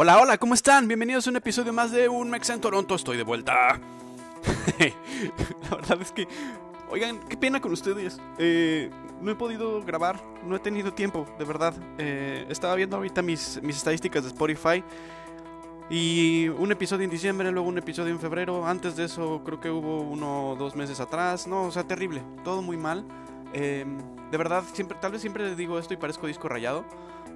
Hola, 0.00 0.20
hola, 0.20 0.38
¿cómo 0.38 0.54
están? 0.54 0.86
Bienvenidos 0.86 1.26
a 1.26 1.30
un 1.30 1.34
episodio 1.34 1.72
más 1.72 1.90
de 1.90 2.08
Un 2.08 2.30
Mex 2.30 2.50
en 2.50 2.60
Toronto. 2.60 2.94
Estoy 2.94 3.16
de 3.16 3.24
vuelta. 3.24 3.80
La 5.70 5.76
verdad 5.76 6.00
es 6.00 6.12
que, 6.12 6.28
oigan, 6.88 7.18
qué 7.28 7.36
pena 7.36 7.60
con 7.60 7.72
ustedes. 7.72 8.20
Eh, 8.38 8.90
no 9.20 9.32
he 9.32 9.34
podido 9.34 9.82
grabar, 9.82 10.22
no 10.44 10.54
he 10.54 10.60
tenido 10.60 10.94
tiempo, 10.94 11.26
de 11.36 11.44
verdad. 11.44 11.74
Eh, 11.98 12.46
estaba 12.48 12.76
viendo 12.76 12.94
ahorita 12.94 13.22
mis, 13.22 13.60
mis 13.60 13.78
estadísticas 13.78 14.22
de 14.22 14.28
Spotify. 14.28 14.84
Y 15.90 16.46
un 16.46 16.70
episodio 16.70 17.02
en 17.02 17.10
diciembre, 17.10 17.50
luego 17.50 17.68
un 17.68 17.78
episodio 17.78 18.12
en 18.12 18.20
febrero. 18.20 18.68
Antes 18.68 18.94
de 18.94 19.06
eso 19.06 19.42
creo 19.44 19.60
que 19.60 19.68
hubo 19.68 20.02
uno 20.02 20.50
o 20.50 20.54
dos 20.54 20.76
meses 20.76 21.00
atrás. 21.00 21.48
No, 21.48 21.62
o 21.62 21.72
sea, 21.72 21.82
terrible. 21.82 22.22
Todo 22.44 22.62
muy 22.62 22.76
mal. 22.76 23.04
Eh, 23.52 23.84
de 24.30 24.38
verdad, 24.38 24.62
siempre, 24.72 24.96
tal 25.00 25.10
vez 25.10 25.22
siempre 25.22 25.44
les 25.44 25.56
digo 25.56 25.76
esto 25.76 25.92
y 25.92 25.96
parezco 25.96 26.28
disco 26.28 26.48
rayado. 26.48 26.84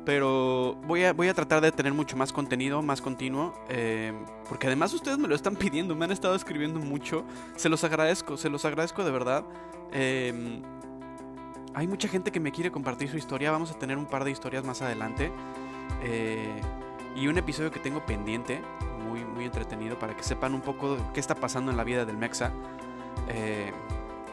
Pero 0.05 0.77
voy 0.87 1.05
a, 1.05 1.13
voy 1.13 1.29
a 1.29 1.35
tratar 1.35 1.61
de 1.61 1.71
tener 1.71 1.95
mucho 1.95 2.17
más 2.17 2.33
contenido, 2.33 2.83
más 2.83 3.01
continuo. 3.01 3.55
eh, 3.69 4.13
porque 4.49 4.67
además 4.67 4.93
ustedes 4.93 5.19
me 5.19 5.29
lo 5.29 5.35
están 5.35 5.57
pidiendo, 5.57 5.95
me 5.95 6.05
han 6.05 6.11
estado 6.13 6.35
escribiendo 6.35 6.81
mucho. 6.81 7.25
Se 7.57 7.69
los 7.69 7.85
agradezco, 7.85 8.37
se 8.37 8.51
los 8.51 8.65
agradezco 8.65 9.05
de 9.05 9.11
verdad. 9.11 9.45
Eh, 9.93 10.61
hay 11.75 11.87
mucha 11.87 12.09
gente 12.09 12.31
que 12.31 12.41
me 12.41 12.53
quiere 12.53 12.71
compartir 12.71 13.09
su 13.09 13.17
historia. 13.17 13.51
Vamos 13.51 13.71
a 13.71 13.79
tener 13.79 13.97
un 13.97 14.07
par 14.07 14.25
de 14.25 14.31
historias 14.31 14.65
más 14.65 14.83
adelante. 14.83 15.31
Eh, 16.03 16.61
y 17.17 17.29
un 17.29 17.39
episodio 17.39 17.71
que 17.71 17.81
tengo 17.81 18.05
pendiente, 18.05 18.61
muy, 19.07 19.25
muy 19.25 19.45
entretenido, 19.45 19.99
para 19.99 20.17
que 20.17 20.23
sepan 20.23 20.55
un 20.55 20.61
poco 20.61 20.97
qué 21.13 21.21
está 21.21 21.35
pasando 21.35 21.71
en 21.71 21.77
la 21.77 21.85
vida 21.85 22.05
del 22.05 22.17
Mexa 22.17 22.53
eh, 23.29 23.73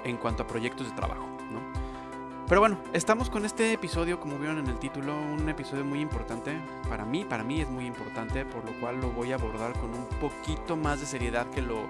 en 0.03 0.17
cuanto 0.17 0.43
a 0.43 0.47
proyectos 0.47 0.89
de 0.89 0.95
trabajo. 0.95 1.27
Pero 2.49 2.61
bueno, 2.61 2.79
estamos 2.93 3.29
con 3.29 3.45
este 3.45 3.73
episodio, 3.73 4.19
como 4.19 4.39
vieron 4.39 4.57
en 4.57 4.65
el 4.65 4.79
título, 4.79 5.15
un 5.15 5.47
episodio 5.49 5.85
muy 5.85 6.01
importante. 6.01 6.59
Para 6.89 7.05
mí, 7.05 7.23
para 7.23 7.43
mí 7.43 7.61
es 7.61 7.69
muy 7.69 7.85
importante, 7.85 8.43
por 8.43 8.65
lo 8.65 8.71
cual 8.79 8.99
lo 8.99 9.11
voy 9.11 9.31
a 9.31 9.35
abordar 9.35 9.73
con 9.73 9.93
un 9.93 10.05
poquito 10.19 10.75
más 10.75 10.99
de 10.99 11.05
seriedad 11.05 11.47
que 11.51 11.61
lo, 11.61 11.83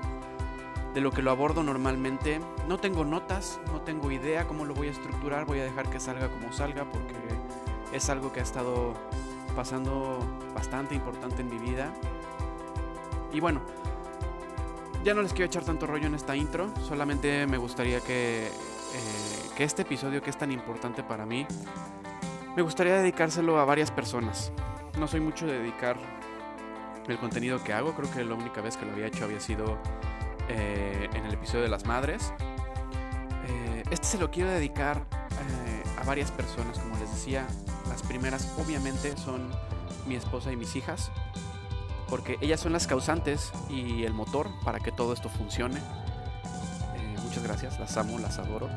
de 0.94 1.00
lo 1.00 1.12
que 1.12 1.22
lo 1.22 1.32
abordo 1.32 1.64
normalmente. 1.64 2.42
No 2.68 2.78
tengo 2.78 3.06
notas, 3.06 3.62
no 3.72 3.80
tengo 3.80 4.12
idea 4.12 4.48
cómo 4.48 4.66
lo 4.66 4.74
voy 4.74 4.90
a 4.90 4.92
estructurar, 4.92 5.46
voy 5.46 5.60
a 5.60 5.64
dejar 5.64 5.90
que 5.90 6.02
salga 6.02 6.28
como 6.28 6.52
salga 6.52 6.84
porque 6.84 7.16
es 7.94 8.10
algo 8.10 8.34
que 8.34 8.42
ha 8.42 8.44
estado 8.44 8.96
pasando 9.56 10.20
bastante 10.54 10.94
importante 10.94 11.42
en 11.42 11.50
mi 11.50 11.58
vida. 11.58 11.94
Y 13.32 13.40
bueno, 13.40 13.62
ya 15.06 15.14
no 15.14 15.22
les 15.22 15.32
quiero 15.32 15.46
echar 15.46 15.64
tanto 15.64 15.88
rollo 15.88 16.08
en 16.08 16.16
esta 16.16 16.36
intro, 16.36 16.70
solamente 16.86 17.48
me 17.48 17.58
gustaría 17.58 18.02
que, 18.02 18.48
eh, 18.48 19.29
este 19.64 19.84
episodio 19.84 20.22
que 20.22 20.30
es 20.30 20.38
tan 20.38 20.52
importante 20.52 21.04
para 21.04 21.26
mí, 21.26 21.46
me 22.56 22.62
gustaría 22.62 22.96
dedicárselo 22.96 23.60
a 23.60 23.66
varias 23.66 23.92
personas. 23.92 24.52
No 24.98 25.08
soy 25.08 25.20
mucho 25.20 25.46
de 25.46 25.60
dedicar 25.60 25.98
el 27.08 27.18
contenido 27.18 27.64
que 27.64 27.74
hago, 27.74 27.94
creo 27.94 28.12
que 28.12 28.24
la 28.24 28.36
única 28.36 28.62
vez 28.62 28.78
que 28.78 28.86
lo 28.86 28.92
había 28.92 29.08
hecho 29.08 29.24
había 29.24 29.40
sido 29.40 29.78
eh, 30.48 31.10
en 31.14 31.26
el 31.26 31.34
episodio 31.34 31.64
de 31.64 31.70
las 31.70 31.86
madres. 31.86 32.34
Eh, 33.48 33.84
este 33.92 34.06
se 34.06 34.18
lo 34.18 34.30
quiero 34.30 34.50
dedicar 34.50 35.06
eh, 35.32 35.84
a 36.00 36.04
varias 36.04 36.32
personas, 36.32 36.78
como 36.80 36.98
les 36.98 37.10
decía. 37.12 37.48
Las 37.88 38.04
primeras 38.04 38.54
obviamente 38.58 39.18
son 39.18 39.50
mi 40.08 40.16
esposa 40.16 40.52
y 40.52 40.56
mis 40.56 40.76
hijas, 40.76 41.12
porque 42.10 42.38
ellas 42.42 42.60
son 42.60 42.74
las 42.74 42.88
causantes 42.88 43.52
y 43.70 44.04
el 44.04 44.14
motor 44.14 44.50
para 44.64 44.80
que 44.80 44.92
todo 44.92 45.14
esto 45.14 45.30
funcione. 45.30 45.78
Eh, 45.78 47.16
muchas 47.24 47.44
gracias, 47.44 47.80
las 47.80 47.96
amo, 47.98 48.20
las 48.20 48.40
adoro. 48.40 48.70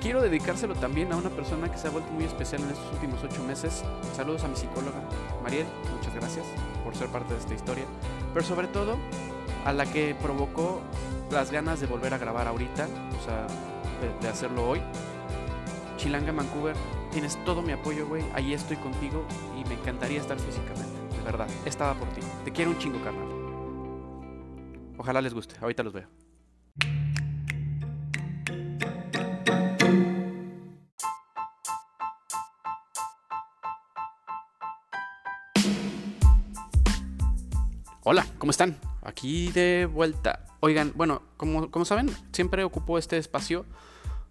Quiero 0.00 0.22
dedicárselo 0.22 0.74
también 0.74 1.12
a 1.12 1.16
una 1.16 1.28
persona 1.28 1.70
que 1.70 1.76
se 1.76 1.88
ha 1.88 1.90
vuelto 1.90 2.10
muy 2.12 2.24
especial 2.24 2.62
en 2.62 2.70
estos 2.70 2.90
últimos 2.94 3.22
ocho 3.22 3.42
meses. 3.44 3.84
Saludos 4.16 4.42
a 4.44 4.48
mi 4.48 4.56
psicóloga, 4.56 5.02
Mariel, 5.42 5.66
muchas 5.94 6.14
gracias 6.14 6.46
por 6.82 6.96
ser 6.96 7.08
parte 7.08 7.34
de 7.34 7.40
esta 7.40 7.54
historia. 7.54 7.84
Pero 8.32 8.46
sobre 8.46 8.66
todo 8.68 8.96
a 9.66 9.72
la 9.74 9.84
que 9.84 10.14
provocó 10.14 10.80
las 11.30 11.50
ganas 11.50 11.80
de 11.80 11.86
volver 11.86 12.14
a 12.14 12.18
grabar 12.18 12.48
ahorita, 12.48 12.88
o 13.20 13.24
sea, 13.24 13.46
de, 14.00 14.22
de 14.22 14.28
hacerlo 14.28 14.70
hoy. 14.70 14.80
Chilanga 15.98 16.32
Vancouver, 16.32 16.76
tienes 17.12 17.36
todo 17.44 17.60
mi 17.60 17.72
apoyo, 17.72 18.08
güey. 18.08 18.24
Ahí 18.32 18.54
estoy 18.54 18.78
contigo 18.78 19.26
y 19.60 19.68
me 19.68 19.74
encantaría 19.74 20.18
estar 20.18 20.38
físicamente. 20.38 20.98
De 21.14 21.22
verdad, 21.22 21.46
estaba 21.66 21.92
por 21.92 22.08
ti. 22.08 22.22
Te 22.42 22.52
quiero 22.52 22.70
un 22.70 22.78
chingo, 22.78 23.04
carnal. 23.04 23.28
Ojalá 24.96 25.20
les 25.20 25.34
guste. 25.34 25.56
Ahorita 25.60 25.82
los 25.82 25.92
veo. 25.92 26.08
Hola, 38.12 38.26
¿cómo 38.38 38.50
están? 38.50 38.76
Aquí 39.02 39.52
de 39.52 39.86
vuelta. 39.86 40.44
Oigan, 40.58 40.90
bueno, 40.96 41.22
como, 41.36 41.70
como 41.70 41.84
saben, 41.84 42.10
siempre 42.32 42.64
ocupo 42.64 42.98
este 42.98 43.18
espacio 43.18 43.64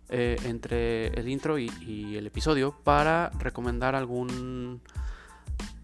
eh, 0.10 0.36
entre 0.44 1.08
el 1.18 1.30
intro 1.30 1.58
y, 1.58 1.72
y 1.80 2.18
el 2.18 2.28
episodio 2.28 2.76
para 2.84 3.30
recomendar 3.40 3.96
algún 3.96 4.82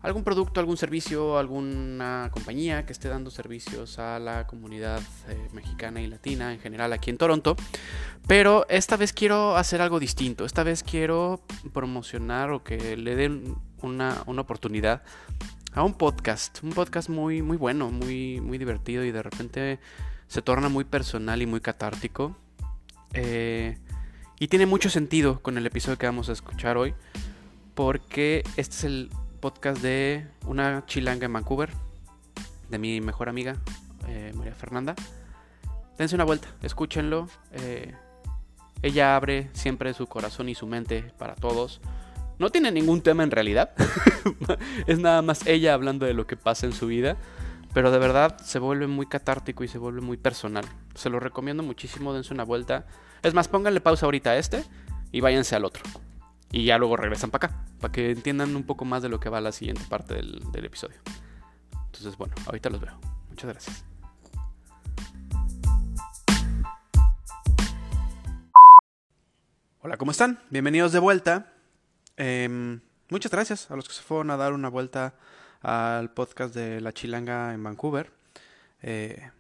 algún 0.01 0.25
producto, 0.25 0.59
algún 0.59 0.75
servicio, 0.75 1.38
alguna 1.38 2.29
compañía 2.31 2.85
que 2.85 2.91
esté 2.91 3.07
dando 3.07 3.31
servicios 3.31 3.97
a 3.97 4.19
la 4.19 4.45
comunidad 4.45 5.01
eh, 5.29 5.47
mexicana 5.53 6.01
y 6.01 6.07
latina 6.07 6.53
en 6.53 6.59
general 6.59 6.91
aquí 6.91 7.12
en 7.12 7.17
Toronto. 7.17 7.56
Pero 8.27 8.66
esta 8.67 8.97
vez 8.97 9.13
quiero 9.13 9.56
hacer 9.56 9.81
algo 9.81 10.01
distinto. 10.01 10.44
Esta 10.44 10.63
vez 10.63 10.83
quiero 10.83 11.41
promocionar 11.72 12.51
o 12.51 12.62
que 12.62 12.97
le 12.97 13.16
den 13.16 13.56
una, 13.81 14.22
una 14.25 14.41
oportunidad 14.41 15.01
a 15.75 15.84
un 15.84 15.94
podcast. 15.94 16.63
Un 16.63 16.72
podcast 16.72 17.09
muy, 17.09 17.41
muy 17.41 17.58
bueno, 17.58 17.91
muy, 17.91 18.40
muy 18.40 18.58
divertido 18.58 19.03
y 19.03 19.12
de 19.12 19.22
repente 19.22 19.80
se 20.28 20.41
torna 20.41 20.69
muy 20.69 20.86
personal 20.86 21.41
y 21.41 21.46
muy 21.46 21.59
catártico. 21.59 22.36
Eh, 23.13 23.78
y 24.40 24.47
tiene 24.47 24.66
mucho 24.66 24.90
sentido 24.90 25.41
con 25.41 25.58
el 25.58 25.66
episodio 25.66 25.97
que 25.97 26.06
vamos 26.06 26.30
a 26.30 26.31
escuchar 26.31 26.78
hoy. 26.78 26.96
Porque 27.75 28.44
este 28.56 28.75
es 28.75 28.84
el 28.86 29.12
podcast 29.41 29.81
de 29.81 30.25
una 30.46 30.86
chilanga 30.86 31.25
en 31.25 31.34
Vancouver, 31.34 31.69
de 32.69 32.80
mi 32.80 33.02
mejor 33.02 33.28
amiga, 33.28 33.57
eh, 34.07 34.31
María 34.34 34.56
Fernanda. 34.56 34.96
Dense 35.97 36.16
una 36.16 36.24
vuelta, 36.24 36.47
escúchenlo. 36.62 37.28
eh, 37.52 37.94
ella 38.81 39.16
abre 39.16 39.50
siempre 39.53 39.94
su 39.94 40.07
corazón 40.07 40.47
y 40.47 40.56
su 40.56 40.68
mente 40.68 41.12
para 41.18 41.36
todos. 41.36 41.81
No 42.38 42.50
tiene 42.50 42.72
ningún 42.72 43.01
tema 43.01 43.23
en 43.23 43.31
realidad. 43.31 43.72
es 44.88 45.00
nada 45.00 45.22
más 45.22 45.47
ella 45.47 45.73
hablando 45.73 46.06
de 46.06 46.13
lo 46.13 46.28
que 46.28 46.35
pasa 46.35 46.66
en 46.66 46.73
su 46.73 46.88
vida. 46.88 47.18
Pero 47.73 47.91
de 47.91 48.00
verdad 48.00 48.38
se 48.40 48.59
vuelve 48.59 48.88
muy 48.88 49.06
catártico 49.06 49.63
y 49.63 49.68
se 49.68 49.78
vuelve 49.78 50.01
muy 50.01 50.18
personal. 50.18 50.66
Se 50.95 51.09
lo 51.09 51.19
recomiendo 51.19 51.63
muchísimo, 51.63 52.13
dense 52.13 52.34
una 52.34 52.44
vuelta. 52.44 52.85
Es 53.22 53.34
más, 53.34 53.47
pónganle 53.47 53.81
pausa 53.81 54.06
ahorita 54.06 54.31
a 54.31 54.38
este 54.38 54.63
y 55.12 55.22
váyanse 55.22 55.56
al 55.56 55.66
otro. 55.66 55.84
Y 56.51 56.66
ya 56.66 56.78
luego 56.78 56.95
regresan 56.95 57.31
para 57.31 57.47
acá, 57.47 57.66
para 57.81 57.91
que 57.91 58.12
entiendan 58.12 58.56
un 58.56 58.63
poco 58.63 58.85
más 58.85 59.03
de 59.03 59.09
lo 59.09 59.19
que 59.19 59.29
va 59.29 59.41
la 59.41 59.51
siguiente 59.51 59.84
parte 59.90 60.13
del, 60.16 60.41
del 60.51 60.66
episodio. 60.66 60.97
Entonces, 61.88 62.18
bueno, 62.18 62.34
ahorita 62.45 62.69
los 62.69 62.79
veo. 62.79 62.97
Muchas 63.29 63.50
gracias. 63.50 63.85
Hola, 69.81 69.97
¿cómo 69.97 70.12
están? 70.12 70.40
Bienvenidos 70.50 70.94
de 70.94 71.00
vuelta. 71.00 71.54
Em, 72.17 72.79
muchas 73.09 73.31
gracias 73.31 73.69
a 73.69 73.75
los 73.75 73.87
que 73.87 73.93
se 73.93 74.01
fueron 74.01 74.31
a 74.31 74.37
dar 74.37 74.53
una 74.53 74.69
vuelta 74.69 75.15
al 75.61 76.11
podcast 76.11 76.53
de 76.53 76.81
La 76.81 76.93
Chilanga 76.93 77.53
en 77.53 77.63
Vancouver. 77.63 78.11
Eh, 78.81 79.31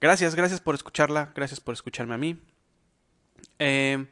gracias, 0.00 0.34
gracias 0.34 0.60
por 0.60 0.74
escucharla, 0.74 1.32
gracias 1.34 1.60
por 1.60 1.74
escucharme 1.74 2.14
a 2.14 2.18
mí. 2.18 2.38
Em, 3.58 4.08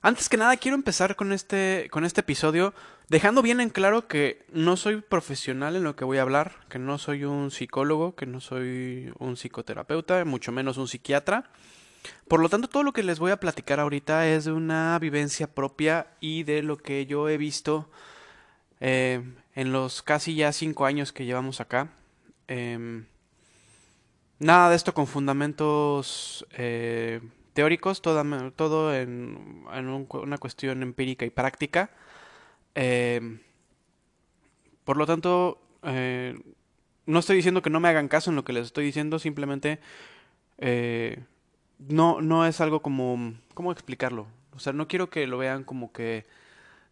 antes 0.00 0.28
que 0.28 0.36
nada, 0.36 0.56
quiero 0.56 0.76
empezar 0.76 1.16
con 1.16 1.32
este, 1.32 1.88
con 1.90 2.04
este 2.04 2.20
episodio 2.20 2.72
dejando 3.08 3.42
bien 3.42 3.60
en 3.60 3.70
claro 3.70 4.06
que 4.06 4.44
no 4.52 4.76
soy 4.76 5.00
profesional 5.00 5.76
en 5.76 5.82
lo 5.82 5.96
que 5.96 6.04
voy 6.04 6.18
a 6.18 6.22
hablar, 6.22 6.52
que 6.68 6.78
no 6.78 6.98
soy 6.98 7.24
un 7.24 7.50
psicólogo, 7.50 8.14
que 8.14 8.26
no 8.26 8.40
soy 8.40 9.12
un 9.18 9.36
psicoterapeuta, 9.36 10.24
mucho 10.24 10.52
menos 10.52 10.76
un 10.76 10.88
psiquiatra. 10.88 11.50
Por 12.28 12.40
lo 12.40 12.48
tanto, 12.48 12.68
todo 12.68 12.82
lo 12.82 12.92
que 12.92 13.02
les 13.02 13.18
voy 13.18 13.30
a 13.30 13.40
platicar 13.40 13.80
ahorita 13.80 14.28
es 14.28 14.44
de 14.44 14.52
una 14.52 14.98
vivencia 14.98 15.46
propia 15.54 16.08
y 16.20 16.42
de 16.44 16.62
lo 16.62 16.76
que 16.78 17.06
yo 17.06 17.28
he 17.28 17.38
visto 17.38 17.90
eh, 18.80 19.22
en 19.54 19.72
los 19.72 20.02
casi 20.02 20.34
ya 20.36 20.52
cinco 20.52 20.86
años 20.86 21.12
que 21.12 21.24
llevamos 21.26 21.60
acá. 21.60 21.90
Em, 22.48 23.06
nada 24.38 24.70
de 24.70 24.76
esto 24.76 24.94
con 24.94 25.06
fundamentos 25.06 26.46
eh, 26.52 27.20
teóricos, 27.54 28.02
toda- 28.02 28.50
todo 28.52 28.94
en, 28.94 29.64
en 29.72 29.88
una 29.88 30.38
cuestión 30.38 30.82
empírica 30.82 31.24
y 31.26 31.30
práctica. 31.30 31.90
Em, 32.74 33.40
por 34.84 34.96
lo 34.96 35.06
tanto, 35.06 35.60
eh, 35.82 36.38
no 37.06 37.18
estoy 37.18 37.36
diciendo 37.36 37.62
que 37.62 37.70
no 37.70 37.80
me 37.80 37.88
hagan 37.88 38.08
caso 38.08 38.30
en 38.30 38.36
lo 38.36 38.44
que 38.44 38.52
les 38.52 38.66
estoy 38.66 38.86
diciendo, 38.86 39.18
simplemente 39.18 39.80
eh, 40.58 41.20
no, 41.78 42.20
no 42.20 42.46
es 42.46 42.60
algo 42.60 42.80
como... 42.80 43.34
¿Cómo 43.54 43.72
explicarlo? 43.72 44.26
O 44.54 44.60
sea, 44.60 44.72
no 44.72 44.88
quiero 44.88 45.10
que 45.10 45.26
lo 45.26 45.38
vean 45.38 45.64
como 45.64 45.92
que 45.92 46.26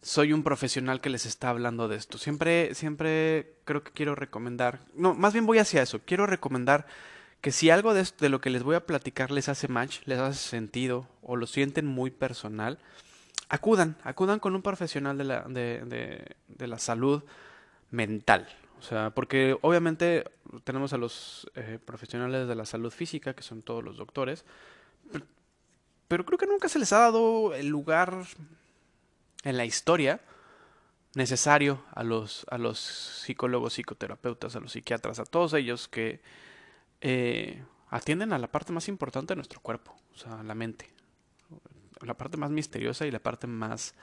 soy 0.01 0.33
un 0.33 0.43
profesional 0.43 1.01
que 1.01 1.09
les 1.09 1.25
está 1.25 1.49
hablando 1.49 1.87
de 1.87 1.97
esto. 1.97 2.17
Siempre, 2.17 2.73
siempre 2.75 3.53
creo 3.65 3.83
que 3.83 3.91
quiero 3.91 4.15
recomendar, 4.15 4.79
no, 4.93 5.13
más 5.13 5.33
bien 5.33 5.45
voy 5.45 5.59
hacia 5.59 5.81
eso, 5.81 5.99
quiero 6.05 6.25
recomendar 6.25 6.85
que 7.41 7.51
si 7.51 7.69
algo 7.69 7.93
de, 7.93 8.01
esto, 8.01 8.23
de 8.23 8.29
lo 8.29 8.41
que 8.41 8.49
les 8.49 8.63
voy 8.63 8.75
a 8.75 8.85
platicar 8.85 9.31
les 9.31 9.49
hace 9.49 9.67
match, 9.67 9.99
les 10.05 10.19
hace 10.19 10.39
sentido 10.39 11.07
o 11.21 11.35
lo 11.35 11.47
sienten 11.47 11.85
muy 11.85 12.11
personal, 12.11 12.79
acudan, 13.49 13.97
acudan 14.03 14.39
con 14.39 14.55
un 14.55 14.61
profesional 14.61 15.17
de 15.17 15.23
la, 15.23 15.41
de, 15.43 16.35
de, 16.47 16.67
la 16.67 16.79
salud 16.79 17.23
mental. 17.91 18.47
O 18.79 18.81
sea, 18.81 19.09
porque 19.11 19.57
obviamente 19.61 20.25
tenemos 20.63 20.93
a 20.93 20.97
los 20.97 21.49
eh, 21.55 21.79
profesionales 21.83 22.47
de 22.47 22.55
la 22.55 22.65
salud 22.65 22.91
física, 22.91 23.33
que 23.33 23.43
son 23.43 23.61
todos 23.61 23.83
los 23.83 23.97
doctores, 23.97 24.45
pero 26.07 26.25
creo 26.25 26.37
que 26.37 26.47
nunca 26.47 26.69
se 26.69 26.79
les 26.79 26.93
ha 26.93 26.99
dado 26.99 27.53
el 27.53 27.67
lugar 27.67 28.25
en 29.43 29.57
la 29.57 29.65
historia 29.65 30.21
necesario 31.15 31.83
a 31.93 32.03
los, 32.03 32.45
a 32.49 32.57
los 32.57 32.79
psicólogos, 32.79 33.73
psicoterapeutas, 33.73 34.55
a 34.55 34.59
los 34.59 34.71
psiquiatras, 34.71 35.19
a 35.19 35.25
todos 35.25 35.53
ellos 35.53 35.87
que 35.87 36.21
eh, 37.01 37.63
atienden 37.89 38.33
a 38.33 38.37
la 38.37 38.51
parte 38.51 38.71
más 38.71 38.87
importante 38.87 39.33
de 39.33 39.37
nuestro 39.37 39.59
cuerpo, 39.59 39.95
o 40.13 40.17
sea, 40.17 40.43
la 40.43 40.55
mente, 40.55 40.89
la 42.01 42.13
parte 42.13 42.37
más 42.37 42.51
misteriosa 42.51 43.05
y 43.07 43.11
la 43.11 43.19
parte 43.19 43.47
más, 43.47 43.95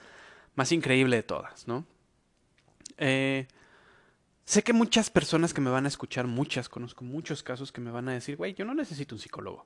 más 0.55 0.71
increíble 0.71 1.15
de 1.15 1.23
todas, 1.23 1.67
¿no? 1.67 1.85
Eh, 2.97 3.47
sé 4.43 4.63
que 4.63 4.73
muchas 4.73 5.09
personas 5.09 5.53
que 5.53 5.61
me 5.61 5.69
van 5.69 5.85
a 5.85 5.89
escuchar, 5.89 6.27
muchas, 6.27 6.69
conozco 6.69 7.03
muchos 7.03 7.43
casos 7.43 7.71
que 7.71 7.81
me 7.81 7.91
van 7.91 8.09
a 8.09 8.13
decir, 8.13 8.35
güey, 8.35 8.53
yo 8.53 8.65
no 8.65 8.73
necesito 8.73 9.15
un 9.15 9.19
psicólogo, 9.19 9.65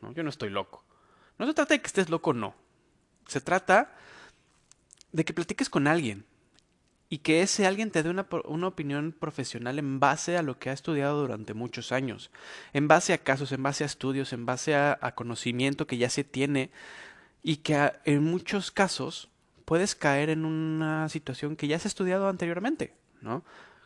¿no? 0.00 0.12
Yo 0.12 0.22
no 0.22 0.30
estoy 0.30 0.50
loco. 0.50 0.84
No 1.38 1.46
se 1.46 1.54
trata 1.54 1.74
de 1.74 1.80
que 1.80 1.86
estés 1.86 2.08
loco, 2.08 2.32
no. 2.32 2.54
Se 3.26 3.40
trata 3.40 3.92
de 5.12 5.24
que 5.24 5.34
platiques 5.34 5.68
con 5.68 5.86
alguien 5.86 6.24
y 7.08 7.18
que 7.18 7.42
ese 7.42 7.66
alguien 7.66 7.90
te 7.90 8.02
dé 8.02 8.10
una, 8.10 8.26
opinión 8.66 9.12
profesional 9.12 9.78
en 9.78 10.00
base 10.00 10.36
a 10.36 10.42
lo 10.42 10.58
que 10.58 10.70
ha 10.70 10.72
estudiado 10.72 11.20
durante 11.20 11.54
muchos 11.54 11.92
años, 11.92 12.30
en 12.72 12.88
base 12.88 13.12
a 13.12 13.18
casos, 13.18 13.52
en 13.52 13.62
base 13.62 13.84
a 13.84 13.86
estudios, 13.86 14.32
en 14.32 14.44
base 14.44 14.74
a, 14.74 14.98
conocimiento 15.14 15.86
que 15.86 15.98
ya 15.98 16.10
se 16.10 16.24
tiene 16.24 16.70
y 17.42 17.58
que 17.58 17.92
en 18.04 18.24
muchos 18.24 18.70
casos 18.72 19.28
puedes 19.64 19.94
caer 19.94 20.30
en 20.30 20.44
una 20.44 21.08
situación 21.08 21.56
que 21.56 21.68
ya 21.68 21.78
se 21.78 21.86
ha 21.86 21.90
estudiado 21.90 22.28
anteriormente, 22.28 22.92
¿no? 23.20 23.44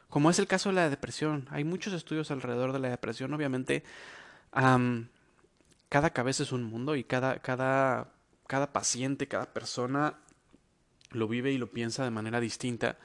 Como 0.08 0.30
es 0.30 0.38
el 0.38 0.46
caso 0.46 0.70
de 0.70 0.76
la 0.76 0.90
depresión. 0.90 1.46
Hay 1.50 1.62
muchos 1.62 1.92
estudios 1.92 2.30
alrededor 2.30 2.72
de 2.72 2.80
la 2.80 2.88
depresión, 2.88 3.32
obviamente. 3.32 3.84
Cada 5.90 6.10
cabeza 6.10 6.44
es 6.44 6.52
un 6.52 6.62
mundo 6.62 6.96
y 6.96 7.04
cada, 7.04 7.40
cada, 7.40 8.12
cada 8.46 8.72
paciente, 8.72 9.28
cada 9.28 9.52
persona 9.52 10.14
lo 11.10 11.28
vive 11.28 11.52
y 11.52 11.58
lo 11.58 11.70
piensa 11.70 12.04
de 12.04 12.10
manera 12.10 12.40
distinta, 12.40 12.96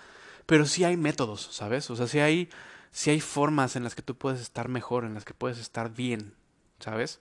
pero 0.46 0.66
sí 0.66 0.84
hay 0.84 0.96
métodos, 0.96 1.50
¿sabes? 1.52 1.90
O 1.90 1.96
sea, 1.96 2.08
sí 2.08 2.20
hay, 2.20 2.48
sí 2.92 3.10
hay 3.10 3.20
formas 3.20 3.76
en 3.76 3.84
las 3.84 3.96
que 3.96 4.04
tú 4.04 4.16
puedes 4.16 4.40
estar 4.40 4.70
mejor, 4.70 5.04
en 5.04 5.16
las 5.16 5.26
que 5.26 5.34
puedes 5.34 5.58
estar 5.58 5.94
bien, 5.94 6.36
¿sabes? 6.80 7.20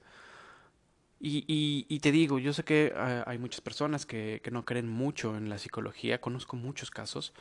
Y, 1.19 1.87
y, 1.89 2.01
te 2.01 2.13
digo, 2.13 2.39
yo 2.39 2.53
sé 2.53 2.65
que 2.65 2.93
eh, 2.95 3.23
hay 3.27 3.39
muchas 3.39 3.63
personas 3.63 4.05
que, 4.05 4.43
que, 4.45 4.51
no 4.51 4.67
creen 4.67 4.87
mucho 4.87 5.39
en 5.39 5.49
la 5.49 5.57
psicología, 5.57 6.21
conozco 6.21 6.57
muchos 6.57 6.91
casos, 6.91 7.33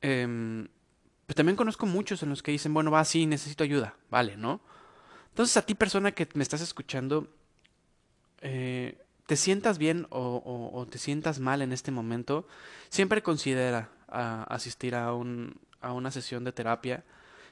eh, 0.00 0.66
pero 1.26 1.36
también 1.36 1.56
conozco 1.56 1.84
muchos 1.84 2.22
en 2.22 2.30
los 2.30 2.42
que 2.42 2.52
dicen, 2.52 2.72
bueno, 2.72 2.90
va, 2.90 3.04
sí, 3.04 3.26
necesito 3.26 3.62
ayuda, 3.62 3.94
vale, 4.10 4.38
¿no? 4.38 4.62
Entonces 5.34 5.56
a 5.56 5.62
ti 5.66 5.74
persona 5.74 6.12
que 6.12 6.28
me 6.34 6.44
estás 6.44 6.60
escuchando, 6.60 7.26
eh, 8.40 8.96
te 9.26 9.34
sientas 9.34 9.78
bien 9.78 10.06
o, 10.10 10.86
te 10.88 10.98
sientas 10.98 11.40
mal 11.40 11.60
en 11.60 11.72
este 11.72 11.90
momento, 11.90 12.46
siempre 12.88 13.20
considera 13.20 13.90
asistir 14.06 14.94
a, 14.94 15.12
un, 15.12 15.58
a 15.80 15.92
una 15.92 16.12
sesión 16.12 16.44
de 16.44 16.52
terapia 16.52 17.02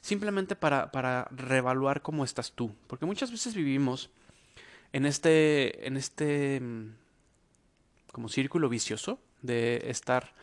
simplemente 0.01 0.55
para, 0.55 0.93
para 0.93 1.27
reevaluar 1.33 2.03
cómo 2.03 2.23
estás 2.23 2.53
tú. 2.53 2.73
Porque 2.87 3.05
muchas 3.05 3.33
veces 3.33 3.57
vivimos 3.57 4.11
en 4.93 5.05
este, 5.05 5.85
en 5.85 5.97
este 5.97 6.61
mm, 6.61 6.95
como 8.13 8.29
círculo 8.29 8.69
vicioso 8.69 9.19
de 9.41 9.83
estar 9.89 10.35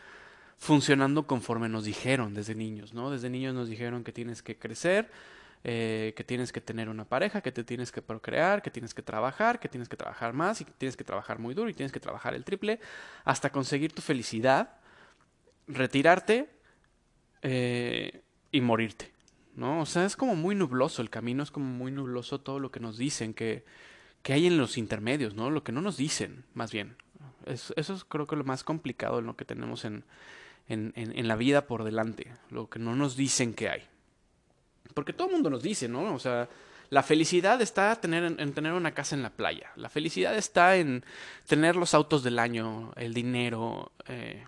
funcionando 0.58 1.26
conforme 1.26 1.70
nos 1.70 1.84
dijeron 1.84 2.34
desde 2.34 2.54
niños, 2.54 2.92
¿no? 2.92 3.10
Desde 3.10 3.30
niños 3.30 3.54
nos 3.54 3.70
dijeron 3.70 4.04
que 4.04 4.12
tienes 4.12 4.42
que 4.42 4.58
crecer, 4.58 5.10
eh, 5.62 6.14
que 6.16 6.24
tienes 6.24 6.52
que 6.52 6.62
tener 6.62 6.88
una 6.88 7.04
pareja, 7.04 7.42
que 7.42 7.52
te 7.52 7.64
tienes 7.64 7.92
que 7.92 8.00
procrear, 8.00 8.62
que 8.62 8.70
tienes 8.70 8.94
que 8.94 9.02
trabajar, 9.02 9.60
que 9.60 9.68
tienes 9.68 9.90
que 9.90 9.96
trabajar 9.96 10.32
más 10.32 10.62
y 10.62 10.64
que 10.64 10.72
tienes 10.72 10.96
que 10.96 11.04
trabajar 11.04 11.38
muy 11.38 11.52
duro 11.52 11.68
y 11.68 11.74
tienes 11.74 11.92
que 11.92 12.00
trabajar 12.00 12.34
el 12.34 12.44
triple 12.44 12.80
hasta 13.24 13.50
conseguir 13.50 13.92
tu 13.92 14.00
felicidad, 14.00 14.78
retirarte 15.66 16.48
eh, 17.42 18.22
y 18.50 18.60
morirte. 18.62 19.12
¿no? 19.54 19.82
O 19.82 19.86
sea, 19.86 20.06
es 20.06 20.16
como 20.16 20.34
muy 20.34 20.54
nubloso 20.54 21.02
el 21.02 21.10
camino, 21.10 21.42
es 21.42 21.50
como 21.50 21.66
muy 21.66 21.92
nubloso 21.92 22.40
todo 22.40 22.58
lo 22.58 22.70
que 22.70 22.80
nos 22.80 22.96
dicen 22.96 23.34
que, 23.34 23.64
que 24.22 24.32
hay 24.32 24.46
en 24.46 24.56
los 24.56 24.78
intermedios, 24.78 25.34
¿no? 25.34 25.50
Lo 25.50 25.62
que 25.62 25.72
no 25.72 25.82
nos 25.82 25.98
dicen, 25.98 26.44
más 26.54 26.72
bien. 26.72 26.96
eso 27.44 27.74
es 27.76 28.04
creo 28.04 28.26
que 28.26 28.36
lo 28.36 28.44
más 28.44 28.64
complicado 28.64 29.18
en 29.18 29.26
lo 29.26 29.36
que 29.36 29.44
tenemos 29.44 29.84
en, 29.84 30.04
en, 30.68 30.92
en 30.94 31.28
la 31.28 31.36
vida 31.36 31.66
por 31.66 31.84
delante, 31.84 32.32
lo 32.48 32.70
que 32.70 32.78
no 32.78 32.96
nos 32.96 33.16
dicen 33.16 33.52
que 33.52 33.68
hay. 33.68 33.82
Porque 34.94 35.12
todo 35.12 35.28
el 35.28 35.34
mundo 35.34 35.50
nos 35.50 35.62
dice, 35.62 35.88
¿no? 35.88 36.14
O 36.14 36.18
sea, 36.18 36.48
la 36.90 37.02
felicidad 37.02 37.62
está 37.62 37.98
en 38.02 38.52
tener 38.52 38.72
una 38.72 38.92
casa 38.92 39.14
en 39.14 39.22
la 39.22 39.30
playa. 39.30 39.70
La 39.76 39.88
felicidad 39.88 40.36
está 40.36 40.76
en 40.76 41.04
tener 41.46 41.76
los 41.76 41.94
autos 41.94 42.24
del 42.24 42.38
año, 42.38 42.92
el 42.96 43.14
dinero, 43.14 43.92
eh, 44.08 44.44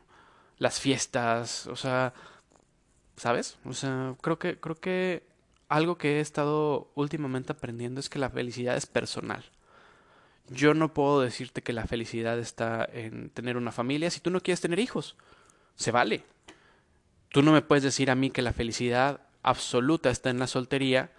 las 0.59 0.81
fiestas. 0.81 1.69
O 1.69 1.77
sea, 1.77 2.13
¿sabes? 3.17 3.59
O 3.65 3.73
sea, 3.73 4.17
creo 4.21 4.39
que, 4.39 4.59
creo 4.59 4.75
que 4.75 5.23
algo 5.69 5.97
que 5.97 6.19
he 6.19 6.21
estado 6.21 6.91
últimamente 6.97 7.53
aprendiendo 7.53 8.01
es 8.01 8.09
que 8.09 8.19
la 8.19 8.29
felicidad 8.29 8.77
es 8.77 8.87
personal. 8.87 9.45
Yo 10.49 10.75
no 10.75 10.93
puedo 10.93 11.21
decirte 11.21 11.63
que 11.63 11.73
la 11.73 11.87
felicidad 11.87 12.39
está 12.39 12.85
en 12.93 13.31
tener 13.31 13.57
una 13.57 13.73
familia 13.73 14.11
si 14.11 14.21
tú 14.21 14.31
no 14.31 14.41
quieres 14.41 14.61
tener 14.61 14.81
hijos. 14.81 15.17
Se 15.77 15.93
vale. 15.93 16.25
Tú 17.29 17.43
no 17.43 17.53
me 17.53 17.63
puedes 17.63 17.85
decir 17.85 18.11
a 18.11 18.15
mí 18.15 18.31
que 18.31 18.43
la 18.43 18.53
felicidad 18.53 19.21
absoluta 19.43 20.11
está 20.11 20.31
en 20.31 20.39
la 20.39 20.47
soltería 20.47 21.11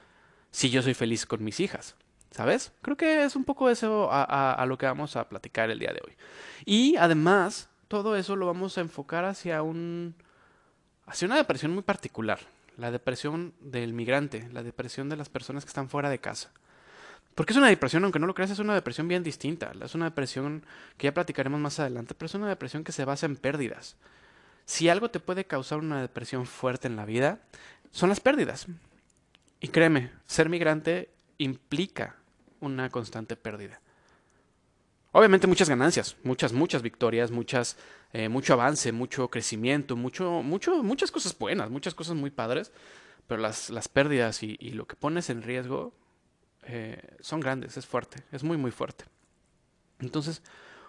si 0.51 0.69
yo 0.69 0.81
soy 0.81 0.93
feliz 0.93 1.25
con 1.25 1.43
mis 1.43 1.59
hijas. 1.59 1.95
¿Sabes? 2.31 2.71
Creo 2.81 2.97
que 2.97 3.25
es 3.25 3.35
un 3.35 3.43
poco 3.43 3.69
eso 3.69 4.09
a, 4.11 4.65
lo 4.67 4.77
que 4.77 4.87
vamos 4.87 5.15
a 5.15 5.29
platicar 5.29 5.69
el 5.69 5.77
día 5.77 5.93
de 5.93 6.01
hoy. 6.03 6.15
Y 6.65 6.95
además, 6.95 7.69
todo 7.87 8.15
eso 8.15 8.35
lo 8.35 8.47
vamos 8.47 8.77
a 8.77 8.81
enfocar 8.81 9.23
hacia 9.25 9.61
un. 9.61 10.15
hacia 11.05 11.27
una 11.27 11.37
depresión 11.37 11.73
muy 11.73 11.83
particular. 11.83 12.39
La 12.77 12.89
depresión 12.89 13.53
del 13.59 13.93
migrante, 13.93 14.49
la 14.51 14.63
depresión 14.63 15.09
de 15.09 15.15
las 15.15 15.29
personas 15.29 15.63
que 15.63 15.69
están 15.69 15.89
fuera 15.89 16.09
de 16.09 16.17
casa. 16.17 16.49
Porque 17.35 17.53
es 17.53 17.57
una 17.57 17.67
depresión, 17.67 18.03
aunque 18.03 18.19
no 18.19 18.25
lo 18.25 18.33
creas, 18.33 18.49
es 18.49 18.59
una 18.59 18.73
depresión 18.73 19.07
bien 19.07 19.21
distinta. 19.21 19.71
Es 19.83 19.93
una 19.93 20.05
depresión 20.05 20.65
que 20.97 21.05
ya 21.05 21.13
platicaremos 21.13 21.59
más 21.59 21.79
adelante, 21.79 22.15
pero 22.15 22.25
es 22.25 22.33
una 22.33 22.49
depresión 22.49 22.83
que 22.83 22.91
se 22.91 23.05
basa 23.05 23.27
en 23.27 23.35
pérdidas. 23.35 23.95
Si 24.65 24.89
algo 24.89 25.09
te 25.09 25.19
puede 25.19 25.45
causar 25.45 25.79
una 25.79 26.01
depresión 26.01 26.47
fuerte 26.47 26.87
en 26.87 26.95
la 26.95 27.05
vida, 27.05 27.39
son 27.93 28.09
las 28.09 28.19
pérdidas. 28.19 28.67
Y 29.61 29.69
créeme, 29.69 30.11
ser 30.25 30.49
migrante 30.49 31.09
implica 31.37 32.17
una 32.59 32.89
constante 32.89 33.37
pérdida. 33.37 33.79
Obviamente 35.13 35.47
muchas 35.47 35.69
ganancias, 35.69 36.17
muchas, 36.23 36.53
muchas 36.53 36.81
victorias, 36.81 37.29
muchas, 37.29 37.77
eh, 38.11 38.29
mucho 38.29 38.53
avance, 38.53 38.91
mucho 38.91 39.29
crecimiento, 39.29 39.95
mucho, 39.95 40.41
mucho, 40.41 40.81
muchas 40.83 41.11
cosas 41.11 41.37
buenas, 41.37 41.69
muchas 41.69 41.93
cosas 41.93 42.15
muy 42.15 42.31
padres, 42.31 42.71
pero 43.27 43.39
las, 43.39 43.69
las 43.69 43.87
pérdidas 43.87 44.41
y, 44.41 44.57
lo 44.71 44.87
que 44.87 44.95
pones 44.95 45.29
en 45.29 45.43
riesgo 45.43 45.93
eh, 46.63 46.99
son 47.19 47.39
grandes, 47.41 47.77
es 47.77 47.85
fuerte, 47.85 48.23
es 48.31 48.43
muy, 48.43 48.57
muy 48.57 48.71
fuerte. 48.71 49.05
Entonces, 49.99 50.41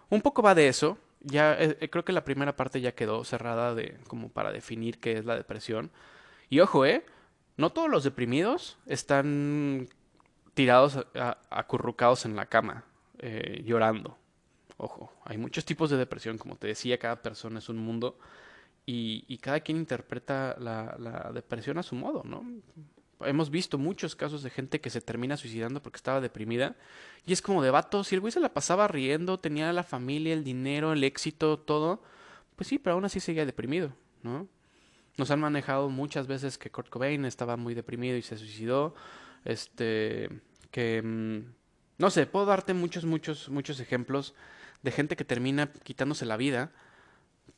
un 0.08 0.22
poco 0.22 0.42
va 0.42 0.54
de 0.54 0.68
eso. 0.68 0.96
Ya 1.20 1.54
eh, 1.58 1.88
creo 1.90 2.04
que 2.04 2.12
la 2.12 2.24
primera 2.24 2.56
parte 2.56 2.80
ya 2.80 2.92
quedó 2.92 3.24
cerrada 3.24 3.74
de 3.74 3.98
como 4.08 4.30
para 4.30 4.52
definir 4.52 4.98
qué 5.00 5.18
es 5.18 5.26
la 5.26 5.36
depresión. 5.36 5.90
Y 6.50 6.60
ojo, 6.60 6.84
¿eh? 6.86 7.04
No 7.56 7.70
todos 7.70 7.88
los 7.88 8.04
deprimidos 8.04 8.78
están 8.86 9.88
tirados, 10.54 11.06
acurrucados 11.50 12.24
en 12.24 12.36
la 12.36 12.46
cama, 12.46 12.84
eh, 13.18 13.62
llorando. 13.64 14.16
Ojo, 14.76 15.12
hay 15.24 15.38
muchos 15.38 15.64
tipos 15.64 15.90
de 15.90 15.96
depresión, 15.96 16.36
como 16.38 16.56
te 16.56 16.66
decía, 16.66 16.98
cada 16.98 17.22
persona 17.22 17.60
es 17.60 17.68
un 17.68 17.78
mundo 17.78 18.18
y, 18.86 19.38
cada 19.38 19.60
quien 19.60 19.78
interpreta 19.78 20.56
la, 20.58 20.96
la, 20.98 21.30
depresión 21.32 21.78
a 21.78 21.82
su 21.82 21.94
modo, 21.94 22.22
¿no? 22.24 22.44
Hemos 23.20 23.50
visto 23.50 23.78
muchos 23.78 24.16
casos 24.16 24.42
de 24.42 24.50
gente 24.50 24.80
que 24.80 24.90
se 24.90 25.00
termina 25.00 25.36
suicidando 25.36 25.80
porque 25.80 25.96
estaba 25.96 26.20
deprimida 26.20 26.76
y 27.24 27.32
es 27.32 27.40
como 27.40 27.62
de 27.62 27.70
vato, 27.70 28.04
si 28.04 28.16
el 28.16 28.20
güey 28.20 28.32
se 28.32 28.40
la 28.40 28.52
pasaba 28.52 28.88
riendo, 28.88 29.38
tenía 29.38 29.72
la 29.72 29.84
familia, 29.84 30.34
el 30.34 30.44
dinero, 30.44 30.92
el 30.92 31.04
éxito, 31.04 31.58
todo, 31.58 32.02
pues 32.56 32.68
sí, 32.68 32.78
pero 32.78 32.94
aún 32.94 33.04
así 33.04 33.20
seguía 33.20 33.46
deprimido, 33.46 33.92
¿no? 34.22 34.48
Nos 35.16 35.30
han 35.30 35.40
manejado 35.40 35.88
muchas 35.88 36.26
veces 36.26 36.58
que 36.58 36.70
Kurt 36.70 36.88
Cobain 36.88 37.24
estaba 37.24 37.56
muy 37.56 37.74
deprimido 37.74 38.16
y 38.16 38.22
se 38.22 38.36
suicidó. 38.36 38.94
Este, 39.44 40.28
que, 40.70 41.02
mm, 41.02 41.54
no 41.98 42.10
sé, 42.10 42.26
puedo 42.26 42.46
darte 42.46 42.74
muchos, 42.74 43.04
muchos, 43.04 43.48
muchos 43.48 43.78
ejemplos 43.80 44.34
de 44.82 44.90
gente 44.90 45.16
que 45.16 45.24
termina 45.24 45.70
quitándose 45.72 46.26
la 46.26 46.36
vida 46.36 46.72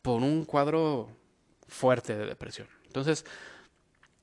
por 0.03 0.23
un 0.23 0.45
cuadro 0.45 1.09
fuerte 1.67 2.17
de 2.17 2.27
depresión. 2.27 2.69
Entonces, 2.87 3.25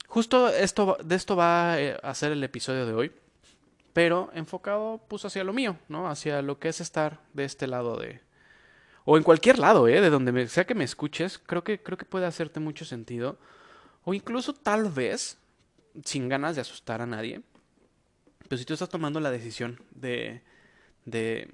justo 0.08 0.48
esto, 0.50 0.98
de 1.04 1.16
esto 1.16 1.36
va 1.36 1.80
eh, 1.80 1.98
a 2.02 2.14
ser 2.14 2.32
el 2.32 2.44
episodio 2.44 2.86
de 2.86 2.94
hoy, 2.94 3.12
pero 3.94 4.32
enfocado 4.34 5.02
pues 5.08 5.26
hacia 5.26 5.44
lo 5.44 5.54
mío, 5.54 5.78
¿no? 5.90 6.10
Hacia 6.10 6.42
lo 6.42 6.60
que 6.60 6.70
es 6.70 6.82
estar 6.82 7.20
de 7.34 7.46
este 7.46 7.68
lado 7.68 7.98
de... 7.98 8.22
O 9.06 9.18
en 9.18 9.24
cualquier 9.24 9.60
lado, 9.60 9.88
¿eh? 9.88 10.02
De 10.02 10.10
donde 10.10 10.48
sea 10.48 10.66
que 10.66 10.76
me 10.76 10.84
escuches, 10.84 11.38
creo 11.38 11.64
que, 11.64 11.82
creo 11.82 11.98
que 11.98 12.06
puede 12.06 12.26
hacerte 12.26 12.60
mucho 12.60 12.86
sentido. 12.86 13.38
O 14.04 14.14
incluso 14.14 14.54
tal 14.54 14.90
vez, 14.90 15.38
sin 16.04 16.30
ganas 16.30 16.56
de 16.56 16.62
asustar 16.62 17.02
a 17.02 17.06
nadie, 17.06 17.42
pero 18.48 18.58
si 18.58 18.66
tú 18.66 18.74
estás 18.74 18.90
tomando 18.90 19.20
la 19.20 19.32
decisión 19.32 19.82
de, 19.92 20.42
de, 21.06 21.50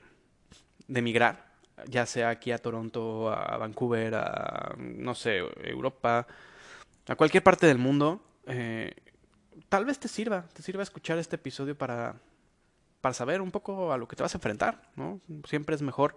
de 0.87 1.01
migrar, 1.01 1.49
ya 1.87 2.05
sea 2.05 2.29
aquí 2.29 2.51
a 2.51 2.57
Toronto, 2.57 3.31
a 3.31 3.57
Vancouver, 3.57 4.15
a, 4.15 4.75
no 4.77 5.15
sé, 5.15 5.37
Europa, 5.63 6.27
a 7.07 7.15
cualquier 7.15 7.43
parte 7.43 7.67
del 7.67 7.77
mundo, 7.77 8.21
eh, 8.47 8.93
tal 9.69 9.85
vez 9.85 9.99
te 9.99 10.07
sirva, 10.07 10.45
te 10.53 10.61
sirva 10.61 10.83
escuchar 10.83 11.17
este 11.17 11.37
episodio 11.37 11.77
para, 11.77 12.15
para 13.01 13.13
saber 13.13 13.41
un 13.41 13.51
poco 13.51 13.93
a 13.93 13.97
lo 13.97 14.07
que 14.07 14.15
te 14.15 14.23
vas 14.23 14.33
a 14.33 14.37
enfrentar, 14.37 14.81
¿no? 14.95 15.21
Siempre 15.45 15.75
es 15.75 15.81
mejor 15.81 16.15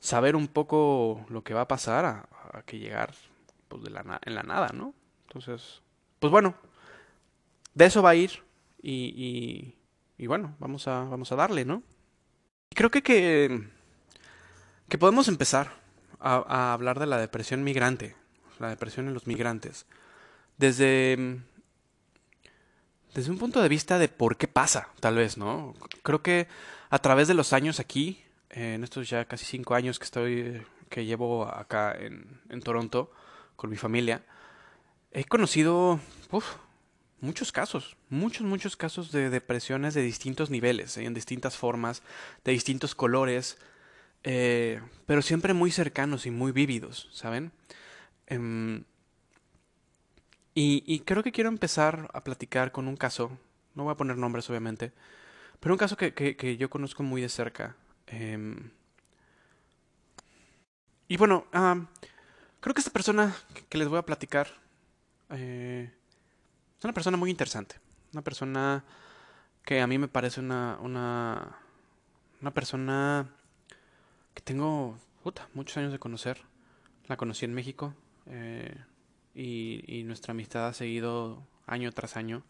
saber 0.00 0.34
un 0.34 0.48
poco 0.48 1.24
lo 1.28 1.44
que 1.44 1.54
va 1.54 1.62
a 1.62 1.68
pasar 1.68 2.04
a, 2.04 2.62
que 2.66 2.78
llegar 2.78 3.14
pues, 3.68 3.84
de 3.84 3.90
la 3.90 4.20
en 4.24 4.34
la 4.34 4.42
nada, 4.42 4.70
¿no? 4.74 4.94
Entonces, 5.28 5.82
pues 6.18 6.30
bueno, 6.32 6.56
de 7.74 7.84
eso 7.86 8.02
va 8.02 8.10
a 8.10 8.14
ir 8.16 8.42
y, 8.82 9.74
y, 10.18 10.26
bueno, 10.26 10.56
vamos 10.58 10.88
a, 10.88 11.04
vamos 11.04 11.30
a 11.30 11.36
darle, 11.36 11.64
¿no? 11.64 11.82
Creo 12.74 12.90
que, 12.90 13.02
que, 13.02 13.68
que 14.88 14.98
podemos 14.98 15.28
empezar 15.28 15.72
a, 16.18 16.44
a 16.48 16.72
hablar 16.72 16.98
de 16.98 17.06
la 17.06 17.18
depresión 17.18 17.62
migrante, 17.62 18.16
la 18.58 18.68
depresión 18.68 19.06
en 19.06 19.14
los 19.14 19.26
migrantes, 19.26 19.86
desde 20.56 21.40
desde 23.14 23.30
un 23.30 23.38
punto 23.38 23.60
de 23.60 23.68
vista 23.68 23.98
de 23.98 24.08
por 24.08 24.36
qué 24.36 24.46
pasa, 24.46 24.88
tal 25.00 25.16
vez, 25.16 25.36
¿no? 25.36 25.74
Creo 26.02 26.22
que 26.22 26.46
a 26.90 26.98
través 27.00 27.28
de 27.28 27.34
los 27.34 27.52
años 27.52 27.80
aquí, 27.80 28.22
en 28.50 28.84
estos 28.84 29.08
ya 29.08 29.24
casi 29.24 29.44
cinco 29.44 29.74
años 29.74 29.98
que 29.98 30.04
estoy, 30.04 30.62
que 30.88 31.04
llevo 31.04 31.46
acá 31.46 31.96
en, 31.98 32.40
en 32.48 32.60
Toronto 32.60 33.10
con 33.56 33.70
mi 33.70 33.76
familia, 33.76 34.24
he 35.12 35.24
conocido 35.24 36.00
muchos 37.20 37.52
casos, 37.52 37.96
muchos, 38.08 38.46
muchos 38.46 38.76
casos 38.76 39.12
de 39.12 39.30
depresiones 39.30 39.94
de 39.94 40.02
distintos 40.02 40.50
niveles, 40.50 40.96
en 40.96 41.14
distintas 41.14 41.56
formas, 41.56 42.02
de 42.44 42.52
distintos 42.52 42.94
colores, 42.94 43.58
eh, 44.22 44.80
pero 45.06 45.22
siempre 45.22 45.54
muy 45.54 45.70
cercanos 45.70 46.26
y 46.26 46.30
muy 46.30 46.52
vívidos, 46.52 47.08
¿saben? 47.12 47.52
Em, 48.26 48.84
y, 50.54 51.00
creo 51.00 51.22
que 51.22 51.32
quiero 51.32 51.48
empezar 51.48 52.10
a 52.12 52.22
platicar 52.22 52.70
con 52.70 52.86
un 52.86 52.96
caso, 52.96 53.38
no 53.74 53.84
voy 53.84 53.92
a 53.92 53.96
poner 53.96 54.18
nombres 54.18 54.50
obviamente, 54.50 54.92
pero 55.58 55.74
un 55.74 55.78
caso 55.78 55.96
que, 55.96 56.56
yo 56.58 56.70
conozco 56.70 57.02
muy 57.02 57.22
de 57.22 57.28
cerca. 57.28 57.76
Em, 58.10 58.70
y 61.08 61.16
bueno, 61.16 61.46
creo 62.60 62.74
que 62.74 62.80
esta 62.80 62.92
persona 62.92 63.34
que, 63.68 63.78
les 63.78 63.88
voy 63.88 63.98
a 63.98 64.06
platicar 64.06 64.48
eh, 65.30 65.90
es 66.78 66.84
una 66.84 66.92
persona 66.92 67.16
muy 67.16 67.30
interesante, 67.30 67.76
una 68.12 68.22
persona 68.22 68.84
que 69.64 69.80
a 69.80 69.86
mí 69.86 69.98
me 69.98 70.08
parece 70.08 70.40
una, 70.40 70.78
una, 70.80 71.56
una 72.40 72.50
persona 72.52 73.28
que 74.34 74.42
tengo 74.42 74.98
muchos 75.54 75.76
años 75.76 75.92
de 75.92 75.98
conocer. 75.98 76.42
La 77.06 77.16
conocí 77.16 77.44
en 77.44 77.54
México. 77.54 77.94
Eh, 78.26 78.74
y, 79.34 80.02
nuestra 80.04 80.32
amistad 80.32 80.68
ha 80.68 80.72
seguido 80.72 81.42
año 81.66 81.92
tras 81.92 82.16
año. 82.16 82.42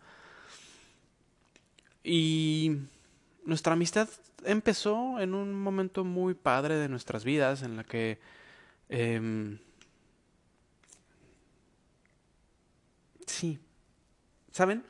Y 2.02 2.78
nuestra 3.44 3.74
amistad 3.74 4.08
empezó 4.44 5.20
en 5.20 5.34
un 5.34 5.54
momento 5.54 6.04
muy 6.04 6.34
padre 6.34 6.76
de 6.76 6.88
nuestras 6.88 7.24
vidas 7.24 7.62
en 7.62 7.76
la 7.76 7.84
que 7.84 8.18
em, 8.88 9.58
sí 13.26 13.58
saben 14.52 14.84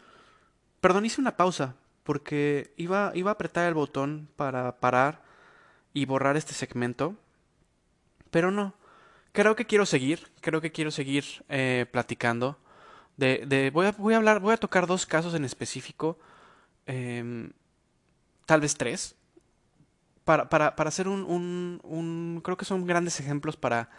perdón 0.80 1.07
hice 1.07 1.21
una 1.21 1.37
pausa 1.37 1.75
porque 2.04 2.73
iba 2.76 3.12
iba 3.14 3.30
a 3.30 3.35
apretar 3.35 3.69
el 3.69 3.75
botón 3.75 4.28
para 4.37 4.80
parar 4.80 5.23
y 5.92 6.04
borrar 6.04 6.37
este 6.37 6.54
segmento 6.54 7.16
pero 8.30 8.50
no 8.50 8.75
creo 9.33 9.57
que 9.57 9.66
quiero 9.66 9.87
seguir, 9.87 10.28
creo 10.40 10.61
que 10.61 10.73
quiero 10.73 10.90
seguir 10.90 11.25
eh, 11.49 11.87
platicando. 11.90 12.59
De, 13.16 13.45
de, 13.47 13.71
voy, 13.71 13.87
a, 13.87 13.92
voy 13.92 14.14
a 14.14 14.16
hablar, 14.16 14.40
voy 14.40 14.54
a 14.54 14.57
tocar 14.57 14.87
dos 14.87 15.07
casos 15.07 15.35
en 15.35 15.45
específico, 15.45 16.19
em, 16.87 17.50
tal 18.50 18.61
vez 18.61 18.75
tres, 18.76 19.14
para, 20.25 20.49
para, 20.49 20.75
para 20.75 20.88
hacer 20.88 21.07
un, 21.07 21.23
un, 21.85 22.40
creo 22.42 22.57
que 22.57 22.64
son 22.64 22.85
grandes 22.85 23.21
ejemplos 23.21 23.57
para, 23.57 23.90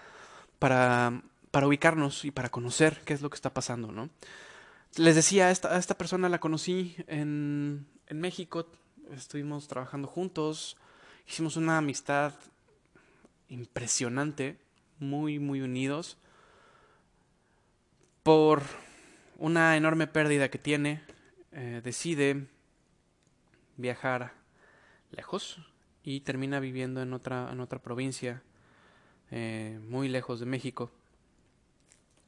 para, 0.59 1.21
para 1.51 1.67
ubicarnos 1.67 2.25
y 2.25 2.31
para 2.31 2.49
conocer 2.49 2.99
qué 3.05 3.13
es 3.13 3.21
lo 3.21 3.29
que 3.29 3.35
está 3.35 3.53
pasando, 3.53 3.93
¿no? 3.93 4.09
Les 4.97 5.15
decía, 5.15 5.51
esta, 5.51 5.73
a 5.73 5.77
esta 5.77 5.97
persona 5.97 6.27
la 6.27 6.41
conocí 6.41 6.97
en, 7.07 7.87
en 8.07 8.19
México, 8.19 8.67
estuvimos 9.13 9.69
trabajando 9.69 10.09
juntos, 10.09 10.75
hicimos 11.25 11.55
una 11.55 11.77
amistad 11.77 12.33
impresionante, 13.47 14.57
muy, 14.99 15.39
muy 15.39 15.61
unidos. 15.61 16.17
Por 18.21 18.63
una 19.37 19.77
enorme 19.77 20.07
pérdida 20.07 20.49
que 20.51 20.59
tiene, 20.59 21.01
eh, 21.53 21.79
decide 21.81 22.47
viajar 23.77 24.40
lejos 25.11 25.61
y 26.03 26.21
termina 26.21 26.59
viviendo 26.59 27.01
en 27.01 27.13
otra, 27.13 27.49
en 27.51 27.59
otra 27.59 27.79
provincia, 27.79 28.41
eh, 29.29 29.79
muy 29.87 30.07
lejos 30.07 30.39
de 30.39 30.45
México, 30.45 30.91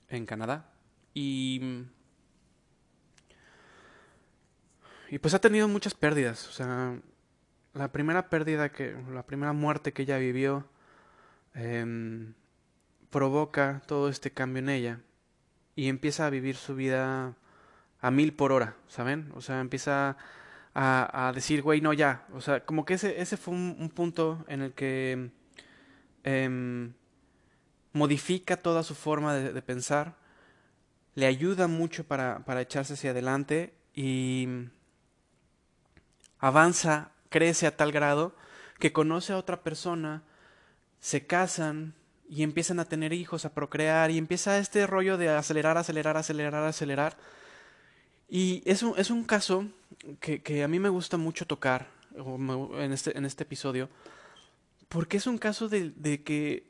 en 0.09 0.25
Canadá. 0.25 0.69
Y, 1.13 1.85
y 5.09 5.19
pues 5.19 5.33
ha 5.33 5.39
tenido 5.39 5.67
muchas 5.67 5.93
pérdidas. 5.93 6.47
O 6.47 6.51
sea, 6.51 6.99
la 7.73 7.91
primera 7.91 8.29
pérdida 8.29 8.69
que, 8.69 8.95
la 9.11 9.23
primera 9.25 9.53
muerte 9.53 9.93
que 9.93 10.03
ella 10.03 10.17
vivió, 10.17 10.65
em, 11.53 12.33
provoca 13.09 13.81
todo 13.87 14.09
este 14.09 14.31
cambio 14.31 14.59
en 14.59 14.69
ella 14.69 14.99
y 15.75 15.87
empieza 15.87 16.25
a 16.25 16.29
vivir 16.29 16.55
su 16.55 16.75
vida 16.75 17.35
a 18.01 18.11
mil 18.11 18.33
por 18.33 18.51
hora, 18.51 18.75
¿saben? 18.87 19.31
O 19.35 19.41
sea, 19.41 19.59
empieza 19.61 20.17
a, 20.75 21.31
decir, 21.35 21.61
güey, 21.61 21.81
no, 21.81 21.93
ya. 21.93 22.25
O 22.33 22.41
sea, 22.41 22.65
como 22.65 22.85
que 22.85 22.95
ese, 22.95 23.21
ese 23.21 23.37
fue 23.37 23.53
un, 23.53 23.91
punto 23.93 24.43
en 24.47 24.61
el 24.61 24.73
que 24.73 25.31
em, 26.23 26.93
modifica 27.93 28.57
toda 28.57 28.83
su 28.83 28.95
forma 28.95 29.35
de, 29.35 29.61
pensar, 29.61 30.15
le 31.15 31.27
ayuda 31.27 31.67
mucho 31.67 32.05
para, 32.05 32.43
para 32.45 32.61
echarse 32.61 32.93
hacia 32.93 33.11
adelante 33.11 33.73
y 33.93 34.47
avanza, 36.39 37.11
crece 37.29 37.67
a 37.67 37.77
tal 37.77 37.91
grado 37.91 38.35
que 38.79 38.91
conoce 38.91 39.33
a 39.33 39.37
otra 39.37 39.61
persona, 39.61 40.23
se 40.99 41.25
casan, 41.27 41.93
y 42.33 42.41
empiezan 42.41 42.79
a 42.79 42.85
tener 42.85 43.13
hijos, 43.13 43.45
a 43.45 43.53
procrear, 43.53 44.09
y 44.09 44.17
empieza 44.17 44.57
este 44.57 44.87
rollo 44.87 45.17
de 45.17 45.29
acelerar, 45.29 45.77
acelerar, 45.77 46.17
acelerar, 46.17 46.63
acelerar. 46.63 47.17
Y 48.33 48.63
es 48.65 48.81
un, 48.81 48.95
es 48.97 49.11
un 49.11 49.25
caso 49.25 49.67
que, 50.19 50.41
que 50.41 50.63
a 50.63 50.67
mí 50.67 50.79
me 50.79 50.89
gusta 50.89 51.17
mucho 51.17 51.45
tocar 51.45 51.85
en 52.15 52.91
este, 52.91 53.15
en 53.15 53.25
este 53.25 53.43
episodio, 53.43 53.89
porque 54.89 55.17
es 55.17 55.27
un 55.27 55.37
caso 55.37 55.69
de, 55.69 55.93
que, 56.23 56.65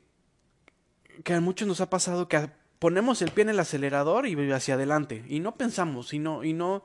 que 1.24 1.32
a 1.32 1.40
muchos 1.40 1.66
nos 1.66 1.80
ha 1.80 1.88
pasado 1.88 2.28
que 2.28 2.50
ponemos 2.78 3.22
el 3.22 3.30
pie 3.30 3.44
en 3.44 3.48
el 3.48 3.60
acelerador 3.60 4.26
y 4.26 4.52
hacia 4.52 4.74
adelante, 4.74 5.24
y 5.26 5.40
no 5.40 5.54
pensamos, 5.54 6.12
y 6.12 6.18
no, 6.18 6.44
y 6.44 6.52
no 6.52 6.84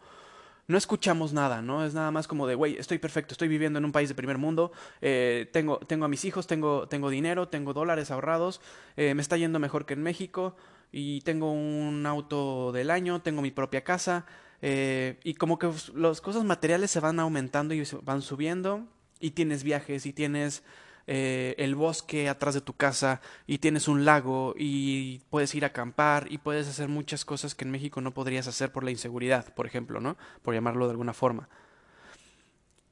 no 0.67 0.77
escuchamos 0.77 1.33
nada, 1.33 1.61
¿no? 1.61 1.83
Es 1.83 1.93
nada 1.93 2.11
más 2.11 2.27
como 2.27 2.47
de, 2.47 2.55
güey, 2.55 2.77
estoy 2.77 2.99
perfecto, 2.99 3.33
estoy 3.33 3.49
viviendo 3.49 3.79
en 3.79 3.85
un 3.85 3.91
país 3.91 4.07
de 4.07 4.15
primer 4.15 4.37
mundo, 4.37 4.71
eh, 5.01 5.49
tengo, 5.51 5.79
tengo 5.79 6.05
a 6.05 6.07
mis 6.07 6.23
hijos, 6.23 6.47
tengo, 6.47 6.87
tengo 6.87 7.09
dinero, 7.09 7.49
tengo 7.49 7.73
dólares 7.73 8.11
ahorrados, 8.11 8.61
eh, 8.95 9.13
me 9.13 9.21
está 9.21 9.35
yendo 9.35 9.59
mejor 9.59 9.85
que 9.85 9.95
en 9.95 10.03
México 10.03 10.55
y 10.93 11.19
tengo 11.21 11.51
un 11.51 12.05
auto 12.05 12.71
del 12.71 12.91
año, 12.91 13.21
tengo 13.21 13.41
mi 13.41 13.51
propia 13.51 13.83
casa 13.83 14.25
eh, 14.61 15.19
y 15.23 15.35
como 15.35 15.57
que 15.57 15.71
las 15.95 16.21
cosas 16.21 16.43
materiales 16.43 16.91
se 16.91 16.99
van 16.99 17.19
aumentando 17.19 17.73
y 17.73 17.85
se 17.85 17.97
van 17.97 18.21
subiendo 18.21 18.85
y 19.19 19.31
tienes 19.31 19.63
viajes 19.63 20.05
y 20.05 20.13
tienes 20.13 20.63
eh, 21.07 21.55
el 21.57 21.75
bosque 21.75 22.29
atrás 22.29 22.53
de 22.53 22.61
tu 22.61 22.73
casa 22.73 23.21
y 23.47 23.57
tienes 23.57 23.87
un 23.87 24.05
lago 24.05 24.53
y 24.57 25.21
puedes 25.29 25.55
ir 25.55 25.63
a 25.63 25.67
acampar 25.67 26.27
y 26.29 26.37
puedes 26.37 26.67
hacer 26.67 26.87
muchas 26.87 27.25
cosas 27.25 27.55
que 27.55 27.65
en 27.65 27.71
México 27.71 28.01
no 28.01 28.13
podrías 28.13 28.47
hacer 28.47 28.71
por 28.71 28.83
la 28.83 28.91
inseguridad, 28.91 29.53
por 29.53 29.65
ejemplo, 29.65 29.99
¿no? 29.99 30.17
Por 30.41 30.53
llamarlo 30.53 30.85
de 30.85 30.91
alguna 30.91 31.13
forma. 31.13 31.49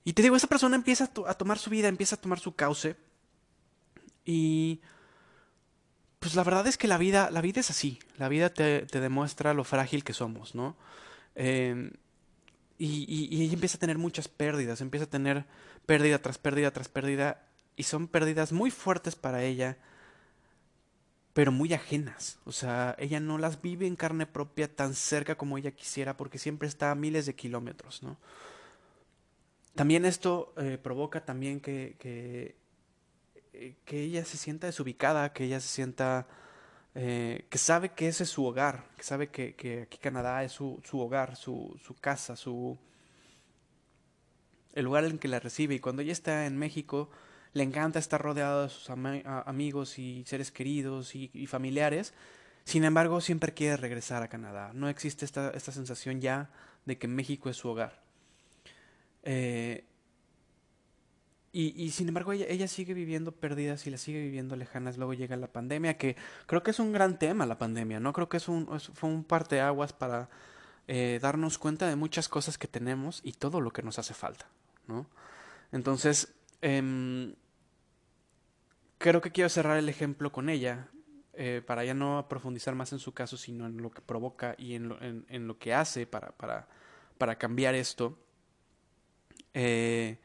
Y 0.04 0.14
te 0.14 0.22
digo, 0.22 0.36
esa 0.36 0.48
persona 0.48 0.76
empieza 0.76 1.12
a 1.28 1.34
tomar 1.34 1.60
su 1.60 1.70
vida, 1.70 1.90
empieza 1.90 2.16
a 2.16 2.22
tomar 2.22 2.40
su 2.40 2.56
cauce 2.56 2.96
y 4.26 4.82
pues 6.20 6.36
la 6.36 6.44
verdad 6.44 6.68
es 6.68 6.78
que 6.78 6.88
la 6.88 6.98
vida, 6.98 7.30
la 7.32 7.42
vida 7.42 7.62
es 7.62 7.70
así. 7.70 8.00
La 8.18 8.28
vida 8.28 8.50
te, 8.50 8.86
demuestra 8.86 9.54
lo 9.54 9.64
frágil 9.64 10.04
que 10.04 10.14
somos, 10.14 10.56
¿no? 10.56 10.76
Em, 11.38 11.92
y, 12.78 13.44
ella 13.44 13.54
empieza 13.54 13.78
a 13.78 13.80
tener 13.80 13.98
muchas 13.98 14.28
pérdidas, 14.28 14.82
empieza 14.82 15.06
a 15.06 15.10
tener 15.10 15.46
pérdida 15.86 16.20
tras 16.20 16.38
pérdida 16.38 16.72
tras 16.72 16.90
pérdida, 16.90 17.48
y 17.76 17.84
son 17.84 18.08
pérdidas 18.08 18.52
muy 18.52 18.72
fuertes 18.72 19.16
para 19.16 19.44
ella, 19.44 19.78
pero 21.34 21.52
muy 21.52 21.74
ajenas. 21.74 22.40
O 22.46 22.52
sea, 22.52 22.96
ella 23.00 23.20
no 23.20 23.38
las 23.38 23.62
vive 23.62 23.88
en 23.88 23.96
carne 23.96 24.26
propia 24.26 24.76
tan 24.76 24.94
cerca 24.96 25.36
como 25.36 25.58
ella 25.58 25.72
quisiera, 25.72 26.18
porque 26.18 26.40
siempre 26.40 26.68
está 26.68 26.92
a 26.92 26.96
miles 26.96 27.26
de 27.26 27.36
kilómetros, 27.36 28.04
¿no? 28.04 28.18
También 29.76 30.06
esto 30.06 30.54
eh, 30.58 30.80
provoca 30.82 31.24
también 31.24 31.62
que 31.62 31.96
eh, 33.60 33.76
que 33.86 34.04
ella 34.04 34.24
se 34.24 34.38
sienta 34.38 34.68
desubicada, 34.68 35.34
que 35.34 35.46
ella 35.46 35.60
se 35.60 35.68
sienta, 35.68 36.28
eh, 36.96 37.46
que 37.50 37.58
sabe 37.58 37.90
que 37.90 38.08
ese 38.08 38.24
es 38.24 38.30
su 38.30 38.46
hogar, 38.46 38.86
que 38.98 39.04
sabe 39.04 39.30
que, 39.30 39.56
que 39.56 39.84
aquí 39.84 39.98
Canadá 39.98 40.44
es 40.44 40.52
su, 40.52 40.82
su 40.84 41.00
hogar, 41.00 41.36
su, 41.36 41.80
su, 41.84 41.96
casa, 41.96 42.36
su, 42.36 42.78
el 44.74 44.86
lugar 44.86 45.06
en 45.06 45.20
que 45.20 45.28
la 45.28 45.40
recibe. 45.40 45.76
Y 45.76 45.80
cuando 45.80 46.02
ella 46.02 46.14
está 46.14 46.46
en 46.46 46.58
México, 46.58 47.10
le 47.54 47.64
encanta 47.64 48.00
estar 48.00 48.22
rodeada 48.22 48.64
de 48.64 48.70
sus 48.70 48.90
amigos 48.90 50.00
y 50.00 50.24
seres 50.26 50.52
queridos 50.52 51.16
y, 51.16 51.30
y, 51.34 51.48
familiares. 51.48 52.14
Sin 52.64 52.84
embargo, 52.84 53.22
siempre 53.22 53.54
quiere 53.54 53.78
regresar 53.78 54.24
a 54.24 54.28
Canadá. 54.28 54.72
No 54.74 54.90
existe 54.90 55.26
esta, 55.26 55.52
esta 55.52 55.72
sensación 55.72 56.20
ya 56.20 56.50
de 56.86 56.98
que 56.98 57.08
México 57.08 57.50
es 57.50 57.58
su 57.58 57.70
hogar. 57.70 58.02
Eh, 59.24 59.84
y, 61.60 61.90
sin 61.90 62.08
embargo, 62.08 62.34
ella, 62.34 62.68
sigue 62.68 62.94
viviendo 62.94 63.32
pérdidas 63.32 63.88
y 63.88 63.90
la 63.90 63.98
sigue 63.98 64.22
viviendo 64.22 64.56
lejanas. 64.56 64.98
Luego 64.98 65.16
llega 65.16 65.36
la 65.38 65.52
pandemia, 65.52 65.98
que 65.98 66.16
creo 66.46 66.62
que 66.62 66.70
es 66.70 66.80
un 66.80 66.92
gran 66.92 67.18
tema 67.18 67.48
la 67.48 67.58
pandemia, 67.58 68.00
¿no? 68.00 68.14
Creo 68.14 68.30
que 68.30 68.38
es 68.38 68.48
un, 68.48 68.80
fue 68.80 69.10
un 69.10 69.24
parteaguas 69.24 69.92
para 69.92 70.30
eh, 70.88 71.18
darnos 71.20 71.58
cuenta 71.58 71.88
de 71.88 71.96
muchas 71.96 72.30
cosas 72.30 72.60
que 72.60 72.68
tenemos 72.68 73.22
y 73.24 73.32
todo 73.32 73.60
lo 73.60 73.72
que 73.72 73.82
nos 73.82 73.98
hace 73.98 74.14
falta, 74.14 74.46
¿no? 74.86 75.08
Entonces, 75.72 76.32
em, 76.62 77.34
creo 79.00 79.20
que 79.22 79.32
quiero 79.32 79.50
cerrar 79.50 79.78
el 79.78 79.90
ejemplo 79.90 80.32
con 80.32 80.50
ella, 80.50 80.90
eh, 81.34 81.64
para 81.66 81.84
ya 81.84 81.96
no 81.96 82.28
profundizar 82.30 82.76
más 82.76 82.94
en 82.94 83.00
su 83.00 83.16
caso, 83.16 83.36
sino 83.36 83.66
en 83.66 83.82
lo 83.82 83.90
que 83.90 84.02
provoca 84.02 84.54
y 84.60 84.76
en 84.76 84.90
lo, 84.90 85.02
en, 85.02 85.48
lo 85.48 85.58
que 85.58 85.74
hace 85.74 86.06
para, 86.06 86.34
para, 86.34 86.68
para 87.18 87.40
cambiar 87.40 87.74
esto. 87.74 88.16
Eh, 89.56 90.20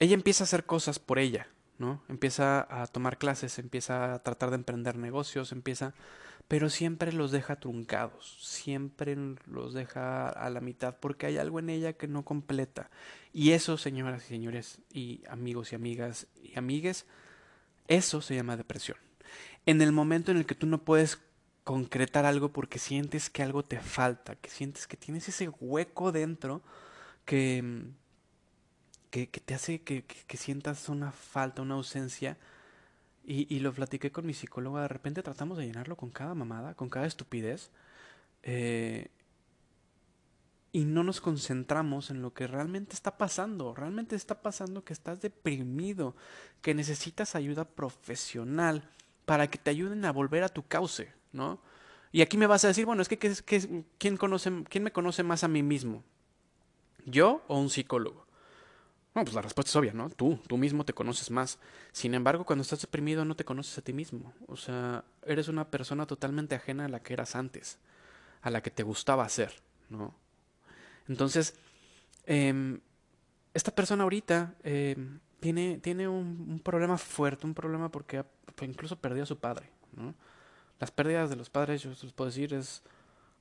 ella 0.00 0.14
empieza 0.14 0.44
a 0.44 0.46
hacer 0.46 0.64
cosas 0.64 0.98
por 0.98 1.18
ella, 1.18 1.48
¿no? 1.78 2.02
Empieza 2.08 2.66
a 2.70 2.86
tomar 2.86 3.18
clases, 3.18 3.58
empieza 3.58 4.14
a 4.14 4.22
tratar 4.22 4.50
de 4.50 4.56
emprender 4.56 4.96
negocios, 4.96 5.52
empieza, 5.52 5.94
pero 6.46 6.70
siempre 6.70 7.12
los 7.12 7.30
deja 7.30 7.56
truncados, 7.56 8.38
siempre 8.40 9.16
los 9.46 9.74
deja 9.74 10.28
a 10.28 10.50
la 10.50 10.60
mitad 10.60 10.96
porque 10.98 11.26
hay 11.26 11.38
algo 11.38 11.58
en 11.58 11.70
ella 11.70 11.92
que 11.94 12.08
no 12.08 12.24
completa. 12.24 12.90
Y 13.32 13.52
eso, 13.52 13.76
señoras 13.76 14.24
y 14.26 14.28
señores, 14.28 14.78
y 14.92 15.22
amigos 15.28 15.72
y 15.72 15.74
amigas 15.74 16.26
y 16.42 16.58
amigues, 16.58 17.06
eso 17.88 18.20
se 18.20 18.34
llama 18.34 18.56
depresión. 18.56 18.98
En 19.66 19.82
el 19.82 19.92
momento 19.92 20.30
en 20.30 20.38
el 20.38 20.46
que 20.46 20.54
tú 20.54 20.66
no 20.66 20.78
puedes 20.84 21.18
concretar 21.64 22.24
algo 22.24 22.50
porque 22.50 22.78
sientes 22.78 23.28
que 23.28 23.42
algo 23.42 23.62
te 23.62 23.78
falta, 23.78 24.36
que 24.36 24.48
sientes 24.48 24.86
que 24.86 24.96
tienes 24.96 25.28
ese 25.28 25.48
hueco 25.48 26.12
dentro 26.12 26.62
que 27.26 27.92
que, 29.10 29.26
te 29.26 29.54
hace 29.54 29.80
que, 29.82 30.04
sientas 30.36 30.88
una 30.88 31.12
falta, 31.12 31.62
una 31.62 31.74
ausencia. 31.74 32.36
Y, 33.24 33.58
lo 33.60 33.72
platiqué 33.72 34.10
con 34.10 34.26
mi 34.26 34.34
psicóloga. 34.34 34.82
De 34.82 34.88
repente 34.88 35.22
tratamos 35.22 35.58
de 35.58 35.66
llenarlo 35.66 35.96
con 35.96 36.10
cada 36.10 36.34
mamada, 36.34 36.74
con 36.74 36.88
cada 36.88 37.06
estupidez. 37.06 37.70
Eh, 38.42 39.08
y 40.72 40.84
no 40.84 41.02
nos 41.02 41.20
concentramos 41.20 42.10
en 42.10 42.22
lo 42.22 42.32
que 42.32 42.46
realmente 42.46 42.94
está 42.94 43.18
pasando. 43.18 43.74
Realmente 43.74 44.16
está 44.16 44.42
pasando 44.42 44.84
que 44.84 44.92
estás 44.92 45.20
deprimido, 45.20 46.14
que 46.62 46.74
necesitas 46.74 47.34
ayuda 47.34 47.64
profesional 47.64 48.88
para 49.24 49.50
que 49.50 49.58
te 49.58 49.70
ayuden 49.70 50.04
a 50.04 50.12
volver 50.12 50.44
a 50.44 50.48
tu 50.48 50.66
cauce, 50.66 51.12
¿no? 51.32 51.60
Y 52.12 52.22
aquí 52.22 52.38
me 52.38 52.46
vas 52.46 52.64
a 52.64 52.68
decir, 52.68 52.86
bueno, 52.86 53.02
es 53.02 53.08
que, 53.08 53.18
¿quién, 53.98 54.16
conoce, 54.16 54.64
¿quién 54.68 54.84
me 54.84 54.92
conoce 54.92 55.22
más 55.22 55.44
a 55.44 55.48
mí 55.48 55.62
mismo? 55.62 56.02
¿Yo 57.04 57.42
o 57.48 57.58
un 57.58 57.68
psicólogo? 57.68 58.27
No, 59.18 59.24
pues 59.24 59.34
la 59.34 59.42
respuesta 59.42 59.70
es 59.70 59.74
obvia, 59.74 59.92
¿no? 59.92 60.10
Tú, 60.10 60.38
tú 60.46 60.56
mismo 60.56 60.84
te 60.84 60.92
conoces 60.92 61.32
más. 61.32 61.58
Sin 61.90 62.14
embargo, 62.14 62.44
cuando 62.44 62.62
estás 62.62 62.80
deprimido 62.82 63.24
no 63.24 63.34
te 63.34 63.44
conoces 63.44 63.76
a 63.76 63.82
ti 63.82 63.92
mismo. 63.92 64.32
O 64.46 64.56
sea, 64.56 65.02
eres 65.26 65.48
una 65.48 65.68
persona 65.72 66.06
totalmente 66.06 66.54
ajena 66.54 66.84
a 66.84 66.88
la 66.88 67.00
que 67.00 67.14
eras 67.14 67.34
antes, 67.34 67.78
a 68.42 68.50
la 68.50 68.62
que 68.62 68.70
te 68.70 68.84
gustaba 68.84 69.28
ser, 69.28 69.52
¿no? 69.88 70.14
Entonces, 71.08 71.56
em, 72.26 72.78
esta 73.54 73.74
persona 73.74 74.04
ahorita 74.04 74.54
em, 74.62 75.18
tiene, 75.40 75.78
tiene 75.78 76.06
un, 76.06 76.60
problema 76.60 76.96
fuerte, 76.96 77.44
un 77.44 77.54
problema 77.54 77.90
porque 77.90 78.24
incluso 78.60 79.00
perdió 79.00 79.24
a 79.24 79.26
su 79.26 79.36
padre, 79.36 79.68
¿no? 79.96 80.14
Las 80.78 80.92
pérdidas 80.92 81.28
de 81.28 81.34
los 81.34 81.50
padres, 81.50 81.82
yo 81.82 81.90
les 81.90 82.12
puedo 82.12 82.30
decir, 82.30 82.54
es 82.54 82.84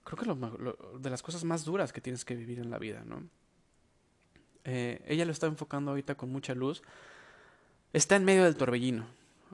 creo 0.03 0.17
que 0.17 0.25
lo, 0.25 0.97
de 0.97 1.09
las 1.11 1.21
cosas 1.21 1.43
más 1.43 1.65
duras 1.65 1.93
que 1.93 2.01
tienes 2.01 2.25
que 2.25 2.35
vivir 2.35 2.57
en 2.57 2.71
la 2.71 2.79
vida, 2.79 3.03
¿no? 3.05 3.29
Eh, 4.67 5.01
ella 5.07 5.23
lo 5.23 5.31
está 5.31 5.47
enfocando 5.47 5.91
ahorita 5.91 6.15
con 6.15 6.29
mucha 6.29 6.53
luz, 6.53 6.83
está 7.93 8.17
en 8.17 8.25
medio 8.25 8.43
del 8.43 8.57
torbellino. 8.57 9.05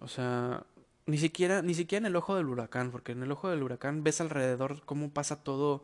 O 0.02 0.08
sea, 0.08 0.64
ni 1.06 1.20
siquiera, 1.20 1.62
ni 1.62 1.76
siquiera 1.76 2.00
en 2.02 2.08
el 2.08 2.16
ojo 2.16 2.36
del 2.36 2.48
huracán, 2.48 2.90
porque 2.90 3.12
en 3.12 3.22
el 3.22 3.32
ojo 3.32 3.48
del 3.48 3.62
huracán 3.62 4.04
ves 4.04 4.22
alrededor 4.22 4.82
cómo 4.86 5.12
pasa 5.12 5.44
todo, 5.44 5.84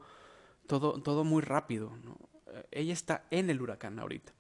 todo, 0.66 1.00
todo 1.04 1.24
muy 1.24 1.44
rápido. 1.44 1.92
Eh, 2.48 2.66
ella 2.72 2.94
está 2.94 3.24
en 3.30 3.52
el 3.52 3.62
huracán 3.62 4.00
ahorita. 4.00 4.34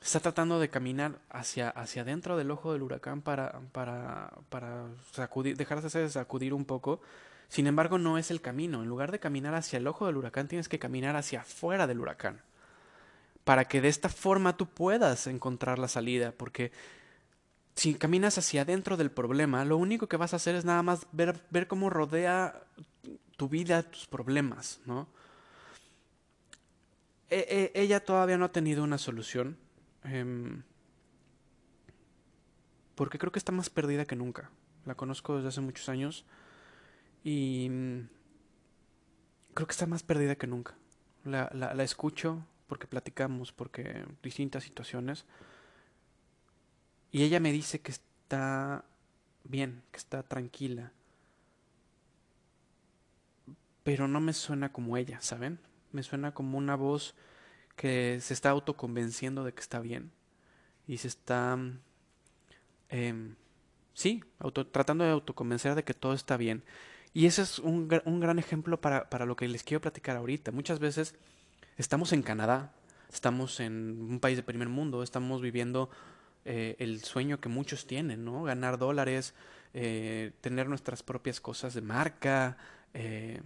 Está 0.00 0.20
tratando 0.20 0.58
de 0.58 0.70
caminar 0.70 1.18
hacia, 1.28 1.68
hacia 1.68 2.00
adentro 2.00 2.38
del 2.38 2.50
ojo 2.50 2.72
del 2.72 2.82
huracán 2.82 3.20
para, 3.20 3.60
para, 3.72 4.32
para 4.48 4.86
sacudir, 5.12 5.54
dejarse 5.58 6.08
sacudir 6.08 6.54
un 6.54 6.64
poco. 6.64 7.02
Sin 7.48 7.66
embargo, 7.66 7.98
no 7.98 8.16
es 8.16 8.30
el 8.30 8.40
camino. 8.40 8.82
En 8.82 8.88
lugar 8.88 9.12
de 9.12 9.20
caminar 9.20 9.54
hacia 9.54 9.76
el 9.76 9.86
ojo 9.86 10.06
del 10.06 10.16
huracán, 10.16 10.48
tienes 10.48 10.68
que 10.68 10.78
caminar 10.78 11.14
hacia 11.16 11.42
afuera 11.42 11.86
del 11.86 12.00
huracán 12.00 12.40
para 13.48 13.64
que 13.64 13.80
de 13.80 13.88
esta 13.88 14.10
forma 14.10 14.58
tú 14.58 14.66
puedas 14.66 15.26
encontrar 15.26 15.78
la 15.78 15.88
salida, 15.88 16.32
porque 16.36 16.70
si 17.74 17.94
caminas 17.94 18.36
hacia 18.36 18.60
adentro 18.60 18.98
del 18.98 19.10
problema, 19.10 19.64
lo 19.64 19.78
único 19.78 20.06
que 20.06 20.18
vas 20.18 20.34
a 20.34 20.36
hacer 20.36 20.54
es 20.54 20.66
nada 20.66 20.82
más 20.82 21.06
ver, 21.12 21.42
ver 21.48 21.66
cómo 21.66 21.88
rodea 21.88 22.62
tu 23.38 23.48
vida 23.48 23.84
tus 23.84 24.06
problemas, 24.06 24.80
¿no? 24.84 25.08
E, 27.30 27.72
e, 27.74 27.82
ella 27.82 28.04
todavía 28.04 28.36
no 28.36 28.44
ha 28.44 28.52
tenido 28.52 28.84
una 28.84 28.98
solución. 28.98 29.56
Em, 30.04 30.62
porque 32.96 33.18
creo 33.18 33.32
que 33.32 33.38
está 33.38 33.52
más 33.52 33.70
perdida 33.70 34.04
que 34.04 34.14
nunca. 34.14 34.50
La 34.84 34.94
conozco 34.94 35.36
desde 35.36 35.48
hace 35.48 35.62
muchos 35.62 35.88
años 35.88 36.26
y 37.24 37.68
mm, 37.70 38.08
creo 39.54 39.66
que 39.66 39.72
está 39.72 39.86
más 39.86 40.02
perdida 40.02 40.36
que 40.36 40.46
nunca. 40.46 40.74
La, 41.24 41.48
la, 41.54 41.72
la 41.72 41.82
escucho, 41.82 42.44
porque 42.68 42.86
platicamos, 42.86 43.50
porque 43.52 44.04
distintas 44.22 44.62
situaciones. 44.62 45.24
Y 47.10 47.24
ella 47.24 47.40
me 47.40 47.50
dice 47.50 47.80
que 47.80 47.90
está 47.90 48.84
bien, 49.44 49.82
que 49.90 49.96
está 49.96 50.22
tranquila. 50.22 50.92
Pero 53.82 54.06
no 54.06 54.20
me 54.20 54.34
suena 54.34 54.70
como 54.70 54.96
ella, 54.98 55.20
¿saben? 55.22 55.58
Me 55.92 56.02
suena 56.02 56.34
como 56.34 56.58
una 56.58 56.76
voz 56.76 57.14
que 57.74 58.18
se 58.20 58.34
está 58.34 58.50
autoconvenciendo 58.50 59.44
de 59.44 59.54
que 59.54 59.60
está 59.60 59.80
bien. 59.80 60.12
Y 60.86 60.98
se 60.98 61.08
está... 61.08 61.58
Eh, 62.90 63.34
sí, 63.94 64.22
auto, 64.38 64.66
tratando 64.66 65.04
de 65.04 65.10
autoconvencer 65.10 65.74
de 65.74 65.84
que 65.84 65.94
todo 65.94 66.12
está 66.12 66.36
bien. 66.36 66.62
Y 67.14 67.24
ese 67.24 67.40
es 67.42 67.58
un, 67.58 67.88
un 68.04 68.20
gran 68.20 68.38
ejemplo 68.38 68.78
para, 68.78 69.08
para 69.08 69.24
lo 69.24 69.36
que 69.36 69.48
les 69.48 69.64
quiero 69.64 69.80
platicar 69.80 70.18
ahorita. 70.18 70.52
Muchas 70.52 70.78
veces 70.78 71.14
estamos 71.78 72.12
en 72.12 72.22
Canadá, 72.22 72.72
estamos 73.10 73.60
en 73.60 74.06
un 74.10 74.20
país 74.20 74.36
de 74.36 74.42
primer 74.42 74.68
mundo, 74.68 75.02
estamos 75.02 75.40
viviendo 75.40 75.88
eh, 76.44 76.76
el 76.78 77.02
sueño 77.02 77.40
que 77.40 77.48
muchos 77.48 77.86
tienen, 77.86 78.24
¿no? 78.24 78.42
Ganar 78.42 78.78
dólares, 78.78 79.34
eh, 79.74 80.32
tener 80.40 80.68
nuestras 80.68 81.02
propias 81.02 81.40
cosas 81.40 81.74
de 81.74 81.80
marca. 81.80 82.56
Eh, 82.94 83.40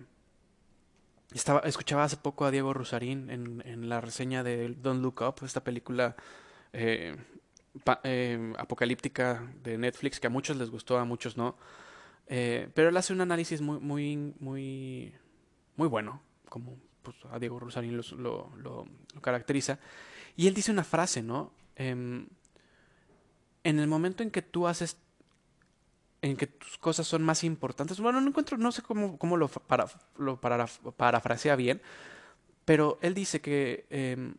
estaba, 1.34 1.60
escuchaba 1.60 2.04
hace 2.04 2.16
poco 2.16 2.44
a 2.44 2.50
Diego 2.50 2.72
Rusarín 2.72 3.30
en, 3.30 3.62
en 3.66 3.88
la 3.88 4.00
reseña 4.00 4.42
de 4.42 4.74
Don't 4.80 5.02
Look 5.02 5.20
Up, 5.22 5.44
esta 5.44 5.62
película 5.62 6.16
apocalíptica 8.58 9.46
de 9.62 9.76
Netflix 9.78 10.20
que 10.20 10.26
a 10.26 10.30
muchos 10.30 10.56
les 10.56 10.70
gustó, 10.70 10.98
a 10.98 11.04
muchos 11.04 11.36
no. 11.36 11.56
pero 12.26 12.88
él 12.88 12.96
hace 12.96 13.12
un 13.12 13.20
análisis 13.20 13.60
muy, 13.60 13.78
muy, 13.78 14.34
muy, 14.40 15.14
muy 15.76 15.88
bueno, 15.88 16.22
como 16.48 16.76
pues, 17.02 17.16
a 17.30 17.38
Diego 17.38 17.58
Rosarín 17.60 17.96
lo, 17.96 18.50
lo, 18.56 18.86
caracteriza. 19.20 19.78
Y 20.36 20.46
él 20.46 20.54
dice 20.54 20.70
una 20.70 20.84
frase, 20.84 21.22
¿no? 21.22 21.52
Em, 21.76 22.26
en 23.64 23.78
el 23.78 23.88
momento 23.88 24.22
en 24.22 24.30
que 24.30 24.42
tú 24.42 24.66
haces 24.66 24.96
en 26.22 26.36
que 26.36 26.46
tus 26.46 26.78
cosas 26.78 27.06
son 27.06 27.22
más 27.24 27.42
importantes. 27.42 27.98
Bueno, 27.98 28.20
no 28.20 28.28
encuentro, 28.28 28.56
no 28.56 28.70
sé 28.70 28.80
cómo, 28.80 29.18
cómo 29.18 29.36
lo, 29.36 29.48
para, 29.48 29.86
lo 30.16 30.40
para, 30.40 30.66
parafrasea 30.96 31.56
bien, 31.56 31.82
pero 32.64 32.98
él 33.02 33.12
dice 33.12 33.40
que 33.40 33.86
em, 33.90 34.36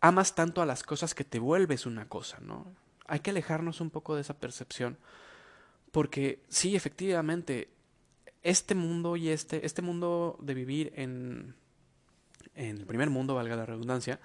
amas 0.00 0.36
tanto 0.36 0.62
a 0.62 0.66
las 0.66 0.84
cosas 0.84 1.12
que 1.14 1.24
te 1.24 1.40
vuelves 1.40 1.86
una 1.86 2.08
cosa, 2.08 2.38
¿no? 2.40 2.66
Hay 3.08 3.18
que 3.20 3.30
alejarnos 3.30 3.80
un 3.80 3.90
poco 3.90 4.14
de 4.14 4.20
esa 4.20 4.38
percepción, 4.38 4.96
porque 5.90 6.44
sí, 6.48 6.76
efectivamente, 6.76 7.68
este 8.42 8.74
mundo 8.74 9.16
y 9.16 9.28
este, 9.28 9.64
este 9.66 9.82
mundo 9.82 10.36
de 10.40 10.54
vivir 10.54 10.92
en, 10.96 11.54
en 12.54 12.78
el 12.78 12.86
primer 12.86 13.10
mundo, 13.10 13.34
valga 13.34 13.56
la 13.56 13.66
redundancia, 13.66 14.20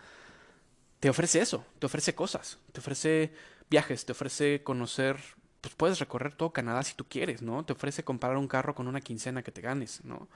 te 1.00 1.10
ofrece 1.10 1.42
eso, 1.42 1.66
te 1.80 1.86
ofrece 1.86 2.16
cosas, 2.16 2.60
te 2.72 2.80
ofrece 2.80 3.34
viajes, 3.70 4.06
te 4.06 4.14
ofrece 4.14 4.64
conocer, 4.64 5.18
pues 5.62 5.76
puedes 5.76 6.00
recorrer 6.00 6.34
todo 6.34 6.54
Canadá 6.54 6.84
si 6.84 6.96
tú 6.96 7.06
quieres, 7.06 7.42
¿no? 7.42 7.66
Te 7.66 7.74
ofrece 7.74 8.04
comprar 8.04 8.38
un 8.38 8.48
carro 8.48 8.74
con 8.74 8.88
una 8.88 9.02
quincena 9.02 9.44
que 9.44 9.52
te 9.52 9.62
ganes, 9.62 10.04
¿no? 10.06 10.30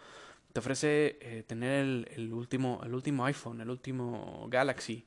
Te 0.54 0.60
ofrece 0.60 1.18
eh, 1.22 1.44
tener 1.46 1.86
el, 2.16 2.34
último, 2.34 2.82
el 2.84 2.94
último 2.94 3.26
iPhone, 3.26 3.62
el 3.62 3.70
último 3.70 4.48
Galaxy. 4.50 5.06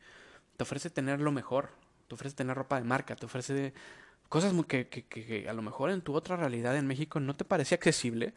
Te 0.56 0.62
ofrece 0.62 0.90
tener 0.90 1.20
lo 1.20 1.32
mejor. 1.32 1.70
Te 2.06 2.14
ofrece 2.14 2.36
tener 2.36 2.56
ropa 2.56 2.76
de 2.76 2.84
marca. 2.84 3.16
Te 3.16 3.26
ofrece 3.26 3.74
cosas 4.28 4.54
que, 4.68 4.88
que, 4.88 5.04
que 5.04 5.48
a 5.48 5.52
lo 5.52 5.62
mejor 5.62 5.90
en 5.90 6.02
tu 6.02 6.14
otra 6.14 6.36
realidad 6.36 6.76
en 6.76 6.86
México 6.86 7.18
no 7.18 7.34
te 7.34 7.44
parecía 7.44 7.76
accesible, 7.76 8.32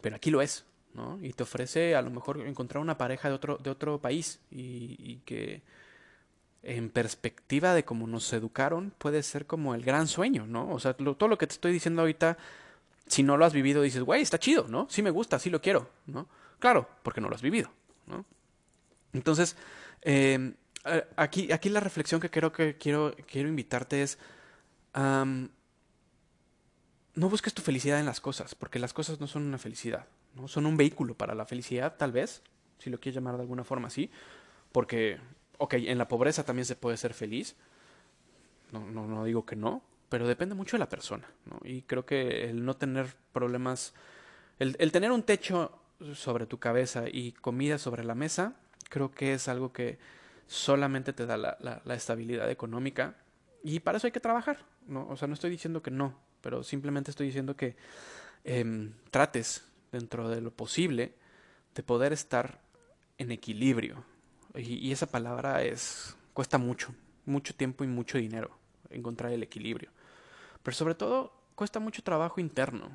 pero 0.00 0.16
aquí 0.16 0.30
lo 0.30 0.42
es, 0.42 0.64
¿no? 0.94 1.18
Y 1.22 1.32
te 1.32 1.42
ofrece 1.42 1.94
a 1.94 2.02
lo 2.02 2.10
mejor 2.10 2.40
encontrar 2.40 2.80
una 2.80 2.96
pareja 2.96 3.28
de 3.28 3.34
otro, 3.34 3.58
de 3.58 3.70
otro 3.70 4.00
país 4.00 4.40
y, 4.50 5.16
que 5.24 5.62
en 6.62 6.88
perspectiva 6.88 7.74
de 7.74 7.84
cómo 7.84 8.06
nos 8.06 8.32
educaron, 8.32 8.92
puede 8.96 9.22
ser 9.22 9.46
como 9.46 9.74
el 9.74 9.82
gran 9.82 10.06
sueño, 10.06 10.46
¿no? 10.46 10.70
O 10.70 10.78
sea, 10.78 10.94
todo 10.94 11.28
lo 11.28 11.36
que 11.36 11.46
te 11.46 11.52
estoy 11.54 11.72
diciendo 11.72 12.02
ahorita, 12.02 12.38
si 13.06 13.22
no 13.22 13.36
lo 13.36 13.44
has 13.44 13.52
vivido, 13.52 13.82
dices, 13.82 14.02
güey, 14.02 14.22
está 14.22 14.38
chido, 14.38 14.66
¿no? 14.68 14.86
Sí 14.88 15.02
me 15.02 15.10
gusta, 15.10 15.38
sí 15.38 15.50
lo 15.50 15.60
quiero, 15.60 15.90
¿no? 16.06 16.26
Claro, 16.58 16.88
porque 17.02 17.20
no 17.20 17.28
lo 17.28 17.34
has 17.34 17.42
vivido, 17.42 17.70
¿no? 18.06 18.24
Entonces, 19.12 19.56
em, 20.00 20.54
aquí, 21.16 21.52
aquí 21.52 21.68
la 21.68 21.80
reflexión 21.80 22.20
que 22.20 22.30
creo 22.30 22.52
que 22.52 22.78
quiero, 22.78 23.14
quiero 23.26 23.48
invitarte 23.48 24.02
es, 24.02 24.18
no 27.14 27.28
busques 27.28 27.54
tu 27.54 27.62
felicidad 27.62 28.00
en 28.00 28.06
las 28.06 28.20
cosas, 28.20 28.54
porque 28.54 28.78
las 28.78 28.92
cosas 28.92 29.20
no 29.20 29.26
son 29.26 29.44
una 29.44 29.58
felicidad, 29.58 30.06
¿no? 30.34 30.48
Son 30.48 30.66
un 30.66 30.76
vehículo 30.76 31.14
para 31.14 31.34
la 31.34 31.46
felicidad, 31.46 31.96
tal 31.96 32.12
vez, 32.12 32.42
si 32.78 32.90
lo 32.90 32.98
quieres 32.98 33.14
llamar 33.14 33.36
de 33.36 33.42
alguna 33.42 33.64
forma 33.64 33.88
así, 33.88 34.10
porque 34.72 35.18
ok, 35.58 35.74
en 35.74 35.98
la 35.98 36.08
pobreza 36.08 36.44
también 36.44 36.66
se 36.66 36.76
puede 36.76 36.96
ser 36.96 37.14
feliz. 37.14 37.56
No, 38.72 38.80
no, 38.80 39.06
no 39.06 39.24
digo 39.24 39.46
que 39.46 39.56
no, 39.56 39.82
pero 40.08 40.26
depende 40.26 40.54
mucho 40.54 40.76
de 40.76 40.80
la 40.80 40.88
persona. 40.88 41.28
¿no? 41.46 41.60
Y 41.64 41.82
creo 41.82 42.04
que 42.04 42.48
el 42.50 42.64
no 42.64 42.74
tener 42.74 43.14
problemas, 43.32 43.94
el, 44.58 44.92
tener 44.92 45.12
un 45.12 45.22
techo 45.22 45.78
sobre 46.14 46.46
tu 46.46 46.58
cabeza 46.58 47.04
y 47.10 47.32
comida 47.32 47.78
sobre 47.78 48.04
la 48.04 48.14
mesa, 48.14 48.54
creo 48.88 49.10
que 49.10 49.34
es 49.34 49.48
algo 49.48 49.72
que 49.72 49.98
solamente 50.46 51.12
te 51.12 51.26
da 51.26 51.36
la, 51.36 51.56
la, 51.60 51.94
estabilidad 51.94 52.50
económica. 52.50 53.14
Y 53.62 53.80
para 53.80 53.98
eso 53.98 54.06
hay 54.06 54.12
que 54.12 54.20
trabajar. 54.20 54.58
¿no? 54.86 55.06
O 55.08 55.16
sea, 55.16 55.28
no 55.28 55.34
estoy 55.34 55.50
diciendo 55.50 55.82
que 55.82 55.90
no, 55.90 56.14
pero 56.44 56.62
simplemente 56.62 57.10
estoy 57.10 57.28
diciendo 57.28 57.56
que 57.56 57.74
eh, 58.44 58.90
trates 59.10 59.64
dentro 59.90 60.28
de 60.28 60.42
lo 60.42 60.50
posible 60.50 61.14
de 61.74 61.82
poder 61.82 62.12
estar 62.12 62.60
en 63.16 63.32
equilibrio 63.32 64.04
y, 64.54 64.92
esa 64.92 65.06
palabra 65.06 65.62
es 65.62 66.14
cuesta 66.34 66.58
mucho, 66.58 66.94
mucho 67.24 67.54
tiempo 67.54 67.82
y 67.82 67.86
mucho 67.86 68.18
dinero 68.18 68.50
encontrar 68.90 69.32
el 69.32 69.42
equilibrio. 69.42 69.90
Pero 70.62 70.76
sobre 70.76 70.94
todo 70.94 71.32
cuesta 71.54 71.80
mucho 71.80 72.02
trabajo 72.02 72.40
interno. 72.40 72.90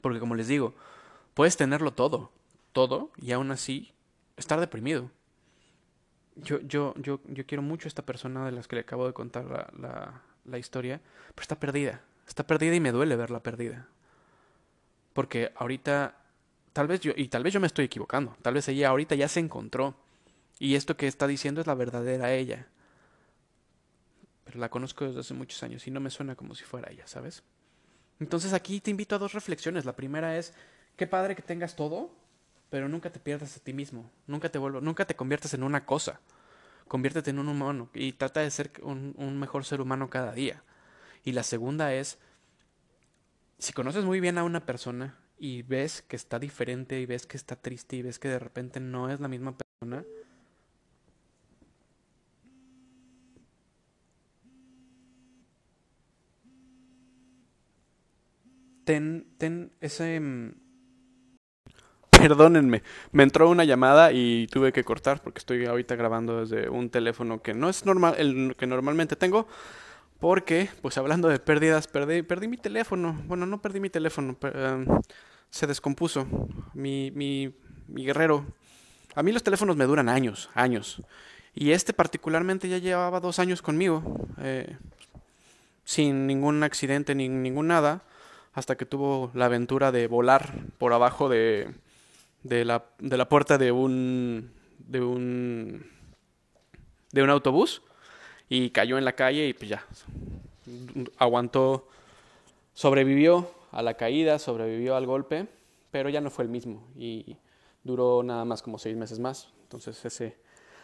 Porque 0.00 0.20
como 0.20 0.36
les 0.36 0.46
digo, 0.46 0.74
puedes 1.34 1.56
tenerlo 1.56 1.92
todo, 1.92 2.30
todo, 2.72 3.10
y 3.20 3.32
aún 3.32 3.50
así 3.50 3.92
estar 4.36 4.60
deprimido. 4.60 5.10
Yo, 6.36 6.60
yo, 6.60 6.94
yo, 6.96 7.20
yo 7.26 7.44
quiero 7.44 7.62
mucho 7.62 7.86
a 7.86 7.90
esta 7.90 8.06
persona 8.06 8.46
de 8.46 8.52
las 8.52 8.68
que 8.68 8.76
le 8.76 8.82
acabo 8.82 9.06
de 9.06 9.12
contar 9.12 9.44
la, 9.78 10.22
la 10.44 10.58
historia, 10.58 11.00
pero 11.34 11.42
está 11.42 11.58
perdida. 11.58 12.02
Está 12.26 12.46
perdida 12.46 12.74
y 12.74 12.80
me 12.80 12.92
duele 12.92 13.16
verla 13.16 13.42
perdida. 13.42 13.88
Porque 15.12 15.52
ahorita 15.56 16.22
Tal 16.72 16.86
vez 16.86 17.00
yo, 17.00 17.12
y 17.14 17.28
tal 17.28 17.42
vez 17.42 17.52
yo 17.52 17.60
me 17.60 17.66
estoy 17.66 17.84
equivocando, 17.84 18.36
tal 18.40 18.54
vez 18.54 18.66
ella 18.68 18.88
ahorita 18.88 19.14
ya 19.14 19.28
se 19.28 19.40
encontró 19.40 19.94
y 20.58 20.74
esto 20.74 20.96
que 20.96 21.06
está 21.06 21.26
diciendo 21.26 21.60
es 21.60 21.66
la 21.66 21.74
verdadera 21.74 22.32
ella. 22.32 22.66
Pero 24.44 24.58
la 24.58 24.70
conozco 24.70 25.04
desde 25.04 25.20
hace 25.20 25.34
muchos 25.34 25.62
años 25.62 25.86
y 25.86 25.90
no 25.90 26.00
me 26.00 26.10
suena 26.10 26.34
como 26.34 26.54
si 26.54 26.64
fuera 26.64 26.90
ella, 26.90 27.06
¿sabes? 27.06 27.42
Entonces 28.20 28.54
aquí 28.54 28.80
te 28.80 28.90
invito 28.90 29.14
a 29.14 29.18
dos 29.18 29.34
reflexiones. 29.34 29.84
La 29.84 29.94
primera 29.94 30.38
es, 30.38 30.54
qué 30.96 31.06
padre 31.06 31.36
que 31.36 31.42
tengas 31.42 31.76
todo, 31.76 32.10
pero 32.70 32.88
nunca 32.88 33.10
te 33.10 33.20
pierdas 33.20 33.56
a 33.56 33.60
ti 33.60 33.74
mismo, 33.74 34.10
nunca 34.26 34.48
te 34.48 34.58
vuelvo, 34.58 34.80
nunca 34.80 35.04
te 35.04 35.14
conviertas 35.14 35.52
en 35.52 35.64
una 35.64 35.84
cosa. 35.84 36.20
Conviértete 36.92 37.30
en 37.30 37.38
un 37.38 37.48
humano 37.48 37.88
y 37.94 38.12
trata 38.12 38.40
de 38.40 38.50
ser 38.50 38.70
un, 38.82 39.40
mejor 39.40 39.64
ser 39.64 39.80
humano 39.80 40.10
cada 40.10 40.32
día. 40.32 40.62
Y 41.24 41.32
la 41.32 41.42
segunda 41.42 41.94
es, 41.94 42.18
si 43.58 43.72
conoces 43.72 44.04
muy 44.04 44.20
bien 44.20 44.36
a 44.36 44.44
una 44.44 44.66
persona 44.66 45.18
y 45.38 45.62
ves 45.62 46.02
que 46.02 46.16
está 46.16 46.38
diferente 46.38 47.00
y 47.00 47.06
ves 47.06 47.26
que 47.26 47.38
está 47.38 47.56
triste 47.56 47.96
y 47.96 48.02
ves 48.02 48.18
que 48.18 48.28
de 48.28 48.38
repente 48.38 48.78
no 48.78 49.08
es 49.08 49.20
la 49.20 49.28
misma 49.28 49.56
persona, 49.56 50.04
ten, 58.84 59.32
ten 59.38 59.72
ese... 59.80 60.20
Perdónenme, 62.22 62.82
me 63.10 63.24
entró 63.24 63.50
una 63.50 63.64
llamada 63.64 64.12
y 64.12 64.46
tuve 64.46 64.72
que 64.72 64.84
cortar 64.84 65.20
porque 65.22 65.40
estoy 65.40 65.66
ahorita 65.66 65.96
grabando 65.96 66.40
desde 66.40 66.68
un 66.68 66.88
teléfono 66.88 67.42
que 67.42 67.52
no 67.52 67.68
es 67.68 67.84
normal, 67.84 68.14
el 68.16 68.54
que 68.56 68.66
normalmente 68.66 69.16
tengo, 69.16 69.48
porque, 70.20 70.70
pues 70.82 70.96
hablando 70.98 71.26
de 71.26 71.40
pérdidas, 71.40 71.88
perdí, 71.88 72.22
perdí 72.22 72.46
mi 72.46 72.56
teléfono. 72.56 73.20
Bueno, 73.26 73.44
no 73.44 73.60
perdí 73.60 73.80
mi 73.80 73.90
teléfono, 73.90 74.36
em, 74.40 74.86
se 75.50 75.66
descompuso. 75.66 76.28
Mi, 76.74 77.10
mi, 77.10 77.52
mi 77.88 78.04
guerrero. 78.04 78.46
A 79.16 79.24
mí 79.24 79.32
los 79.32 79.42
teléfonos 79.42 79.76
me 79.76 79.84
duran 79.84 80.08
años, 80.08 80.48
años. 80.54 81.02
Y 81.56 81.72
este 81.72 81.92
particularmente 81.92 82.68
ya 82.68 82.78
llevaba 82.78 83.18
dos 83.18 83.40
años 83.40 83.62
conmigo, 83.62 84.28
eh, 84.38 84.76
sin 85.84 86.28
ningún 86.28 86.62
accidente 86.62 87.16
ni 87.16 87.28
ningún 87.28 87.66
nada, 87.66 88.02
hasta 88.54 88.76
que 88.76 88.86
tuvo 88.86 89.32
la 89.34 89.46
aventura 89.46 89.90
de 89.90 90.06
volar 90.06 90.54
por 90.78 90.92
abajo 90.92 91.28
de, 91.28 91.74
de, 92.42 92.64
la, 92.64 92.84
de 92.98 93.16
la 93.16 93.28
puerta 93.28 93.58
de 93.58 93.72
un, 93.72 94.52
de 94.78 95.00
un, 95.00 95.86
de 97.12 97.22
un 97.22 97.30
autobús 97.30 97.82
y 98.48 98.70
cayó 98.70 98.98
en 98.98 99.04
la 99.04 99.14
calle 99.14 99.48
y 99.48 99.54
pues 99.54 99.70
ya, 99.70 99.84
aguantó, 101.16 101.88
sobrevivió 102.74 103.50
a 103.70 103.82
la 103.82 103.94
caída, 103.94 104.38
sobrevivió 104.38 104.96
al 104.96 105.06
golpe, 105.06 105.46
pero 105.90 106.08
ya 106.08 106.20
no 106.20 106.30
fue 106.30 106.44
el 106.44 106.50
mismo 106.50 106.86
y 106.96 107.36
duró 107.84 108.22
nada 108.22 108.44
más 108.44 108.62
como 108.62 108.78
seis 108.78 108.96
meses 108.96 109.18
más. 109.18 109.48
Entonces 109.62 110.04
ese, 110.04 110.36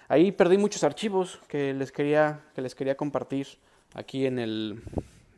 ahí 0.08 0.32
perdí 0.32 0.56
muchos 0.56 0.84
archivos 0.84 1.40
que 1.48 1.74
les 1.74 1.92
quería, 1.92 2.40
que 2.54 2.62
les 2.62 2.74
quería 2.74 2.96
compartir 2.96 3.46
aquí 3.94 4.26
en 4.26 4.38
el, 4.38 4.82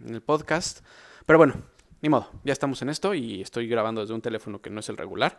en 0.05 0.15
el 0.15 0.21
podcast, 0.21 0.85
pero 1.27 1.39
bueno, 1.39 1.55
ni 2.03 2.09
modo, 2.09 2.29
ya 2.45 2.53
estamos 2.53 2.81
en 2.83 2.89
esto 2.89 3.15
y 3.15 3.43
estoy 3.43 3.69
grabando 3.69 4.01
desde 4.01 4.15
un 4.15 4.23
teléfono 4.23 4.61
que 4.61 4.71
no 4.71 4.81
es 4.81 4.89
el 4.89 4.97
regular, 4.97 5.39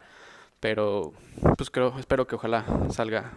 pero 0.61 1.11
pues 1.57 1.69
creo, 1.69 1.99
espero 1.99 2.25
que 2.25 2.35
ojalá 2.35 2.65
salga 2.91 3.33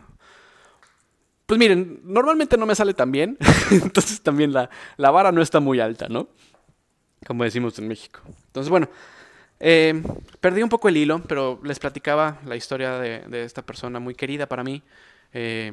pues 1.47 1.59
miren, 1.59 2.01
normalmente 2.05 2.57
no 2.57 2.67
me 2.67 2.75
sale 2.75 2.95
tan 2.95 3.13
bien, 3.13 3.37
entonces 3.71 4.23
también 4.23 4.53
la, 4.53 4.71
la, 4.97 5.11
vara 5.11 5.31
no 5.31 5.43
está 5.43 5.61
muy 5.61 5.79
alta, 5.79 6.09
¿no? 6.09 6.29
Como 7.27 7.45
decimos 7.45 7.79
en 7.79 7.89
México. 7.89 8.21
Entonces, 8.47 8.71
bueno, 8.71 8.89
eh, 9.61 10.03
perdí 10.41 10.63
un 10.63 10.69
poco 10.69 10.89
el 10.89 10.97
hilo, 10.97 11.23
pero 11.23 11.61
les 11.63 11.79
platicaba 11.79 12.39
la 12.47 12.57
historia 12.57 12.99
de, 12.99 13.21
de 13.21 13.45
esta 13.45 13.63
persona 13.63 14.01
muy 14.01 14.15
querida 14.15 14.47
para 14.47 14.65
mí, 14.65 14.83
eh, 15.33 15.73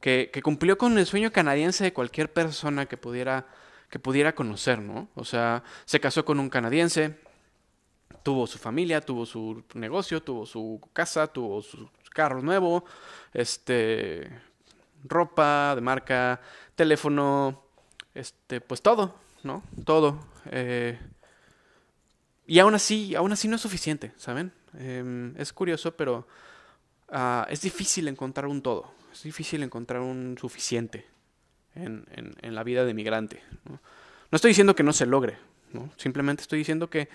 que, 0.00 0.30
que, 0.32 0.42
cumplió 0.42 0.78
con 0.78 0.96
el 0.96 1.04
sueño 1.04 1.30
canadiense 1.30 1.84
de 1.84 1.92
cualquier 1.92 2.32
persona 2.32 2.86
que 2.86 2.96
pudiera, 2.96 3.46
que 3.90 3.98
pudiera 3.98 4.34
conocer, 4.34 4.78
¿no? 4.78 5.08
O 5.14 5.26
sea, 5.26 5.62
se 5.84 6.00
casó 6.00 6.24
con 6.24 6.40
un 6.40 6.48
canadiense, 6.48 7.18
tuvo 8.22 8.46
su 8.46 8.58
familia, 8.58 9.00
tuvo 9.00 9.26
su 9.26 9.64
negocio, 9.74 10.22
tuvo 10.22 10.46
su 10.46 10.80
casa, 10.92 11.26
tuvo 11.26 11.62
su 11.62 11.88
carro 12.12 12.42
nuevo, 12.42 12.84
este 13.32 14.30
ropa 15.04 15.74
de 15.74 15.80
marca, 15.80 16.40
teléfono, 16.74 17.62
este, 18.14 18.60
pues 18.60 18.82
todo, 18.82 19.14
¿no? 19.42 19.62
Todo. 19.84 20.26
Eh, 20.50 20.98
y 22.46 22.58
aún 22.58 22.74
así, 22.74 23.14
aún 23.14 23.32
así 23.32 23.48
no 23.48 23.56
es 23.56 23.62
suficiente, 23.62 24.12
¿saben? 24.16 24.52
Em, 24.78 25.34
es 25.38 25.52
curioso, 25.52 25.96
pero 25.96 26.26
uh, 27.08 27.44
es 27.48 27.60
difícil 27.60 28.08
encontrar 28.08 28.46
un 28.46 28.62
todo. 28.62 28.92
Es 29.12 29.22
difícil 29.22 29.62
encontrar 29.62 30.00
un 30.00 30.36
suficiente 30.40 31.06
en, 31.74 32.06
en, 32.12 32.34
en 32.40 32.54
la 32.54 32.62
vida 32.62 32.84
de 32.84 32.94
migrante. 32.94 33.42
¿no? 33.64 33.80
No 34.30 34.36
estoy 34.36 34.50
diciendo 34.50 34.74
que 34.76 34.82
no 34.82 34.92
se 34.92 35.06
logre, 35.06 35.38
¿no? 35.72 35.90
Simplemente 35.96 36.42
estoy 36.42 36.58
diciendo 36.58 36.88
que 36.88 37.08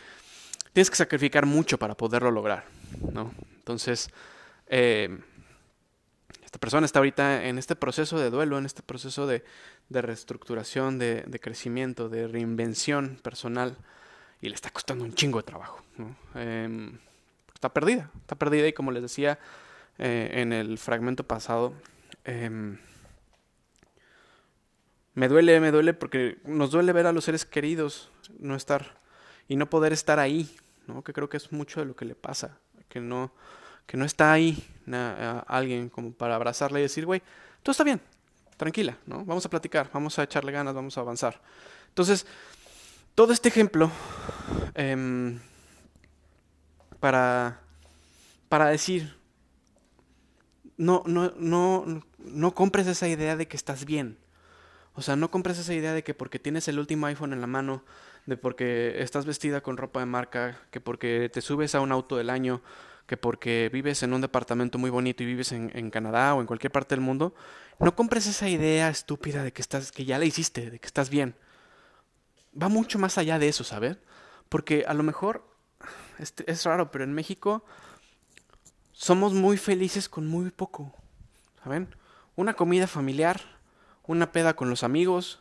tienes 0.75 0.89
que 0.89 0.97
sacrificar 0.97 1.45
mucho 1.45 1.79
para 1.79 1.95
poderlo 1.95 2.31
lograr, 2.31 2.65
¿no? 3.13 3.33
Entonces, 3.59 4.09
eh, 4.67 5.17
esta 6.43 6.59
persona 6.59 6.85
está 6.85 6.99
ahorita 6.99 7.45
en 7.45 7.57
este 7.57 7.77
proceso 7.77 8.19
de 8.19 8.29
duelo, 8.29 8.57
en 8.57 8.65
este 8.65 8.83
proceso 8.83 9.25
de, 9.25 9.45
reestructuración, 9.89 10.99
de, 10.99 11.39
crecimiento, 11.41 12.09
de 12.09 12.27
reinvención 12.27 13.17
personal, 13.23 13.77
y 14.41 14.49
le 14.49 14.55
está 14.55 14.69
costando 14.69 15.05
un 15.05 15.13
chingo 15.13 15.39
de 15.39 15.43
trabajo, 15.43 15.81
em, 16.33 16.99
está 17.53 17.69
perdida, 17.69 18.11
está 18.19 18.35
perdida 18.35 18.67
y 18.67 18.73
como 18.73 18.91
les 18.91 19.01
decía 19.01 19.39
eh, 19.97 20.29
en 20.33 20.51
el 20.51 20.77
fragmento 20.77 21.23
pasado, 21.23 21.73
em, 22.25 22.79
me 25.13 25.29
duele, 25.29 25.57
me 25.61 25.71
duele 25.71 25.93
porque 25.93 26.37
nos 26.43 26.71
duele 26.71 26.91
ver 26.91 27.07
a 27.07 27.13
los 27.13 27.23
seres 27.23 27.45
queridos 27.45 28.11
no 28.39 28.57
estar 28.57 28.97
y 29.47 29.55
no 29.55 29.69
poder 29.69 29.93
estar 29.93 30.19
ahí, 30.19 30.49
¿no? 30.87 31.03
Que 31.03 31.13
creo 31.13 31.29
que 31.29 31.37
es 31.37 31.51
mucho 31.51 31.79
de 31.79 31.85
lo 31.85 31.95
que 31.95 32.05
le 32.05 32.15
pasa, 32.15 32.59
que 32.89 32.99
no, 32.99 33.31
que 33.85 33.97
no 33.97 34.05
está 34.05 34.31
ahí 34.31 34.63
alguien 35.47 35.89
como 35.89 36.11
para 36.13 36.35
abrazarle 36.35 36.79
y 36.79 36.83
decir, 36.83 37.05
güey, 37.05 37.21
todo 37.63 37.71
está 37.71 37.83
bien, 37.83 38.01
tranquila, 38.57 38.97
¿no? 39.05 39.25
Vamos 39.25 39.45
a 39.45 39.49
platicar, 39.49 39.89
vamos 39.93 40.17
a 40.19 40.23
echarle 40.23 40.51
ganas, 40.51 40.73
vamos 40.73 40.97
a 40.97 41.01
avanzar. 41.01 41.41
Entonces, 41.89 42.25
todo 43.15 43.33
este 43.33 43.49
ejemplo 43.49 43.89
em, 44.73 45.39
para, 46.99 47.61
para 48.49 48.67
decir, 48.67 49.15
no, 50.77 51.03
no, 51.05 51.33
no, 51.37 52.03
no 52.19 52.53
compres 52.53 52.87
esa 52.87 53.07
idea 53.07 53.35
de 53.35 53.47
que 53.47 53.57
estás 53.57 53.85
bien. 53.85 54.17
O 54.93 55.01
sea, 55.01 55.15
no 55.15 55.29
compres 55.29 55.57
esa 55.57 55.73
idea 55.73 55.93
de 55.93 56.03
que 56.03 56.13
porque 56.13 56.39
tienes 56.39 56.67
el 56.67 56.79
último 56.79 57.05
iPhone 57.07 57.33
en 57.33 57.41
la 57.41 57.47
mano, 57.47 57.83
de 58.25 58.37
porque 58.37 59.01
estás 59.01 59.25
vestida 59.25 59.61
con 59.61 59.77
ropa 59.77 59.99
de 59.99 60.05
marca, 60.05 60.59
que 60.71 60.81
porque 60.81 61.29
te 61.31 61.41
subes 61.41 61.75
a 61.75 61.81
un 61.81 61.91
auto 61.91 62.17
del 62.17 62.29
año, 62.29 62.61
que 63.05 63.17
porque 63.17 63.69
vives 63.71 64.01
en 64.03 64.13
un 64.13 64.21
departamento 64.21 64.77
muy 64.77 64.89
bonito 64.89 65.23
y 65.23 65.27
vives 65.27 65.51
en, 65.51 65.71
en, 65.75 65.91
Canadá 65.91 66.33
o 66.33 66.41
en 66.41 66.47
cualquier 66.47 66.71
parte 66.71 66.95
del 66.95 67.01
mundo, 67.01 67.35
no 67.79 67.95
compres 67.95 68.25
esa 68.25 68.49
idea 68.49 68.89
estúpida 68.89 69.43
de 69.43 69.53
que 69.53 69.61
estás, 69.61 69.91
que 69.91 70.05
ya 70.05 70.17
la 70.17 70.25
hiciste, 70.25 70.71
de 70.71 70.79
que 70.79 70.87
estás 70.87 71.09
bien. 71.09 71.35
Va 72.59 72.69
mucho 72.69 72.97
más 72.97 73.17
allá 73.17 73.37
de 73.37 73.47
eso, 73.47 73.63
¿sabes? 73.63 73.97
Porque 74.49 74.85
a 74.87 74.93
lo 74.93 75.03
mejor 75.03 75.47
este, 76.17 76.49
es 76.49 76.63
raro, 76.63 76.91
pero 76.91 77.03
en 77.03 77.13
México 77.13 77.63
somos 78.91 79.33
muy 79.33 79.57
felices 79.57 80.09
con 80.09 80.25
muy 80.25 80.49
poco. 80.49 80.93
¿Saben? 81.63 81.95
Una 82.35 82.53
comida 82.53 82.87
familiar 82.87 83.41
una 84.07 84.31
peda 84.31 84.55
con 84.55 84.69
los 84.69 84.83
amigos, 84.83 85.39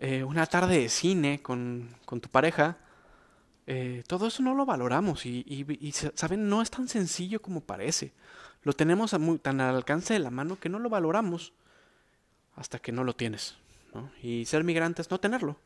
eh, 0.00 0.22
una 0.22 0.46
tarde 0.46 0.78
de 0.78 0.88
cine 0.88 1.42
con, 1.42 1.88
tu 2.06 2.28
pareja, 2.28 2.76
eh, 3.66 4.04
todo 4.06 4.28
eso 4.28 4.42
no 4.44 4.54
lo 4.54 4.64
valoramos 4.64 5.26
y, 5.26 5.92
¿saben? 6.14 6.48
No 6.48 6.62
es 6.62 6.70
tan 6.70 6.88
sencillo 6.88 7.42
como 7.42 7.60
parece. 7.60 8.12
Lo 8.62 8.72
tenemos 8.72 9.14
tan 9.42 9.60
al 9.60 9.74
alcance 9.74 10.14
de 10.14 10.20
la 10.20 10.30
mano 10.30 10.58
que 10.58 10.68
no 10.68 10.78
lo 10.78 10.88
valoramos 10.88 11.52
hasta 12.54 12.78
que 12.78 12.92
no 12.92 13.02
lo 13.02 13.14
tienes. 13.14 13.56
Y 14.22 14.44
ser 14.44 14.62
migrante 14.62 15.02
es 15.02 15.10
no 15.10 15.18
tenerlo. 15.18 15.56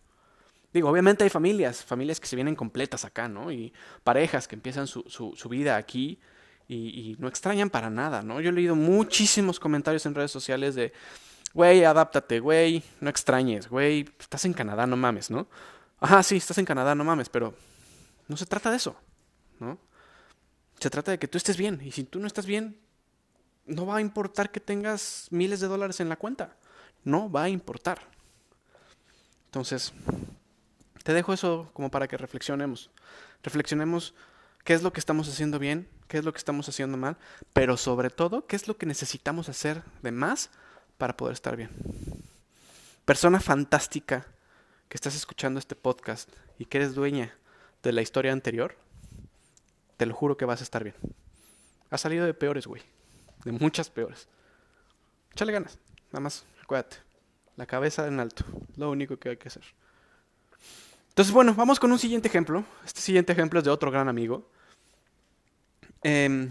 Digo, 0.73 0.89
obviamente 0.89 1.25
hay 1.25 1.31
familias, 1.31 1.85
familias 1.85 2.19
que 2.19 2.27
se 2.27 2.37
vienen 2.37 2.57
completas 2.57 3.05
acá, 3.05 3.29
¿no? 3.29 3.53
Y 3.53 3.75
parejas 4.03 4.49
que 4.49 4.55
empiezan 4.55 4.87
su, 4.87 5.05
su, 5.09 5.49
vida 5.51 5.77
aquí 5.77 6.19
y, 6.67 6.77
y, 6.77 7.17
no 7.19 7.29
extrañan 7.29 7.69
para 7.69 7.91
nada, 7.91 8.23
¿no? 8.23 8.41
Yo 8.41 8.49
he 8.49 8.53
leído 8.53 8.75
muchísimos 8.75 9.61
comentarios 9.61 10.07
en 10.07 10.15
redes 10.15 10.31
sociales 10.31 10.75
de, 10.75 10.95
güey, 11.55 11.85
adáptate, 11.85 12.41
güey, 12.41 12.83
no 13.01 13.11
extrañes, 13.11 13.69
güey, 13.69 14.09
estás 14.19 14.45
en 14.45 14.53
Canadá, 14.53 14.87
no 14.87 14.97
mames, 14.97 15.31
¿no? 15.31 15.47
Ajá, 16.01 16.23
sí, 16.23 16.37
estás 16.37 16.59
en 16.59 16.65
Canadá, 16.65 16.95
no 16.95 17.05
mames, 17.05 17.29
pero 17.29 17.55
no 18.29 18.37
se 18.37 18.47
trata 18.47 18.71
de 18.71 18.77
eso, 18.77 18.97
¿no? 19.61 19.79
Se 20.79 20.91
trata 20.91 21.11
de 21.11 21.19
que 21.19 21.29
tú 21.29 21.39
estés 21.39 21.57
bien, 21.57 21.81
y 21.85 21.93
si 21.93 22.05
tú 22.05 22.19
no 22.19 22.27
estás 22.27 22.47
bien, 22.47 22.79
no 23.67 23.87
va 23.87 23.97
a 23.97 24.01
importar 24.01 24.51
que 24.51 24.61
tengas 24.61 25.29
miles 25.31 25.61
de 25.61 25.69
dólares 25.69 26.01
en 26.01 26.09
la 26.09 26.17
cuenta, 26.17 26.57
no 27.05 27.31
va 27.31 27.45
a 27.45 27.49
importar. 27.49 28.01
Entonces, 29.47 29.93
te 31.05 31.13
dejo 31.13 31.33
eso 31.33 31.71
como 31.73 31.91
para 31.91 32.09
que 32.09 32.17
reflexionemos. 32.17 32.91
Reflexionemos 33.43 34.15
qué 34.65 34.75
es 34.75 34.83
lo 34.83 34.93
que 34.93 35.01
estamos 35.01 35.29
haciendo 35.29 35.59
bien, 35.59 35.89
qué 36.09 36.19
es 36.19 36.25
lo 36.25 36.33
que 36.33 36.39
estamos 36.39 36.69
haciendo 36.69 36.97
mal, 36.97 37.17
pero 37.53 37.77
sobre 37.77 38.11
todo, 38.11 38.47
qué 38.47 38.57
es 38.57 38.69
lo 38.69 38.77
que 38.77 38.87
necesitamos 38.87 39.49
hacer 39.49 39.83
de 40.03 40.13
más 40.13 40.51
para 41.03 41.17
poder 41.17 41.33
estar 41.33 41.57
bien. 41.57 41.69
Persona 43.05 43.41
fantástica 43.41 44.25
que 44.89 44.97
estás 44.97 45.17
escuchando 45.17 45.59
este 45.59 45.75
podcast 45.75 46.31
y 46.61 46.67
que 46.67 46.79
eres 46.79 46.95
dueña 46.95 47.35
de 47.83 47.91
la 47.91 48.03
historia 48.03 48.33
anterior, 48.33 48.77
te 49.97 50.07
lo 50.07 50.15
juro 50.15 50.37
que 50.37 50.45
vas 50.45 50.61
a 50.61 50.63
estar 50.63 50.85
bien. 50.85 50.95
Has 51.91 52.03
salido 52.03 52.25
de 52.25 52.35
peores, 52.35 52.69
güey. 52.69 52.83
De 53.45 53.51
muchas 53.51 53.91
peores. 53.91 54.29
Échale 55.33 55.51
ganas. 55.51 55.77
Nada 56.13 56.21
más, 56.21 56.45
acuérdate. 56.63 56.99
La 57.57 57.67
cabeza 57.67 58.07
en 58.07 58.21
alto. 58.21 58.45
Lo 58.77 58.89
único 58.89 59.17
que 59.17 59.31
hay 59.31 59.37
que 59.39 59.49
hacer. 59.49 59.65
Entonces, 61.09 61.35
bueno, 61.35 61.53
vamos 61.53 61.81
con 61.81 61.91
un 61.91 61.99
siguiente 61.99 62.29
ejemplo. 62.29 62.65
Este 62.87 63.01
siguiente 63.01 63.33
ejemplo 63.33 63.59
es 63.59 63.65
de 63.65 63.73
otro 63.73 63.91
gran 63.91 64.09
amigo. 64.09 64.49
Eh, 66.05 66.49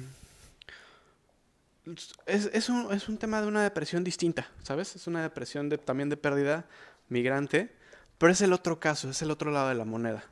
es, 2.25 2.49
es, 2.53 2.69
un, 2.69 2.91
es 2.93 3.09
un 3.09 3.17
tema 3.17 3.41
de 3.41 3.47
una 3.47 3.63
depresión 3.63 4.03
distinta, 4.03 4.49
¿sabes? 4.63 4.95
Es 4.95 5.07
una 5.07 5.23
depresión 5.23 5.69
de, 5.69 5.77
también 5.77 6.09
de 6.09 6.17
pérdida 6.17 6.65
migrante, 7.09 7.71
pero 8.17 8.31
es 8.31 8.41
el 8.41 8.53
otro 8.53 8.79
caso, 8.79 9.09
es 9.09 9.21
el 9.21 9.31
otro 9.31 9.51
lado 9.51 9.69
de 9.69 9.75
la 9.75 9.85
moneda. 9.85 10.23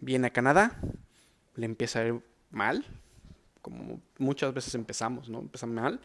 Viene 0.00 0.28
a 0.28 0.30
Canadá, 0.30 0.78
le 1.56 1.66
empieza 1.66 2.00
a 2.00 2.06
ir 2.06 2.20
mal, 2.50 2.84
como 3.62 4.00
muchas 4.18 4.52
veces 4.52 4.74
empezamos, 4.74 5.28
¿no? 5.28 5.40
Empieza 5.40 5.66
mal. 5.66 6.00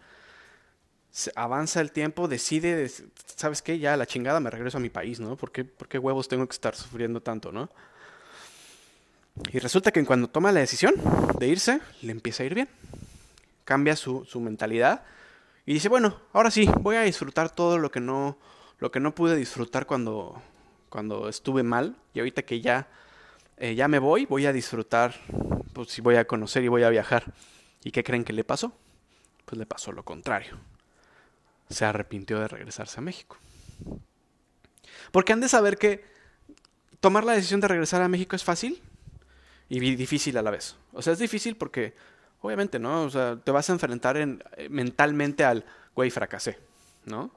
Avanza 1.35 1.79
el 1.79 1.91
tiempo, 1.91 2.27
decide, 2.27 2.89
¿sabes 3.35 3.61
qué? 3.61 3.77
Ya 3.77 3.95
la 3.97 4.07
chingada 4.07 4.39
me 4.39 4.49
regreso 4.49 4.77
a 4.77 4.81
mi 4.81 4.89
país, 4.89 5.19
¿no? 5.19 5.35
¿Por 5.35 5.51
qué, 5.51 5.63
¿Por 5.63 5.87
qué 5.87 5.99
huevos 5.99 6.27
tengo 6.27 6.47
que 6.47 6.53
estar 6.53 6.75
sufriendo 6.75 7.21
tanto, 7.21 7.51
¿no? 7.51 7.69
Y 9.51 9.59
resulta 9.59 9.91
que 9.91 10.03
cuando 10.05 10.27
toma 10.27 10.51
la 10.51 10.61
decisión 10.61 10.95
de 11.37 11.47
irse, 11.47 11.81
le 12.01 12.11
empieza 12.11 12.41
a 12.41 12.45
ir 12.47 12.55
bien 12.55 12.69
cambia 13.65 13.95
su, 13.95 14.25
mentalidad 14.39 15.03
y 15.65 15.73
dice, 15.73 15.89
bueno, 15.89 16.19
ahora 16.33 16.51
sí, 16.51 16.69
voy 16.81 16.97
a 16.97 17.01
disfrutar 17.03 17.49
todo 17.49 17.77
lo 17.77 17.91
que 17.91 17.99
no, 17.99 18.37
lo 18.79 18.91
que 18.91 18.99
no 18.99 19.15
pude 19.15 19.35
disfrutar 19.35 19.85
cuando, 19.85 20.41
cuando 20.89 21.29
estuve 21.29 21.63
mal 21.63 21.95
y 22.13 22.19
ahorita 22.19 22.43
que 22.43 22.61
ya, 22.61 22.87
eh, 23.57 23.75
ya 23.75 23.87
me 23.87 23.99
voy, 23.99 24.25
voy 24.25 24.45
a 24.45 24.53
disfrutar, 24.53 25.15
pues 25.73 25.89
si 25.89 26.01
voy 26.01 26.15
a 26.15 26.25
conocer 26.25 26.63
y 26.63 26.67
voy 26.67 26.83
a 26.83 26.89
viajar. 26.89 27.33
¿Y 27.83 27.91
qué 27.91 28.03
creen 28.03 28.23
que 28.23 28.33
le 28.33 28.43
pasó? 28.43 28.73
Pues 29.45 29.57
le 29.57 29.65
pasó 29.65 29.91
lo 29.91 30.03
contrario. 30.03 30.57
Se 31.69 31.85
arrepintió 31.85 32.39
de 32.39 32.47
regresarse 32.47 32.99
a 32.99 33.01
México. 33.01 33.37
Porque 35.11 35.33
han 35.33 35.41
de 35.41 35.49
saber 35.49 35.77
que 35.77 36.03
tomar 36.99 37.23
la 37.23 37.33
decisión 37.33 37.59
de 37.59 37.67
regresar 37.67 38.01
a 38.01 38.07
México 38.07 38.35
es 38.35 38.43
fácil 38.43 38.81
y 39.69 39.79
difícil 39.95 40.37
a 40.37 40.41
la 40.41 40.51
vez. 40.51 40.75
O 40.93 41.01
sea, 41.01 41.13
es 41.13 41.19
difícil 41.19 41.55
porque 41.55 41.93
Obviamente, 42.43 42.77
¿no? 42.77 43.03
O 43.03 43.09
sea, 43.09 43.37
te 43.41 43.51
vas 43.51 43.69
a 43.69 43.73
enfrentar 43.73 44.17
en, 44.17 44.43
eh, 44.57 44.67
mentalmente 44.67 45.45
al, 45.45 45.63
güey, 45.95 46.09
fracasé, 46.09 46.59
¿no? 47.05 47.31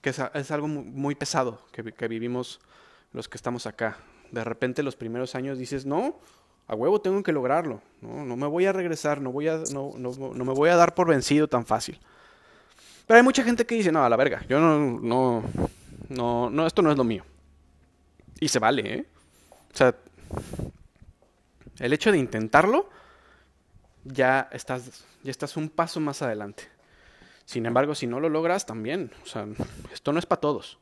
Que 0.00 0.10
es, 0.10 0.50
algo 0.50 0.66
muy 0.66 1.14
pesado 1.14 1.62
que, 1.70 2.08
vivimos 2.08 2.60
los 3.12 3.28
que 3.28 3.36
estamos 3.36 3.68
acá. 3.68 3.96
De 4.32 4.42
repente 4.42 4.82
los 4.82 4.96
primeros 4.96 5.36
años 5.36 5.56
dices, 5.56 5.86
no, 5.86 6.18
a 6.66 6.74
huevo 6.74 7.00
tengo 7.00 7.22
que 7.22 7.30
lograrlo, 7.30 7.80
no, 8.00 8.24
no 8.24 8.36
me 8.36 8.48
voy 8.48 8.66
a 8.66 8.72
regresar, 8.72 9.20
no, 9.20 9.30
voy 9.30 9.46
a, 9.46 9.58
no, 9.72 9.92
no, 9.96 10.12
no 10.12 10.44
me 10.44 10.52
voy 10.52 10.68
a 10.68 10.74
dar 10.76 10.96
por 10.96 11.06
vencido 11.06 11.46
tan 11.46 11.64
fácil. 11.64 12.00
Pero 13.06 13.18
hay 13.18 13.22
mucha 13.22 13.44
gente 13.44 13.64
que 13.64 13.76
dice, 13.76 13.92
no, 13.92 14.04
a 14.04 14.08
la 14.08 14.16
verga, 14.16 14.44
yo 14.48 14.58
no, 14.58 14.98
no, 15.00 15.44
no, 16.08 16.50
no, 16.50 16.66
esto 16.66 16.82
no 16.82 16.90
es 16.90 16.98
lo 16.98 17.04
mío. 17.04 17.24
Y 18.40 18.48
se 18.48 18.58
vale, 18.58 18.94
¿eh? 18.94 19.06
O 19.72 19.76
sea, 19.76 19.94
el 21.78 21.92
hecho 21.92 22.10
de 22.10 22.18
intentarlo 22.18 22.90
ya 24.04 24.48
estás, 24.52 25.04
ya 25.22 25.30
estás 25.30 25.56
un 25.56 25.68
paso 25.68 26.00
más 26.00 26.22
adelante. 26.22 26.68
Sin 27.44 27.66
embargo, 27.66 27.94
si 27.94 28.06
no 28.06 28.20
lo 28.20 28.28
logras, 28.28 28.66
también, 28.66 29.10
o 29.22 29.26
sea, 29.26 29.46
esto 29.92 30.12
no 30.12 30.18
es 30.18 30.26
para 30.26 30.40
todos. 30.40 30.78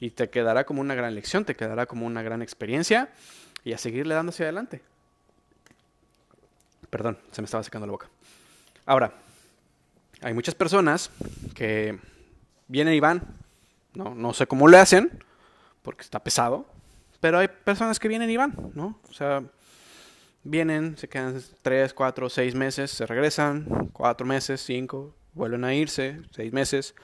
Y 0.00 0.10
te 0.10 0.30
quedará 0.30 0.64
como 0.64 0.80
una 0.80 0.94
gran 0.94 1.14
lección, 1.14 1.44
te 1.44 1.54
quedará 1.54 1.86
como 1.86 2.06
una 2.06 2.22
gran 2.22 2.42
experiencia 2.42 3.10
y 3.64 3.72
a 3.72 3.78
seguirle 3.78 4.14
dando 4.14 4.30
hacia 4.30 4.46
adelante. 4.46 4.82
Perdón, 6.90 7.18
se 7.30 7.40
me 7.40 7.46
estaba 7.46 7.62
secando 7.62 7.86
la 7.86 7.92
boca. 7.92 8.08
Ahora, 8.84 9.12
hay 10.20 10.34
muchas 10.34 10.54
personas 10.54 11.10
que 11.54 11.98
vienen 12.66 12.94
y 12.94 13.00
van, 13.00 13.22
no, 13.94 14.14
no 14.14 14.32
sé 14.34 14.46
cómo 14.46 14.66
le 14.68 14.78
hacen, 14.78 15.22
porque 15.82 16.02
está 16.02 16.22
pesado, 16.22 16.66
pero 17.20 17.38
hay 17.38 17.48
personas 17.48 18.00
que 18.00 18.08
vienen 18.08 18.28
y 18.28 18.36
van, 18.36 18.72
¿no? 18.74 18.98
O 19.08 19.12
sea, 19.12 19.42
vienen, 20.44 20.96
se 20.96 21.08
quedan 21.08 21.42
3, 21.62 21.94
4, 21.94 22.28
6 22.28 22.54
meses, 22.54 22.90
se 22.90 23.06
regresan, 23.06 23.90
4 23.92 24.26
meses, 24.26 24.60
5, 24.62 25.14
vuelven 25.34 25.64
a 25.64 25.74
irse, 25.74 26.20
6 26.32 26.52
meses. 26.52 26.94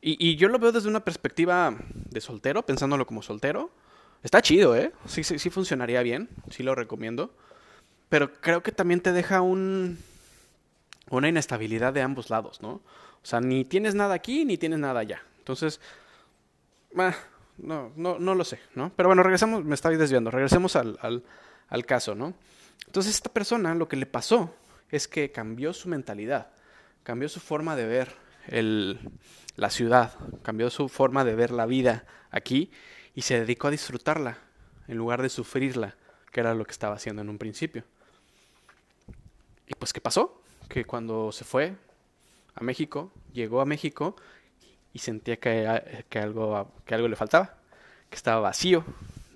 Y, 0.00 0.34
yo 0.34 0.48
lo 0.48 0.58
veo 0.58 0.72
desde 0.72 0.88
una 0.88 1.04
perspectiva 1.04 1.76
de 2.10 2.20
soltero, 2.20 2.66
pensándolo 2.66 3.06
como 3.06 3.22
soltero. 3.22 3.70
Está 4.24 4.42
chido, 4.42 4.74
¿eh? 4.74 4.92
Sí, 5.06 5.22
sí, 5.22 5.38
sí 5.38 5.48
funcionaría 5.48 6.02
bien, 6.02 6.28
sí 6.50 6.64
lo 6.64 6.74
recomiendo. 6.74 7.32
Pero 8.08 8.32
creo 8.32 8.64
que 8.64 8.72
también 8.72 9.00
te 9.00 9.12
deja 9.12 9.40
un, 9.42 9.98
una 11.08 11.28
inestabilidad 11.28 11.92
de 11.92 12.02
ambos 12.02 12.30
lados, 12.30 12.62
¿no? 12.62 12.70
O 12.70 13.24
sea, 13.24 13.40
ni 13.40 13.64
tienes 13.64 13.94
nada 13.94 14.14
aquí 14.14 14.44
ni 14.44 14.58
tienes 14.58 14.80
nada 14.80 15.00
allá. 15.00 15.22
Entonces, 15.38 15.80
no, 17.58 17.92
no, 17.96 18.18
no 18.18 18.34
lo 18.34 18.44
sé, 18.44 18.58
¿no? 18.74 18.90
Pero 18.96 19.08
bueno, 19.08 19.22
regresamos, 19.22 19.64
me 19.64 19.74
estoy 19.74 19.96
desviando, 19.96 20.30
regresemos 20.30 20.74
al, 20.76 21.22
al 21.72 21.86
caso, 21.86 22.14
¿no? 22.14 22.34
Entonces, 22.86 23.14
esta 23.14 23.32
persona 23.32 23.74
lo 23.74 23.88
que 23.88 23.96
le 23.96 24.04
pasó 24.04 24.54
es 24.90 25.08
que 25.08 25.32
cambió 25.32 25.72
su 25.72 25.88
mentalidad, 25.88 26.48
cambió 27.02 27.30
su 27.30 27.40
forma 27.40 27.76
de 27.76 27.86
ver 27.86 28.14
el, 28.48 29.00
la 29.56 29.70
ciudad, 29.70 30.12
cambió 30.42 30.68
su 30.68 30.90
forma 30.90 31.24
de 31.24 31.34
ver 31.34 31.50
la 31.50 31.64
vida 31.64 32.04
aquí 32.30 32.70
y 33.14 33.22
se 33.22 33.40
dedicó 33.40 33.68
a 33.68 33.70
disfrutarla 33.70 34.36
en 34.86 34.98
lugar 34.98 35.22
de 35.22 35.30
sufrirla, 35.30 35.96
que 36.30 36.40
era 36.40 36.54
lo 36.54 36.66
que 36.66 36.72
estaba 36.72 36.96
haciendo 36.96 37.22
en 37.22 37.30
un 37.30 37.38
principio. 37.38 37.84
Y 39.66 39.74
pues, 39.74 39.94
¿qué 39.94 40.02
pasó? 40.02 40.42
Que 40.68 40.84
cuando 40.84 41.32
se 41.32 41.44
fue 41.44 41.74
a 42.54 42.62
México, 42.62 43.10
llegó 43.32 43.62
a 43.62 43.64
México 43.64 44.14
y 44.92 44.98
sentía 44.98 45.38
que, 45.38 46.04
que, 46.10 46.18
algo, 46.18 46.70
que 46.84 46.94
algo 46.94 47.08
le 47.08 47.16
faltaba, 47.16 47.56
que 48.10 48.16
estaba 48.16 48.42
vacío 48.42 48.84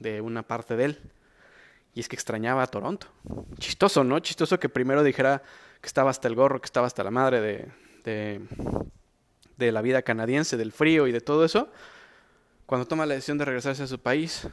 de 0.00 0.20
una 0.20 0.42
parte 0.42 0.76
de 0.76 0.84
él. 0.84 1.00
Y 1.96 2.00
es 2.00 2.08
que 2.10 2.14
extrañaba 2.14 2.62
a 2.62 2.66
Toronto. 2.66 3.06
Chistoso, 3.58 4.04
¿no? 4.04 4.20
Chistoso 4.20 4.60
que 4.60 4.68
primero 4.68 5.02
dijera 5.02 5.42
que 5.80 5.86
estaba 5.86 6.10
hasta 6.10 6.28
el 6.28 6.34
gorro, 6.34 6.60
que 6.60 6.66
estaba 6.66 6.86
hasta 6.86 7.02
la 7.02 7.10
madre 7.10 7.40
de, 8.04 8.42
de, 9.56 9.72
la 9.72 9.80
vida 9.80 10.02
canadiense, 10.02 10.58
del 10.58 10.72
frío 10.72 11.06
y 11.06 11.12
de 11.12 11.22
todo 11.22 11.42
eso, 11.42 11.70
cuando 12.66 12.86
toma 12.86 13.06
la 13.06 13.14
decisión 13.14 13.38
de 13.38 13.46
regresarse 13.46 13.82
a 13.82 13.86
su 13.86 13.98
país, 13.98 14.46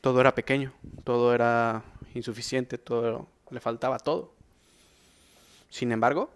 todo 0.00 0.20
era 0.20 0.36
pequeño, 0.36 0.72
todo 1.02 1.34
era 1.34 1.82
insuficiente, 2.14 2.78
todo 2.78 3.26
le 3.50 3.58
faltaba 3.58 3.98
todo. 3.98 4.32
Sin 5.68 5.90
embargo, 5.90 6.30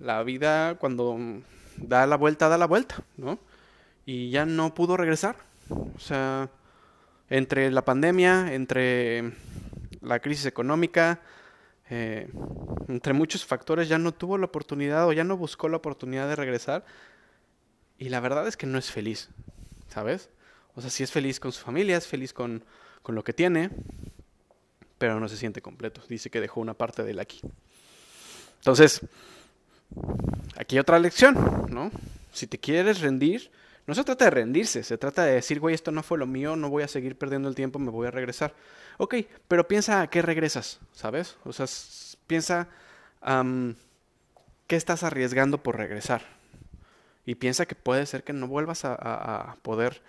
la 0.00 0.24
vida 0.24 0.74
cuando 0.74 1.16
da 1.76 2.04
la 2.08 2.16
vuelta, 2.16 2.48
da 2.48 2.58
la 2.58 2.66
vuelta, 2.66 2.96
¿no? 3.16 3.38
Y 4.06 4.30
ya 4.30 4.44
no 4.44 4.74
pudo 4.74 4.96
regresar. 4.96 5.36
O 5.70 6.00
sea, 6.00 6.50
entre 7.28 7.70
la 7.70 7.84
pandemia, 7.84 8.54
entre 8.54 9.32
la 10.00 10.20
crisis 10.20 10.46
económica, 10.46 11.20
eh, 11.88 12.28
entre 12.88 13.12
muchos 13.12 13.44
factores 13.44 13.88
ya 13.88 13.98
no 13.98 14.12
tuvo 14.12 14.38
la 14.38 14.46
oportunidad 14.46 15.06
o 15.06 15.12
ya 15.12 15.24
no 15.24 15.36
buscó 15.36 15.68
la 15.68 15.76
oportunidad 15.76 16.28
de 16.28 16.36
regresar. 16.36 16.84
Y 17.98 18.08
la 18.08 18.20
verdad 18.20 18.46
es 18.46 18.56
que 18.56 18.66
no 18.66 18.78
es 18.78 18.90
feliz, 18.90 19.30
¿sabes? 19.88 20.28
O 20.74 20.80
sea, 20.80 20.90
sí 20.90 21.02
es 21.02 21.10
feliz 21.10 21.40
con 21.40 21.52
su 21.52 21.62
familia, 21.62 21.96
es 21.96 22.06
feliz 22.06 22.32
con, 22.32 22.64
con 23.02 23.14
lo 23.14 23.24
que 23.24 23.32
tiene, 23.32 23.70
pero 24.98 25.18
no 25.18 25.28
se 25.28 25.36
siente 25.36 25.62
completo. 25.62 26.02
Dice 26.08 26.30
que 26.30 26.40
dejó 26.40 26.60
una 26.60 26.74
parte 26.74 27.02
de 27.02 27.12
él 27.12 27.20
aquí. 27.20 27.40
Entonces, 28.58 29.00
aquí 30.56 30.78
otra 30.78 30.98
lección, 30.98 31.66
¿no? 31.70 31.90
Si 32.32 32.46
te 32.46 32.58
quieres 32.58 33.00
rendir, 33.00 33.50
no 33.86 33.94
se 33.94 34.02
trata 34.02 34.24
de 34.24 34.30
rendirse, 34.30 34.82
se 34.82 34.98
trata 34.98 35.24
de 35.24 35.34
decir, 35.34 35.60
güey, 35.60 35.74
esto 35.74 35.92
no 35.92 36.02
fue 36.02 36.18
lo 36.18 36.26
mío, 36.26 36.56
no 36.56 36.68
voy 36.68 36.82
a 36.82 36.88
seguir 36.88 37.16
perdiendo 37.16 37.48
el 37.48 37.54
tiempo, 37.54 37.78
me 37.78 37.90
voy 37.90 38.08
a 38.08 38.10
regresar. 38.10 38.52
Ok, 38.98 39.14
pero 39.46 39.68
piensa 39.68 40.00
a 40.00 40.10
qué 40.10 40.22
regresas, 40.22 40.80
¿sabes? 40.92 41.36
O 41.44 41.52
sea, 41.52 41.66
piensa 42.26 42.68
qué 44.66 44.76
estás 44.76 45.04
arriesgando 45.04 45.62
por 45.62 45.76
regresar. 45.76 46.22
Y 47.24 47.36
piensa 47.36 47.66
que 47.66 47.74
puede 47.76 48.06
ser 48.06 48.24
que 48.24 48.32
no 48.32 48.48
vuelvas 48.48 48.84
a, 48.84 49.56
poder 49.62 50.02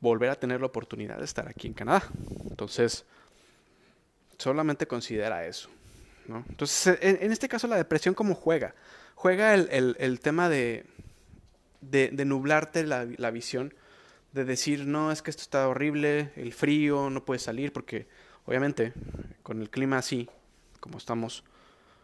volver 0.00 0.30
a 0.30 0.36
tener 0.36 0.60
la 0.60 0.66
oportunidad 0.66 1.18
de 1.18 1.24
estar 1.24 1.48
aquí 1.48 1.68
en 1.68 1.74
Canadá. 1.74 2.02
Entonces, 2.50 3.04
solamente 4.38 4.88
considera 4.88 5.46
eso. 5.46 5.68
Entonces, 6.48 6.98
en, 7.00 7.30
este 7.30 7.48
caso 7.48 7.68
la 7.68 7.76
depresión 7.76 8.14
como 8.14 8.34
juega. 8.34 8.74
Juega 9.14 9.54
el 9.54 10.20
tema 10.20 10.48
de, 10.48 10.84
de, 11.82 12.10
nublarte 12.24 12.84
la, 12.84 13.04
la, 13.04 13.30
visión, 13.30 13.74
de 14.32 14.44
decir, 14.44 14.86
no, 14.86 15.12
es 15.12 15.20
que 15.20 15.30
esto 15.30 15.42
está 15.42 15.68
horrible, 15.68 16.32
el 16.36 16.52
frío, 16.52 17.10
no 17.10 17.24
puedes 17.24 17.42
salir, 17.42 17.72
porque 17.72 18.06
obviamente 18.46 18.94
con 19.42 19.60
el 19.60 19.68
clima 19.68 19.98
así, 19.98 20.28
como 20.80 20.98
estamos, 20.98 21.44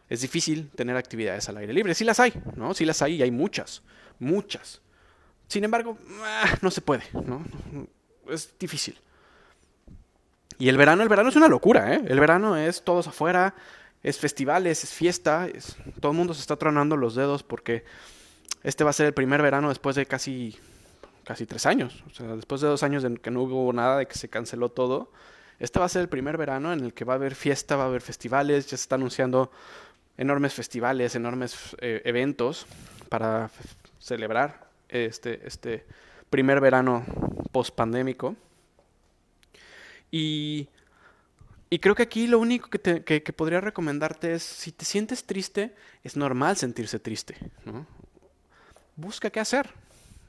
es 0.09 0.21
difícil 0.21 0.71
tener 0.71 0.97
actividades 0.97 1.49
al 1.49 1.59
aire 1.59 1.73
libre. 1.73 1.95
Sí 1.95 2.05
las 2.05 2.21
hay, 2.21 2.33
¿no? 2.57 2.75
Sí 2.75 2.85
las 2.85 3.03
hay 3.03 3.15
y 3.15 3.23
hay 3.23 3.31
muchas, 3.31 3.83
muchas. 4.19 4.81
Sin 5.47 5.65
embargo, 5.65 5.99
ah, 6.23 6.57
no 6.63 6.71
se 6.71 6.81
puede, 6.81 7.05
¿no? 7.13 7.45
Es 8.29 8.59
difícil. 8.59 8.99
Y 10.59 10.69
el 10.69 10.77
verano, 10.77 11.03
el 11.03 11.09
verano 11.09 11.29
es 11.29 11.37
una 11.37 11.49
locura, 11.49 11.95
¿eh? 11.95 12.03
El 12.07 12.21
verano 12.21 12.57
es 12.57 12.83
todos 12.83 13.07
afuera, 13.07 13.55
es 14.03 14.19
festivales, 14.19 14.83
es 14.85 14.93
fiesta, 14.93 15.47
es, 15.47 15.77
todo 16.01 16.13
el 16.13 16.19
mundo 16.19 16.35
se 16.35 16.41
está 16.41 16.57
tronando 16.57 16.97
los 16.97 17.15
dedos 17.15 17.43
porque 17.43 17.85
este 18.63 18.85
va 18.85 18.91
a 18.91 18.93
ser 18.93 19.07
el 19.07 19.15
primer 19.15 19.43
verano 19.43 19.69
después 19.69 19.97
de 19.97 20.07
casi, 20.07 20.57
casi 21.25 21.47
tres 21.47 21.67
años. 21.67 22.03
O 22.11 22.15
sea, 22.15 22.35
después 22.37 22.61
de 22.61 22.69
dos 22.69 22.83
años 22.83 23.05
en 23.05 23.17
que 23.17 23.31
no 23.31 23.43
hubo 23.43 23.73
nada, 23.73 23.99
de 23.99 24.07
que 24.07 24.15
se 24.15 24.29
canceló 24.29 24.71
todo. 24.71 25.11
Este 25.59 25.79
va 25.79 25.87
a 25.87 25.89
ser 25.89 26.03
el 26.03 26.09
primer 26.09 26.37
verano 26.37 26.73
en 26.73 26.81
el 26.81 26.95
que 26.95 27.05
va 27.05 27.15
a 27.15 27.17
haber 27.17 27.35
fiesta, 27.35 27.77
va 27.77 27.85
a 27.85 27.87
haber 27.87 28.03
festivales, 28.03 28.67
ya 28.67 28.77
se 28.77 28.83
está 28.83 28.95
anunciando 28.95 29.51
enormes 30.17 30.55
festivales, 30.55 31.15
enormes 31.15 31.77
eh, 31.81 32.03
eventos 32.05 32.67
para 33.09 33.51
celebrar 33.99 34.69
este, 34.89 35.47
este 35.47 35.85
primer 36.31 36.61
verano 36.61 37.05
post 37.53 37.75
pandémico. 37.75 38.37
Y, 40.11 40.69
y, 41.71 41.79
creo 41.79 41.95
que 41.95 42.03
aquí 42.03 42.27
lo 42.27 42.39
único 42.39 42.71
que, 42.71 42.79
te, 42.79 43.05
que, 43.05 43.21
podría 43.33 43.61
recomendarte 43.61 44.33
es, 44.33 44.43
si 44.43 44.73
te 44.73 44.85
sientes 44.85 45.25
triste, 45.25 45.75
es 46.03 46.17
normal 46.17 46.57
sentirse 46.57 46.99
triste. 46.99 47.37
¿no? 47.67 47.87
Busca 48.99 49.31
qué 49.31 49.41
hacer. 49.41 49.71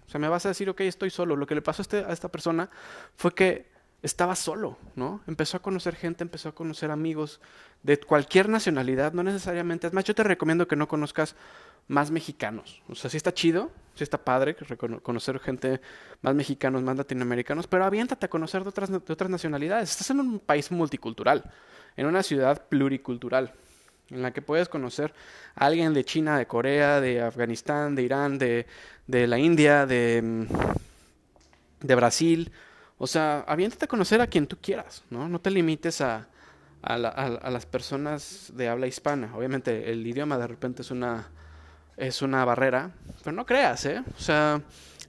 O 0.07 0.09
sea, 0.09 0.19
me 0.19 0.29
vas 0.29 0.45
a 0.45 0.49
decir, 0.49 0.69
ok, 0.69 0.81
estoy 0.81 1.09
solo. 1.09 1.35
Lo 1.35 1.45
que 1.45 1.55
le 1.55 1.61
pasó 1.61 1.81
a, 1.81 1.83
este, 1.83 1.97
a 1.97 2.13
esta 2.13 2.29
persona 2.29 2.69
fue 3.15 3.33
que 3.33 3.67
estaba 4.01 4.35
solo, 4.35 4.77
¿no? 4.95 5.21
Empezó 5.27 5.57
a 5.57 5.61
conocer 5.61 5.95
gente, 5.95 6.23
empezó 6.23 6.49
a 6.49 6.55
conocer 6.55 6.89
amigos 6.89 7.41
de 7.83 7.99
cualquier 7.99 8.47
nacionalidad, 8.47 9.11
no 9.13 9.23
necesariamente. 9.23 9.87
Es 9.87 9.93
más, 9.93 10.05
yo 10.05 10.15
te 10.15 10.23
recomiendo 10.23 10.67
que 10.67 10.75
no 10.75 10.87
conozcas 10.87 11.35
más 11.87 12.11
mexicanos. 12.11 12.81
O 12.87 12.95
sea, 12.95 13.09
sí 13.09 13.17
está 13.17 13.33
chido, 13.33 13.71
sí 13.95 14.03
está 14.03 14.17
padre 14.17 14.55
conocer 15.03 15.39
gente 15.39 15.81
más 16.21 16.33
mexicanos, 16.33 16.81
más 16.81 16.95
latinoamericanos, 16.95 17.67
pero 17.67 17.83
aviéntate 17.83 18.27
a 18.27 18.29
conocer 18.29 18.63
de 18.63 18.69
otras, 18.69 18.89
de 18.89 19.13
otras 19.13 19.29
nacionalidades. 19.29 19.91
Estás 19.91 20.09
en 20.11 20.19
un 20.21 20.39
país 20.39 20.71
multicultural, 20.71 21.51
en 21.97 22.05
una 22.05 22.23
ciudad 22.23 22.67
pluricultural 22.69 23.53
en 24.11 24.21
la 24.21 24.31
que 24.31 24.41
puedes 24.41 24.69
conocer 24.69 25.13
a 25.55 25.65
alguien 25.65 25.93
de 25.93 26.03
China, 26.03 26.37
de 26.37 26.47
Corea, 26.47 27.01
de 27.01 27.21
Afganistán, 27.21 27.95
de 27.95 28.03
Irán, 28.03 28.37
de, 28.37 28.65
de 29.07 29.27
la 29.27 29.37
India, 29.37 29.85
de, 29.85 30.21
mm, 30.21 31.85
de 31.85 31.95
Brasil. 31.95 32.51
O 32.97 33.07
sea, 33.07 33.45
aviéntate 33.47 33.85
a 33.85 33.87
conocer 33.87 34.21
a 34.21 34.27
quien 34.27 34.47
tú 34.47 34.57
quieras, 34.61 35.03
¿no? 35.09 35.29
No 35.29 35.39
te 35.39 35.51
limites 35.51 36.01
a, 36.01 36.27
a, 36.81 36.93
a, 36.93 37.49
las 37.49 37.65
personas 37.65 38.51
de 38.55 38.67
habla 38.67 38.87
hispana. 38.87 39.35
Obviamente 39.35 39.91
el 39.91 40.05
idioma 40.05 40.37
de 40.37 40.47
repente 40.47 40.81
es 40.81 40.91
una, 40.91 41.29
es 41.95 42.21
una 42.21 42.43
barrera, 42.45 42.91
pero 43.23 43.35
no 43.35 43.45
creas, 43.45 43.85
¿eh? 43.85 44.03
O 44.17 44.19
sea, 44.19 44.61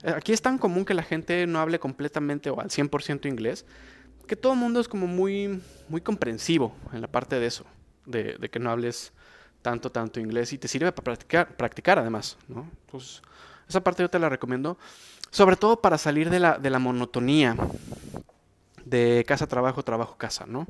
aquí 0.03 0.31
es 0.31 0.41
tan 0.41 0.57
común 0.57 0.85
que 0.85 0.93
la 0.93 1.03
gente 1.03 1.45
no 1.47 1.59
hable 1.59 1.79
completamente 1.79 2.49
o 2.49 2.61
al 2.61 2.69
100% 2.69 3.27
inglés, 3.27 3.65
que 4.27 4.35
todo 4.35 4.53
el 4.53 4.59
mundo 4.59 4.79
es 4.79 4.87
como 4.87 5.07
muy, 5.07 5.61
muy 5.89 5.99
comprensivo 5.99 6.73
en 6.93 7.01
la 7.01 7.07
parte 7.07 7.39
de 7.39 7.47
eso 7.47 7.65
de, 8.05 8.37
que 8.51 8.59
no 8.59 8.71
hables 8.71 9.13
tanto, 9.61 9.91
tanto 9.91 10.19
inglés 10.19 10.53
y 10.53 10.57
te 10.57 10.67
sirve 10.67 10.91
para 10.91 11.03
practicar, 11.03 11.55
practicar 11.55 11.99
además, 11.99 12.37
¿no? 12.47 12.69
Entonces, 12.85 13.21
esa 13.67 13.81
parte 13.81 14.03
yo 14.03 14.09
te 14.09 14.19
la 14.19 14.29
recomiendo, 14.29 14.77
sobre 15.29 15.55
todo 15.55 15.81
para 15.81 15.97
salir 15.97 16.29
de 16.29 16.39
la, 16.39 16.57
de 16.57 16.69
la 16.69 16.79
monotonía 16.79 17.55
de 18.85 19.23
casa, 19.27 19.47
trabajo, 19.47 19.83
trabajo, 19.83 20.17
casa, 20.17 20.45
¿no? 20.45 20.67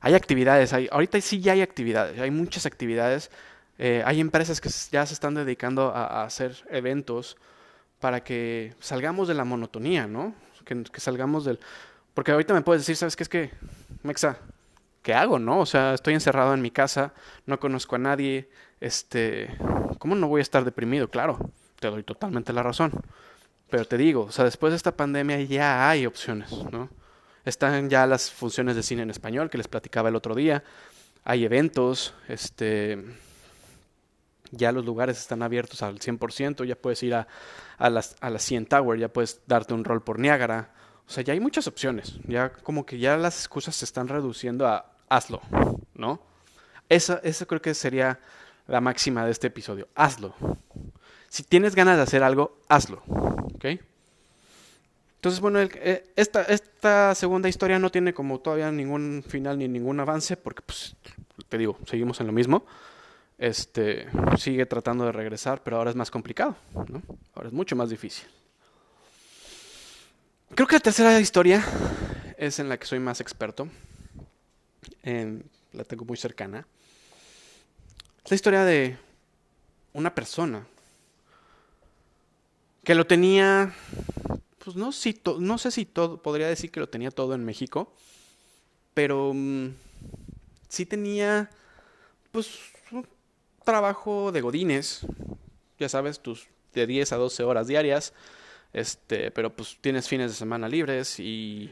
Hay 0.00 0.14
actividades, 0.14 0.72
hay, 0.72 0.88
ahorita 0.90 1.20
sí 1.20 1.40
ya 1.40 1.52
hay 1.52 1.62
actividades, 1.62 2.18
hay 2.18 2.30
muchas 2.30 2.64
actividades, 2.64 3.30
eh, 3.78 4.02
hay 4.06 4.20
empresas 4.20 4.60
que 4.60 4.70
ya 4.90 5.04
se 5.04 5.14
están 5.14 5.34
dedicando 5.34 5.92
a, 5.94 6.24
hacer 6.24 6.64
eventos 6.70 7.36
para 7.98 8.22
que 8.22 8.74
salgamos 8.78 9.28
de 9.28 9.34
la 9.34 9.44
monotonía, 9.44 10.06
¿no? 10.06 10.34
Que, 10.64 10.84
salgamos 11.00 11.44
del... 11.44 11.58
Porque 12.14 12.32
ahorita 12.32 12.54
me 12.54 12.62
puedes 12.62 12.82
decir, 12.82 12.96
¿sabes 12.96 13.16
qué 13.16 13.22
es 13.22 13.28
que, 13.28 13.50
Mexa, 14.02 14.38
¿qué 15.02 15.14
hago, 15.14 15.38
no? 15.38 15.60
O 15.60 15.66
sea, 15.66 15.94
estoy 15.94 16.14
encerrado 16.14 16.54
en 16.54 16.62
mi 16.62 16.70
casa, 16.70 17.12
no 17.46 17.58
conozco 17.58 17.96
a 17.96 17.98
nadie, 17.98 18.48
este, 18.80 19.56
¿cómo 19.98 20.14
no 20.14 20.28
voy 20.28 20.40
a 20.40 20.42
estar 20.42 20.64
deprimido? 20.64 21.08
Claro, 21.08 21.38
te 21.78 21.88
doy 21.88 22.02
totalmente 22.02 22.52
la 22.52 22.62
razón. 22.62 22.92
Pero 23.70 23.84
te 23.84 23.96
digo, 23.96 24.22
o 24.24 24.32
sea, 24.32 24.44
después 24.44 24.72
de 24.72 24.76
esta 24.76 24.96
pandemia 24.96 25.40
ya 25.42 25.88
hay 25.88 26.06
opciones, 26.06 26.50
¿no? 26.72 26.90
Están 27.44 27.88
ya 27.88 28.06
las 28.06 28.30
funciones 28.30 28.76
de 28.76 28.82
cine 28.82 29.02
en 29.02 29.10
español 29.10 29.48
que 29.48 29.58
les 29.58 29.68
platicaba 29.68 30.08
el 30.08 30.16
otro 30.16 30.34
día, 30.34 30.64
hay 31.24 31.44
eventos, 31.44 32.14
este, 32.28 33.04
Ya 34.52 34.72
los 34.72 34.84
lugares 34.84 35.18
están 35.18 35.42
abiertos 35.42 35.82
al 35.82 36.00
100%, 36.00 36.64
ya 36.64 36.74
puedes 36.74 37.02
ir 37.04 37.14
a, 37.14 37.28
a, 37.78 37.88
las, 37.88 38.16
a 38.20 38.30
la 38.30 38.40
CN 38.40 38.66
Tower, 38.66 38.98
ya 38.98 39.08
puedes 39.08 39.40
darte 39.46 39.74
un 39.74 39.84
rol 39.84 40.02
por 40.02 40.18
Niágara. 40.18 40.72
O 41.06 41.12
sea, 41.12 41.22
ya 41.22 41.32
hay 41.32 41.40
muchas 41.40 41.68
opciones. 41.68 42.18
Ya 42.26 42.52
como 42.52 42.84
que 42.84 42.98
ya 42.98 43.16
las 43.16 43.38
excusas 43.38 43.76
se 43.76 43.84
están 43.84 44.08
reduciendo 44.08 44.66
a 44.66 44.89
hazlo, 45.10 45.42
¿no? 45.94 46.22
Esa, 46.88 47.20
esa 47.22 47.44
creo 47.44 47.60
que 47.60 47.74
sería 47.74 48.18
la 48.66 48.80
máxima 48.80 49.26
de 49.26 49.32
este 49.32 49.48
episodio. 49.48 49.88
Hazlo. 49.94 50.34
Si 51.28 51.42
tienes 51.42 51.74
ganas 51.74 51.96
de 51.96 52.02
hacer 52.02 52.22
algo, 52.22 52.58
hazlo. 52.68 53.02
¿Ok? 53.06 53.66
Entonces, 55.16 55.40
bueno, 55.40 55.60
eh, 55.60 56.10
esta, 56.16 56.42
esta 56.44 57.14
segunda 57.14 57.48
historia 57.48 57.78
no 57.78 57.90
tiene 57.90 58.14
como 58.14 58.40
todavía 58.40 58.72
ningún 58.72 59.22
final 59.26 59.58
ni 59.58 59.68
ningún 59.68 60.00
avance, 60.00 60.36
porque, 60.38 60.62
pues, 60.62 60.96
te 61.48 61.58
digo, 61.58 61.76
seguimos 61.86 62.20
en 62.20 62.26
lo 62.26 62.32
mismo. 62.32 62.64
Este, 63.36 64.08
sigue 64.38 64.64
tratando 64.66 65.04
de 65.04 65.12
regresar, 65.12 65.62
pero 65.62 65.76
ahora 65.76 65.90
es 65.90 65.96
más 65.96 66.10
complicado, 66.10 66.56
¿no? 66.88 67.02
Ahora 67.34 67.48
es 67.48 67.52
mucho 67.52 67.76
más 67.76 67.90
difícil. 67.90 68.26
Creo 70.54 70.66
que 70.66 70.76
la 70.76 70.80
tercera 70.80 71.20
historia 71.20 71.62
es 72.38 72.58
en 72.58 72.68
la 72.68 72.78
que 72.78 72.86
soy 72.86 72.98
más 72.98 73.20
experto. 73.20 73.68
La 75.02 75.84
tengo 75.84 76.04
muy 76.04 76.16
cercana. 76.16 76.66
Es 78.24 78.30
la 78.30 78.34
historia 78.34 78.64
de 78.64 78.98
una 79.92 80.14
persona 80.14 80.66
que 82.84 82.94
lo 82.94 83.06
tenía 83.06 83.74
pues 84.64 84.76
no, 84.76 85.58
sé 85.58 85.70
si 85.70 85.84
todo, 85.84 86.22
podría 86.22 86.46
decir 86.46 86.70
que 86.70 86.80
lo 86.80 86.88
tenía 86.88 87.10
todo 87.10 87.34
en 87.34 87.44
México, 87.44 87.92
pero 88.94 89.32
mm, 89.34 89.68
sí 90.68 90.84
tenía, 90.84 91.50
pues, 92.30 92.58
un 92.92 93.06
trabajo 93.64 94.32
de 94.32 94.42
godines, 94.42 95.00
ya 95.78 95.88
sabes, 95.88 96.20
tus 96.20 96.46
de 96.74 96.86
10 96.86 97.12
a 97.12 97.16
12 97.16 97.42
horas 97.42 97.66
diarias, 97.66 98.12
este, 98.72 99.30
pero 99.30 99.50
pues 99.56 99.78
tienes 99.80 100.08
fines 100.08 100.30
de 100.30 100.36
semana 100.36 100.68
libres 100.68 101.18
y 101.18 101.70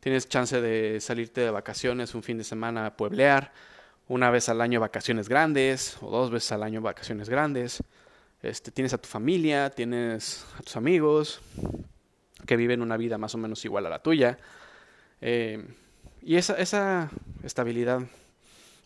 tienes 0.00 0.28
chance 0.28 0.60
de 0.60 1.00
salirte 1.00 1.42
de 1.42 1.50
vacaciones 1.50 2.14
un 2.14 2.22
fin 2.22 2.38
de 2.38 2.44
semana 2.44 2.86
a 2.86 2.96
pueblear, 2.96 3.52
una 4.08 4.30
vez 4.30 4.48
al 4.48 4.60
año 4.60 4.80
vacaciones 4.80 5.28
grandes 5.28 5.96
o 6.00 6.10
dos 6.10 6.30
veces 6.30 6.52
al 6.52 6.62
año 6.62 6.80
vacaciones 6.80 7.28
grandes. 7.28 7.82
Este, 8.42 8.70
tienes 8.70 8.94
a 8.94 8.98
tu 8.98 9.08
familia, 9.08 9.70
tienes 9.70 10.44
a 10.58 10.62
tus 10.62 10.76
amigos, 10.76 11.40
que 12.46 12.56
viven 12.56 12.82
una 12.82 12.96
vida 12.96 13.18
más 13.18 13.34
o 13.34 13.38
menos 13.38 13.64
igual 13.64 13.86
a 13.86 13.90
la 13.90 14.02
tuya. 14.02 14.38
Eh, 15.20 15.64
y 16.22 16.36
esa, 16.36 16.54
esa 16.54 17.10
estabilidad 17.42 18.00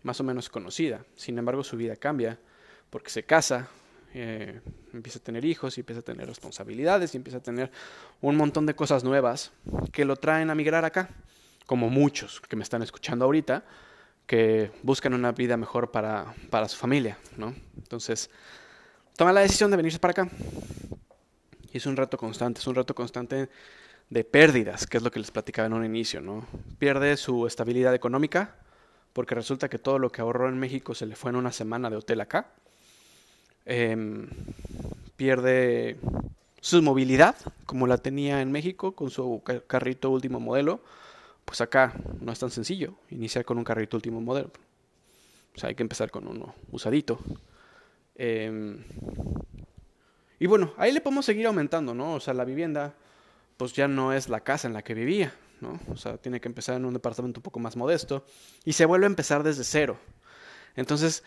más 0.03 0.21
o 0.21 0.25
menos 0.25 0.49
conocida. 0.49 1.05
Sin 1.17 1.39
embargo, 1.39 1.65
su 1.65 1.77
vida 1.77 1.97
cambia 1.97 2.39
porque 2.91 3.11
se 3.11 3.23
casa, 3.23 3.69
eh, 4.15 4.61
empieza 4.93 5.19
a 5.19 5.23
tener 5.23 5.45
hijos 5.45 5.77
y 5.77 5.81
empieza 5.81 6.01
a 6.01 6.05
tener 6.05 6.27
responsabilidades 6.29 7.15
y 7.15 7.17
empieza 7.17 7.39
a 7.39 7.43
tener 7.43 7.71
un 8.21 8.37
montón 8.37 8.65
de 8.65 8.75
cosas 8.75 9.03
nuevas 9.03 9.51
que 9.93 10.05
lo 10.05 10.17
traen 10.17 10.51
a 10.51 10.55
migrar 10.55 10.85
acá, 10.85 11.11
como 11.67 11.91
muchos 11.91 12.41
que 12.41 12.55
me 12.57 12.63
están 12.63 12.83
escuchando 12.83 13.25
ahorita, 13.25 13.65
que 14.27 14.71
buscan 14.83 15.15
una 15.15 15.33
vida 15.33 15.57
mejor 15.57 15.91
para, 15.91 16.33
para 16.49 16.69
su 16.69 16.77
familia, 16.77 17.19
¿no? 17.37 17.55
Entonces, 17.77 18.31
toma 19.17 19.33
la 19.33 19.41
decisión 19.41 19.71
de 19.71 19.77
venirse 19.77 19.99
para 19.99 20.13
acá. 20.13 20.29
Y 21.73 21.79
es 21.79 21.87
un 21.87 21.97
reto 21.97 22.17
constante, 22.17 22.61
es 22.61 22.67
un 22.69 22.77
reto 22.77 22.95
constante 22.95 23.49
de 24.11 24.25
pérdidas, 24.25 24.87
que 24.87 24.97
es 24.97 25.03
lo 25.03 25.11
que 25.11 25.19
les 25.19 25.33
platicaba 25.33 25.67
en 25.67 25.73
un 25.73 25.85
inicio, 25.85 26.21
¿no? 26.21 26.47
Pierde 26.79 27.17
su 27.17 27.47
estabilidad 27.49 27.95
económica, 27.95 28.57
porque 29.13 29.35
resulta 29.35 29.69
que 29.69 29.79
todo 29.79 29.99
lo 29.99 30.11
que 30.11 30.21
ahorró 30.21 30.49
en 30.49 30.59
México 30.59 30.95
se 30.95 31.07
le 31.07 31.17
fue 31.17 31.31
en 31.31 31.37
una 31.37 31.53
semana 31.53 31.91
de 31.91 31.97
hotel 31.97 32.21
acá. 32.21 32.53
Em, 33.67 34.29
pierde 35.17 35.99
su 36.61 36.83
movilidad, 36.83 37.37
como 37.67 37.87
la 37.87 37.99
tenía 37.99 38.41
en 38.41 38.53
México, 38.53 38.95
con 38.95 39.11
su 39.11 39.43
carrito 39.67 40.11
último 40.11 40.41
modelo. 40.41 40.81
Pues 41.45 41.61
acá 41.61 41.95
no 42.21 42.33
es 42.33 42.39
tan 42.39 42.51
sencillo 42.51 42.95
iniciar 43.11 43.45
con 43.45 43.59
un 43.59 43.65
carrito 43.65 43.97
último 43.97 44.21
modelo. 44.21 44.51
O 45.55 45.59
sea, 45.59 45.69
hay 45.69 45.75
que 45.75 45.83
empezar 45.83 46.11
con 46.11 46.27
uno 46.27 46.55
usadito. 46.73 47.19
Eh, 48.17 48.77
y 50.39 50.47
bueno, 50.47 50.75
ahí 50.77 50.93
le 50.93 51.01
podemos 51.01 51.25
seguir 51.25 51.47
aumentando, 51.47 51.95
¿no? 51.95 52.15
O 52.15 52.21
sea, 52.21 52.35
la 52.35 52.45
vivienda, 52.45 52.95
pues 53.57 53.73
ya 53.73 53.89
no 53.89 54.13
es 54.13 54.29
la 54.29 54.41
casa 54.41 54.67
en 54.67 54.75
la 54.75 54.83
que 54.83 54.95
vivía, 54.95 55.33
¿no? 55.61 55.81
O 55.91 55.97
sea, 55.97 56.19
tiene 56.19 56.41
que 56.41 56.49
empezar 56.49 56.77
en 56.77 56.85
un 56.85 56.93
departamento 56.93 57.39
un 57.39 57.43
poco 57.43 57.61
más 57.61 57.77
modesto 57.77 58.25
y 58.65 58.73
se 58.73 58.85
vuelve 58.85 59.07
a 59.07 59.09
empezar 59.09 59.43
desde 59.43 59.65
cero. 59.65 59.99
Entonces, 60.77 61.23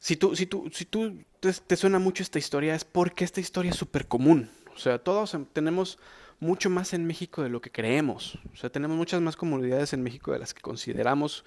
si 0.00 0.16
tú, 0.16 0.34
si 0.34 0.46
tú, 0.46 0.68
si 0.72 0.86
tú 0.86 1.22
te, 1.40 1.76
suena 1.76 1.98
mucho 1.98 2.22
esta 2.22 2.38
historia, 2.38 2.74
es 2.74 2.84
porque 2.84 3.22
esta 3.22 3.40
historia 3.40 3.70
es 3.70 3.76
súper 3.76 4.08
común. 4.08 4.50
O 4.74 4.78
sea, 4.78 4.98
todos 4.98 5.36
tenemos 5.52 5.98
mucho 6.40 6.70
más 6.70 6.94
en 6.94 7.04
México 7.06 7.42
de 7.42 7.50
lo 7.50 7.60
que 7.60 7.70
creemos. 7.70 8.38
O 8.52 8.56
sea, 8.56 8.70
tenemos 8.70 8.96
muchas 8.96 9.20
más 9.20 9.36
comunidades 9.36 9.92
en 9.92 10.02
México 10.02 10.32
de 10.32 10.38
las 10.38 10.54
que 10.54 10.62
consideramos 10.62 11.44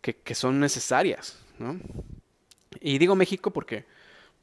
que, 0.00 0.14
que 0.14 0.36
son 0.36 0.60
necesarias, 0.60 1.40
¿no? 1.58 1.80
Y 2.80 2.98
digo 2.98 3.16
México 3.16 3.50
porque 3.50 3.84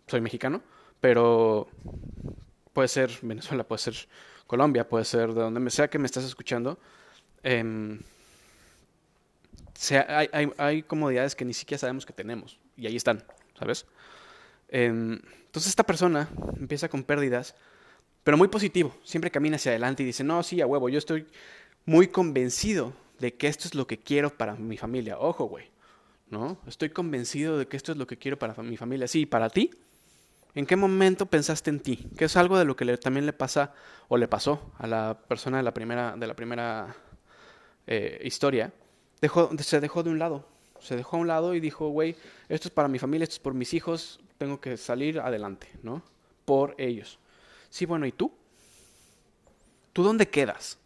soy 0.07 0.19
mexicano, 0.19 0.61
pero 0.99 1.69
puede 2.73 2.89
ser 2.89 3.11
Venezuela, 3.21 3.63
puede 3.63 3.79
ser 3.79 3.95
Colombia, 4.45 4.89
puede 4.89 5.05
ser 5.05 5.33
de 5.33 5.41
donde 5.41 5.71
sea 5.71 5.89
que 5.89 5.99
me 5.99 6.05
estés 6.05 6.25
escuchando. 6.25 6.77
Eh, 7.43 7.97
hay, 10.09 10.29
hay, 10.33 10.51
hay, 10.57 10.83
comodidades 10.83 11.33
que 11.33 11.45
ni 11.45 11.53
siquiera 11.53 11.79
sabemos 11.79 12.05
que 12.05 12.11
tenemos 12.11 12.59
y 12.75 12.87
ahí 12.87 12.95
están, 12.95 13.23
¿sabes? 13.57 13.85
Em, 14.69 15.19
entonces 15.45 15.69
esta 15.69 15.85
persona 15.85 16.29
empieza 16.59 16.89
con 16.89 17.03
pérdidas, 17.03 17.55
pero 18.23 18.37
muy 18.37 18.47
positivo, 18.47 18.95
siempre 19.03 19.31
camina 19.31 19.55
hacia 19.55 19.71
adelante 19.71 20.03
y 20.03 20.05
dice, 20.05 20.23
no, 20.23 20.43
sí, 20.43 20.59
a 20.61 20.67
huevo, 20.67 20.89
yo 20.89 20.97
estoy 20.97 21.27
muy 21.85 22.07
convencido 22.07 22.93
de 23.19 23.33
que 23.35 23.47
esto 23.47 23.67
es 23.67 23.75
lo 23.75 23.87
que 23.87 23.97
quiero 23.97 24.29
para 24.29 24.55
mi 24.55 24.77
familia. 24.77 25.17
Ojo, 25.17 25.45
güey, 25.45 25.69
¿no? 26.29 26.57
Estoy 26.67 26.89
convencido 26.89 27.57
de 27.57 27.67
que 27.67 27.77
esto 27.77 27.93
es 27.93 27.97
lo 27.97 28.05
que 28.05 28.17
quiero 28.17 28.37
para 28.37 28.53
mi 28.61 28.77
familia. 28.77 29.07
Sí, 29.07 29.25
para 29.25 29.49
ti, 29.49 29.71
¿En 30.57 30.65
qué 30.65 30.75
momento 30.75 31.27
pensaste 31.27 31.69
en 31.69 31.79
ti? 31.79 31.97
Que 32.17 32.25
es 32.25 32.35
algo 32.35 32.57
de 32.57 32.65
lo 32.65 32.75
que 32.75 32.97
también 32.97 33.27
le 33.27 33.33
pasa 33.33 33.75
o 34.07 34.17
le 34.17 34.27
pasó 34.27 34.71
a 34.79 34.87
la 34.87 35.15
persona 35.27 35.57
de 35.57 35.63
la 35.63 35.71
primera, 35.71 36.15
de 36.17 36.25
la 36.25 36.35
primera 36.35 36.95
eh, 37.85 38.19
historia. 38.23 38.73
Dejó, 39.21 39.51
se 39.59 39.79
dejó 39.79 40.01
de 40.01 40.09
un 40.09 40.17
lado. 40.17 40.47
Se 40.87 40.95
dejó 40.95 41.17
a 41.17 41.19
un 41.19 41.27
lado 41.27 41.53
y 41.53 41.59
dijo, 41.59 41.89
güey, 41.89 42.15
esto 42.47 42.69
es 42.69 42.73
para 42.73 42.87
mi 42.87 42.97
familia, 42.97 43.25
esto 43.25 43.33
es 43.33 43.39
por 43.39 43.53
mis 43.53 43.73
hijos, 43.73 44.21
tengo 44.37 44.61
que 44.61 44.77
salir 44.77 45.19
adelante, 45.19 45.67
¿no? 45.83 46.01
Por 46.45 46.75
ellos. 46.77 47.19
Sí, 47.69 47.85
bueno, 47.85 48.05
¿y 48.05 48.13
tú? 48.13 48.31
¿Tú 49.91 50.01
dónde 50.01 50.29
quedas? 50.29 50.77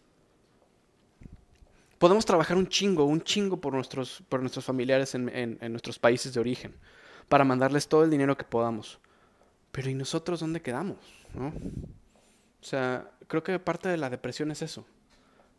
Podemos 1.99 2.25
trabajar 2.25 2.57
un 2.57 2.67
chingo, 2.67 3.05
un 3.05 3.21
chingo 3.21 3.57
por 3.57 3.73
nuestros, 3.73 4.23
por 4.27 4.39
nuestros 4.39 4.65
familiares 4.65 5.13
en, 5.13 5.29
en 5.29 5.71
nuestros 5.71 5.99
países 5.99 6.33
de 6.33 6.39
origen, 6.39 6.73
para 7.29 7.43
mandarles 7.43 7.87
todo 7.87 8.03
el 8.03 8.09
dinero 8.09 8.35
que 8.35 8.43
podamos. 8.43 8.97
Pero 9.71 9.91
¿y 9.91 9.93
nosotros 9.93 10.39
dónde 10.39 10.63
quedamos? 10.63 10.97
¿no? 11.35 11.49
O 11.49 12.63
sea, 12.63 13.11
creo 13.27 13.43
que 13.43 13.59
parte 13.59 13.87
de 13.87 13.97
la 13.97 14.09
depresión 14.09 14.49
es 14.49 14.63
eso. 14.63 14.83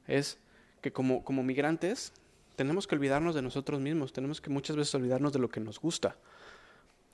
Es 0.09 0.37
que 0.81 0.93
como, 0.93 1.23
como 1.23 1.45
migrantes 1.45 2.13
tenemos 2.57 2.87
que 2.87 2.95
olvidarnos 2.95 3.35
de 3.35 3.43
nosotros 3.43 3.81
mismos, 3.81 4.13
tenemos 4.13 4.41
que 4.41 4.51
muchas 4.51 4.77
veces 4.77 4.95
olvidarnos 4.95 5.33
de 5.33 5.39
lo 5.39 5.49
que 5.49 5.61
nos 5.61 5.81
gusta, 5.81 6.17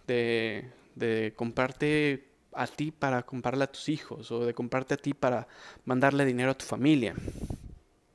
de, 0.07 0.71
de 0.95 1.33
comprarte 1.37 2.29
a 2.53 2.67
ti 2.67 2.91
para 2.91 3.23
comprarle 3.23 3.65
a 3.65 3.73
tus 3.73 3.89
hijos 3.89 4.31
o 4.31 4.45
de 4.45 4.55
comprarte 4.55 4.95
a 4.95 4.97
ti 4.97 5.15
para 5.15 5.47
mandarle 5.85 6.25
dinero 6.25 6.51
a 6.51 6.59
tu 6.59 6.65
familia, 6.65 7.15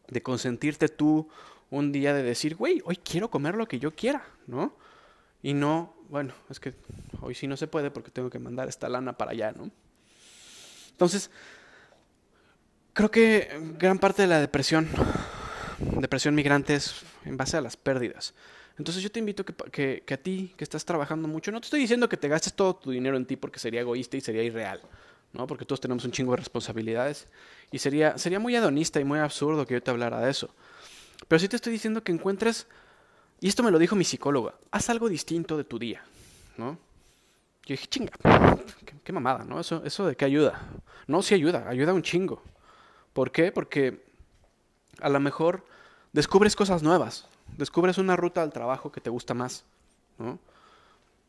de 0.07 0.21
consentirte 0.21 0.89
tú 0.89 1.27
un 1.69 1.91
día 1.91 2.13
de 2.13 2.23
decir, 2.23 2.55
güey, 2.55 2.81
hoy 2.85 2.97
quiero 2.97 3.29
comer 3.29 3.55
lo 3.55 3.67
que 3.67 3.79
yo 3.79 3.95
quiera, 3.95 4.23
¿no? 4.47 4.75
Y 5.41 5.53
no, 5.53 5.93
bueno, 6.09 6.33
es 6.49 6.59
que 6.59 6.73
hoy 7.21 7.35
sí 7.35 7.47
no 7.47 7.57
se 7.57 7.67
puede 7.67 7.89
porque 7.89 8.11
tengo 8.11 8.29
que 8.29 8.39
mandar 8.39 8.69
esta 8.69 8.89
lana 8.89 9.17
para 9.17 9.31
allá, 9.31 9.51
¿no? 9.51 9.71
Entonces, 10.91 11.31
creo 12.93 13.09
que 13.09 13.49
gran 13.77 13.97
parte 13.97 14.21
de 14.21 14.27
la 14.27 14.39
depresión, 14.39 14.87
depresión 15.99 16.35
migrante 16.35 16.75
es 16.75 17.01
en 17.25 17.37
base 17.37 17.57
a 17.57 17.61
las 17.61 17.77
pérdidas. 17.77 18.33
Entonces 18.77 19.03
yo 19.03 19.11
te 19.11 19.19
invito 19.19 19.45
que, 19.45 20.03
que, 20.05 20.13
a 20.13 20.17
ti, 20.17 20.53
que 20.57 20.63
estás 20.63 20.83
trabajando 20.83 21.27
mucho, 21.27 21.51
no 21.51 21.61
te 21.61 21.65
estoy 21.65 21.79
diciendo 21.79 22.09
que 22.09 22.17
te 22.17 22.27
gastes 22.27 22.53
todo 22.53 22.75
tu 22.75 22.91
dinero 22.91 23.17
en 23.17 23.25
ti 23.25 23.35
porque 23.35 23.59
sería 23.59 23.81
egoísta 23.81 24.17
y 24.17 24.21
sería 24.21 24.41
irreal, 24.41 24.81
¿no? 25.31 25.45
Porque 25.45 25.65
todos 25.65 25.79
tenemos 25.79 26.05
un 26.05 26.11
chingo 26.11 26.31
de 26.31 26.37
responsabilidades 26.37 27.27
y 27.71 27.77
sería, 27.77 28.17
sería 28.17 28.39
muy 28.39 28.55
hedonista 28.55 28.99
y 28.99 29.03
muy 29.03 29.19
absurdo 29.19 29.67
que 29.67 29.75
yo 29.75 29.83
te 29.83 29.91
hablara 29.91 30.19
de 30.21 30.31
eso. 30.31 30.53
Pero 31.27 31.39
sí 31.39 31.47
te 31.47 31.55
estoy 31.55 31.73
diciendo 31.73 32.03
que 32.03 32.11
encuentres 32.11 32.67
y 33.39 33.47
esto 33.47 33.61
me 33.61 33.71
lo 33.71 33.77
dijo 33.77 33.95
mi 33.95 34.05
psicóloga. 34.05 34.55
Haz 34.71 34.89
algo 34.89 35.09
distinto 35.09 35.55
de 35.57 35.65
tu 35.65 35.77
día, 35.77 36.03
¿no? 36.57 36.77
Yo 37.65 37.73
dije, 37.73 37.87
chinga, 37.87 38.11
qué, 39.03 39.13
mamada, 39.13 39.43
¿no? 39.43 39.59
Eso, 39.59 39.83
eso 39.85 40.07
de 40.07 40.15
qué 40.15 40.25
ayuda. 40.25 40.61
No, 41.07 41.21
sí 41.21 41.35
ayuda, 41.35 41.67
ayuda 41.69 41.93
un 41.93 42.01
chingo. 42.01 42.41
¿Por 43.13 43.31
qué? 43.31 43.51
Porque 43.51 44.03
a 44.99 45.09
lo 45.09 45.19
mejor 45.19 45.65
descubres 46.13 46.55
cosas 46.55 46.83
nuevas, 46.83 47.27
descubres 47.57 47.97
una 47.97 48.15
ruta 48.15 48.41
al 48.41 48.53
trabajo 48.53 48.91
que 48.91 49.01
te 49.01 49.09
gusta 49.09 49.33
más, 49.33 49.65
¿no? 50.17 50.39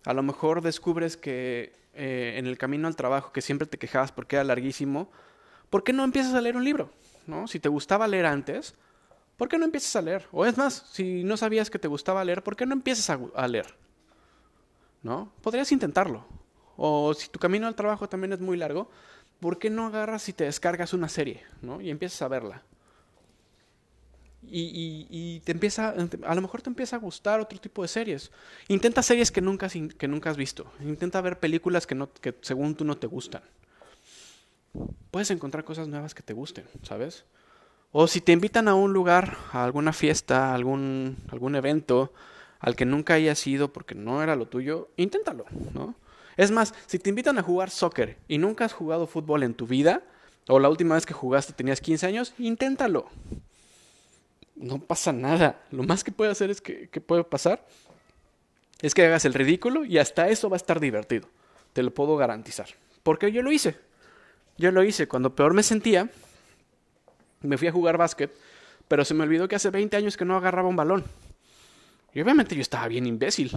A 0.05 0.13
lo 0.13 0.23
mejor 0.23 0.61
descubres 0.61 1.17
que 1.17 1.73
eh, 1.95 2.35
en 2.37 2.47
el 2.47 2.59
camino 2.59 2.87
al 2.87 2.95
trabajo, 2.95 3.33
que 3.33 3.41
siempre 3.41 3.67
te 3.67 3.79
quejabas 3.79 4.13
porque 4.13 4.37
era 4.37 4.45
larguísimo, 4.45 5.11
¿por 5.71 5.83
qué 5.83 5.95
no 5.95 6.05
empiezas 6.05 6.35
a 6.35 6.41
leer 6.41 6.57
un 6.57 6.65
libro? 6.65 6.91
¿No? 7.27 7.49
Si 7.49 7.59
te 7.59 7.71
gustaba 7.71 8.07
leer 8.07 8.27
antes, 8.27 8.75
¿por 9.39 9.49
qué 9.49 9.57
no 9.57 9.65
empiezas 9.65 9.97
a 9.97 10.03
leer? 10.03 10.29
O 10.31 10.45
es 10.45 10.59
más, 10.59 10.87
si 10.93 11.25
no 11.25 11.39
sabías 11.39 11.71
que 11.71 11.79
te 11.79 11.89
gustaba 11.89 12.23
leer, 12.23 12.43
¿por 12.43 12.55
qué 12.55 12.67
no 12.67 12.75
empiezas 12.75 13.09
a, 13.09 13.19
a 13.35 13.49
leer? 13.49 13.75
¿No? 15.03 15.33
Podrías 15.41 15.73
intentarlo. 15.73 16.27
O 16.77 17.15
si 17.15 17.29
tu 17.29 17.39
camino 17.39 17.67
al 17.67 17.75
trabajo 17.75 18.07
también 18.07 18.35
es 18.35 18.41
muy 18.41 18.59
largo, 18.59 18.91
¿por 19.41 19.59
qué 19.59 19.71
no 19.71 19.87
agarras 19.87 20.29
y 20.29 20.35
te 20.35 20.45
descargas 20.45 20.93
una 20.93 21.09
serie, 21.09 21.43
¿no? 21.63 21.81
Y 21.81 21.89
empiezas 21.89 22.21
a 22.21 22.29
verla. 22.29 22.63
Y, 24.51 25.41
te 25.45 25.53
empieza, 25.53 25.95
a 26.27 26.35
lo 26.35 26.41
mejor 26.43 26.63
te 26.63 26.71
empieza 26.71 26.97
a 26.97 26.99
gustar 26.99 27.41
otro 27.41 27.59
tipo 27.59 27.83
de 27.83 27.89
series. 27.89 28.31
Intenta 28.69 29.03
series 29.03 29.31
que 29.31 29.41
nunca, 29.41 29.69
que 29.69 30.09
nunca 30.09 30.31
has 30.31 30.37
visto. 30.37 30.67
Intenta 30.81 31.21
ver 31.21 31.39
películas 31.39 31.87
que, 31.87 31.95
no, 31.95 32.13
que 32.13 32.35
según 32.41 32.75
tú 32.75 32.85
no 32.85 32.97
te 32.97 33.07
gustan. 33.07 33.43
Puedes 35.11 35.31
encontrar 35.31 35.65
cosas 35.65 35.89
nuevas 35.89 36.15
que 36.15 36.23
te 36.23 36.33
gusten, 36.33 36.65
¿sabes? 36.83 37.25
O 37.93 38.09
si 38.09 38.21
te 38.21 38.33
invitan 38.33 38.67
a 38.69 38.75
un 38.75 38.93
lugar, 38.93 39.37
a 39.53 39.65
alguna 39.65 39.93
fiesta, 39.93 40.51
a 40.51 40.55
algún, 40.55 41.17
algún 41.29 41.55
evento 41.55 42.13
al 42.59 42.77
que 42.77 42.87
nunca 42.87 43.15
hayas 43.15 43.47
ido 43.47 43.73
porque 43.73 43.95
no 43.95 44.23
era 44.23 44.37
lo 44.37 44.47
tuyo, 44.47 44.89
inténtalo, 44.97 45.45
¿no? 45.75 45.95
Es 46.37 46.51
más, 46.51 46.75
si 46.87 46.99
te 46.99 47.11
invitan 47.11 47.39
a 47.39 47.43
jugar 47.43 47.71
soccer 47.71 48.17
y 48.27 48.39
nunca 48.39 48.65
has 48.65 48.73
jugado 48.73 49.07
fútbol 49.07 49.43
en 49.43 49.55
tu 49.55 49.67
vida, 49.67 50.03
o 50.49 50.59
la 50.59 50.69
última 50.69 50.95
vez 50.95 51.07
que 51.07 51.15
jugaste 51.15 51.53
tenías 51.53 51.81
15 51.81 52.07
años, 52.07 52.35
inténtalo 52.39 53.09
no 54.57 54.79
pasa 54.79 55.13
nada. 55.13 55.61
Lo 55.71 55.83
más 55.83 56.05
que 56.05 56.13
puede 56.13 56.31
hacer 56.31 56.51
es 56.51 56.61
que, 56.61 56.89
puede 57.01 57.25
pasar 57.25 57.67
es 58.81 58.95
que 58.95 59.05
hagas 59.05 59.25
el 59.25 59.35
ridículo 59.35 59.85
y 59.85 59.99
hasta 59.99 60.29
eso 60.29 60.51
va 60.51 60.57
a 60.57 60.59
estar 60.59 60.81
divertido. 60.81 61.29
Te 61.73 61.83
lo 61.83 61.93
puedo 61.93 62.17
garantizar. 62.17 62.69
Porque 63.03 63.33
yo 63.33 63.43
lo 63.43 63.51
hice. 63.51 63.77
Yo 64.59 64.71
lo 64.73 64.83
hice. 64.85 65.09
Cuando 65.09 65.35
peor 65.35 65.55
me 65.55 65.63
sentía, 65.63 66.11
me 67.41 67.57
fui 67.57 67.69
a 67.69 67.73
jugar 67.73 67.97
básquet, 67.97 68.33
pero 68.87 69.05
se 69.05 69.15
me 69.15 69.23
olvidó 69.23 69.49
que 69.49 69.57
hace 69.57 69.71
20 69.71 69.97
años 69.97 70.17
que 70.17 70.25
no 70.25 70.37
agarraba 70.37 70.69
un 70.69 70.77
balón. 70.77 71.05
Y 72.13 72.21
obviamente 72.21 72.55
yo 72.55 72.61
estaba 72.61 72.87
bien 72.87 73.07
imbécil. 73.07 73.51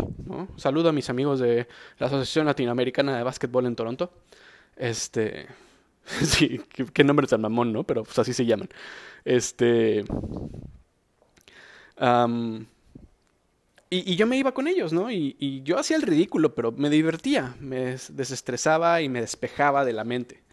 Saludo 0.56 0.90
a 0.90 0.94
mis 0.94 1.10
amigos 1.10 1.40
de 1.40 1.68
la 2.00 2.08
Asociación 2.08 2.46
Latinoamericana 2.46 3.16
de 3.18 3.24
Básquetbol 3.24 3.66
en 3.66 3.76
Toronto. 3.76 4.12
Este. 4.76 5.48
Sí, 6.24 6.62
qué, 6.70 6.86
qué 6.86 7.04
nombre 7.04 7.28
tan 7.28 7.42
mamón, 7.42 7.74
¿no? 7.74 7.84
Pero 7.84 8.06
pues 8.06 8.18
así 8.18 8.32
se 8.32 8.46
llaman. 8.46 8.70
Este 9.26 10.06
y, 13.90 14.16
yo 14.16 14.28
me 14.28 14.38
iba 14.38 14.54
con 14.54 14.68
ellos, 14.68 14.94
¿no? 14.94 15.12
Y, 15.12 15.62
yo 15.64 15.80
hacía 15.80 15.98
el 15.98 16.04
ridículo, 16.04 16.54
pero 16.54 16.72
me 16.72 16.90
divertía, 16.90 17.56
me 17.60 17.98
desestresaba 18.10 19.02
y 19.02 19.10
me 19.10 19.22
despejaba 19.22 19.86
de 19.86 19.94
la 19.94 20.04
mente. 20.04 20.44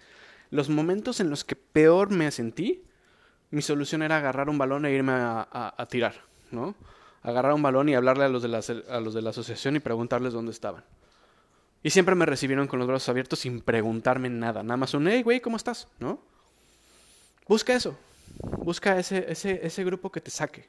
Los 0.51 0.69
momentos 0.69 1.21
en 1.21 1.31
los 1.31 1.45
que 1.45 1.57
peor 1.57 2.11
me 2.11 2.31
sentí, 2.31 2.85
mi 3.51 3.63
solución 3.63 4.03
era 4.03 4.19
agarrar 4.19 4.49
un 4.49 4.59
balón 4.59 4.87
e 4.87 4.93
irme 4.93 5.13
a, 5.15 5.87
tirar, 5.91 6.15
¿no? 6.51 6.75
Agarrar 7.23 7.55
un 7.55 7.63
balón 7.63 7.89
y 7.89 7.95
hablarle 7.95 8.25
a 8.25 8.29
los, 8.29 8.43
de 8.43 8.49
la, 8.49 8.61
a 8.89 9.01
los 9.01 9.15
de 9.15 9.23
la 9.23 9.31
asociación 9.31 9.77
y 9.77 9.81
preguntarles 9.81 10.33
dónde 10.33 10.53
estaban. 10.53 10.85
Y 11.83 11.91
siempre 11.91 12.15
me 12.15 12.27
recibieron 12.27 12.67
con 12.67 12.79
los 12.79 12.89
brazos 12.89 13.09
abiertos 13.11 13.41
sin 13.41 13.61
preguntarme 13.61 14.31
nada. 14.31 14.63
Nada 14.63 14.77
más 14.77 14.95
un, 14.95 15.07
hey, 15.07 15.23
güey, 15.23 15.41
¿cómo 15.41 15.57
estás? 15.57 15.89
¿No? 15.99 16.19
Busca 17.47 17.75
eso. 17.75 17.97
Busca 18.41 18.99
ese, 18.99 19.31
ese, 19.31 19.61
ese 19.63 19.85
grupo 19.85 20.11
que 20.11 20.21
te 20.21 20.31
saque 20.31 20.69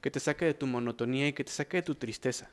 que 0.00 0.10
te 0.10 0.20
saque 0.20 0.44
de 0.44 0.54
tu 0.54 0.66
monotonía 0.66 1.28
y 1.28 1.32
que 1.32 1.44
te 1.44 1.52
saque 1.52 1.78
de 1.78 1.82
tu 1.82 1.94
tristeza. 1.94 2.48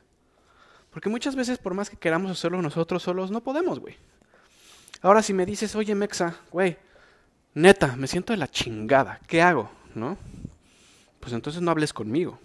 Porque 0.90 1.08
muchas 1.08 1.36
veces, 1.36 1.58
por 1.58 1.74
más 1.74 1.90
que 1.90 1.96
queramos 1.96 2.30
hacerlo 2.30 2.60
nosotros 2.62 3.02
solos, 3.02 3.30
no 3.30 3.42
podemos, 3.42 3.78
güey. 3.78 3.96
Ahora, 5.00 5.22
si 5.22 5.32
me 5.32 5.46
dices, 5.46 5.74
oye, 5.76 5.94
Mexa, 5.94 6.36
güey, 6.50 6.76
neta, 7.54 7.96
me 7.96 8.06
siento 8.06 8.32
de 8.32 8.38
la 8.38 8.48
chingada, 8.48 9.20
¿qué 9.26 9.42
hago? 9.42 9.70
¿No? 9.94 10.16
Pues 11.20 11.32
entonces 11.32 11.62
no 11.62 11.70
hables 11.70 11.92
conmigo. 11.92 12.38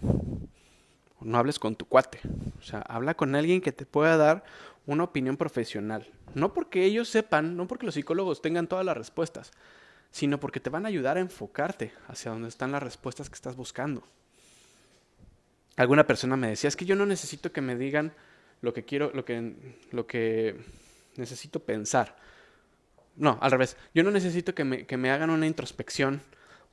No 1.22 1.38
hables 1.38 1.58
con 1.58 1.76
tu 1.76 1.86
cuate. 1.86 2.20
O 2.60 2.62
sea, 2.62 2.80
habla 2.82 3.14
con 3.14 3.34
alguien 3.36 3.62
que 3.62 3.72
te 3.72 3.86
pueda 3.86 4.18
dar 4.18 4.44
una 4.86 5.06
opinión 5.06 5.38
profesional. 5.38 6.08
No 6.36 6.54
porque 6.54 6.84
ellos 6.84 7.08
sepan, 7.08 7.56
no 7.56 7.68
porque 7.68 7.86
los 7.86 7.96
psicólogos 7.96 8.42
tengan 8.42 8.68
todas 8.68 8.86
las 8.86 8.98
respuestas, 8.98 9.52
sino 10.12 10.40
porque 10.40 10.60
te 10.60 10.70
van 10.70 10.86
a 10.86 10.90
ayudar 10.90 11.18
a 11.18 11.22
enfocarte 11.22 11.94
hacia 12.08 12.32
donde 12.32 12.50
están 12.50 12.72
las 12.74 12.84
respuestas 12.84 13.30
que 13.30 13.36
estás 13.36 13.56
buscando 13.56 14.04
alguna 15.76 16.06
persona 16.06 16.38
me 16.38 16.50
decía, 16.50 16.68
es 16.68 16.76
que 16.76 16.86
yo 16.86 16.96
no 16.96 17.06
necesito 17.06 17.52
que 17.52 17.62
me 17.62 17.76
digan 17.76 18.14
lo 18.62 18.74
que 18.74 18.84
quiero, 18.84 19.12
lo 19.14 19.26
que, 19.26 19.54
lo 19.92 20.08
que 20.08 20.56
necesito 21.18 21.60
pensar. 21.60 22.16
No, 23.16 23.38
al 23.42 23.52
revés. 23.52 23.78
Yo 23.94 24.04
no 24.04 24.12
necesito 24.12 24.56
que 24.56 24.64
me, 24.64 24.86
que 24.86 24.98
me 24.98 25.12
hagan 25.12 25.30
una 25.30 25.46
introspección 25.46 26.22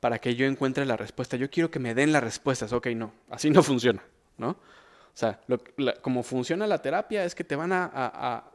para 0.01 0.19
que 0.19 0.35
yo 0.35 0.47
encuentre 0.47 0.87
la 0.87 0.97
respuesta. 0.97 1.37
Yo 1.37 1.51
quiero 1.51 1.71
que 1.71 1.79
me 1.79 1.95
den 1.95 2.13
las 2.13 2.23
respuestas. 2.23 2.73
Ok, 2.73 2.89
no, 2.89 3.13
así 3.29 3.51
no 3.51 3.63
funciona, 3.65 4.03
¿no? 4.39 4.51
O 4.51 5.17
sea, 5.21 5.41
lo, 5.49 5.61
como 6.01 6.23
funciona 6.23 6.67
la 6.67 6.81
terapia 6.81 7.25
es 7.25 7.35
que 7.35 7.45
te 7.45 7.57
van 7.57 7.73
a, 7.73 7.91
a, 7.93 8.51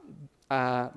a 0.49 0.91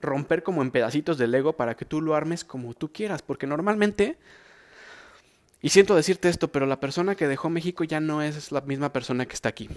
romper 0.00 0.42
como 0.42 0.62
en 0.62 0.70
pedacitos 0.70 1.16
del 1.16 1.34
ego 1.34 1.54
para 1.54 1.76
que 1.76 1.84
tú 1.84 2.02
lo 2.02 2.14
armes 2.14 2.44
como 2.44 2.74
tú 2.74 2.92
quieras. 2.92 3.22
Porque 3.22 3.46
normalmente 3.46 4.18
y 5.62 5.68
siento 5.68 5.94
decirte 5.94 6.28
esto, 6.28 6.50
pero 6.50 6.66
la 6.66 6.80
persona 6.80 7.14
que 7.14 7.28
dejó 7.28 7.50
México 7.50 7.84
ya 7.84 8.00
no 8.00 8.22
es 8.22 8.50
la 8.50 8.62
misma 8.62 8.92
persona 8.92 9.26
que 9.26 9.34
está 9.34 9.50
aquí. 9.50 9.68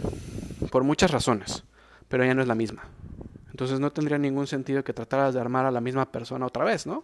Por 0.71 0.83
muchas 0.83 1.11
razones, 1.11 1.63
pero 2.07 2.23
ya 2.25 2.33
no 2.33 2.41
es 2.41 2.47
la 2.47 2.55
misma. 2.55 2.87
Entonces 3.51 3.79
no 3.79 3.91
tendría 3.91 4.17
ningún 4.17 4.47
sentido 4.47 4.83
que 4.83 4.93
trataras 4.93 5.33
de 5.33 5.41
armar 5.41 5.65
a 5.65 5.71
la 5.71 5.81
misma 5.81 6.09
persona 6.11 6.45
otra 6.45 6.63
vez, 6.63 6.87
¿no? 6.87 7.03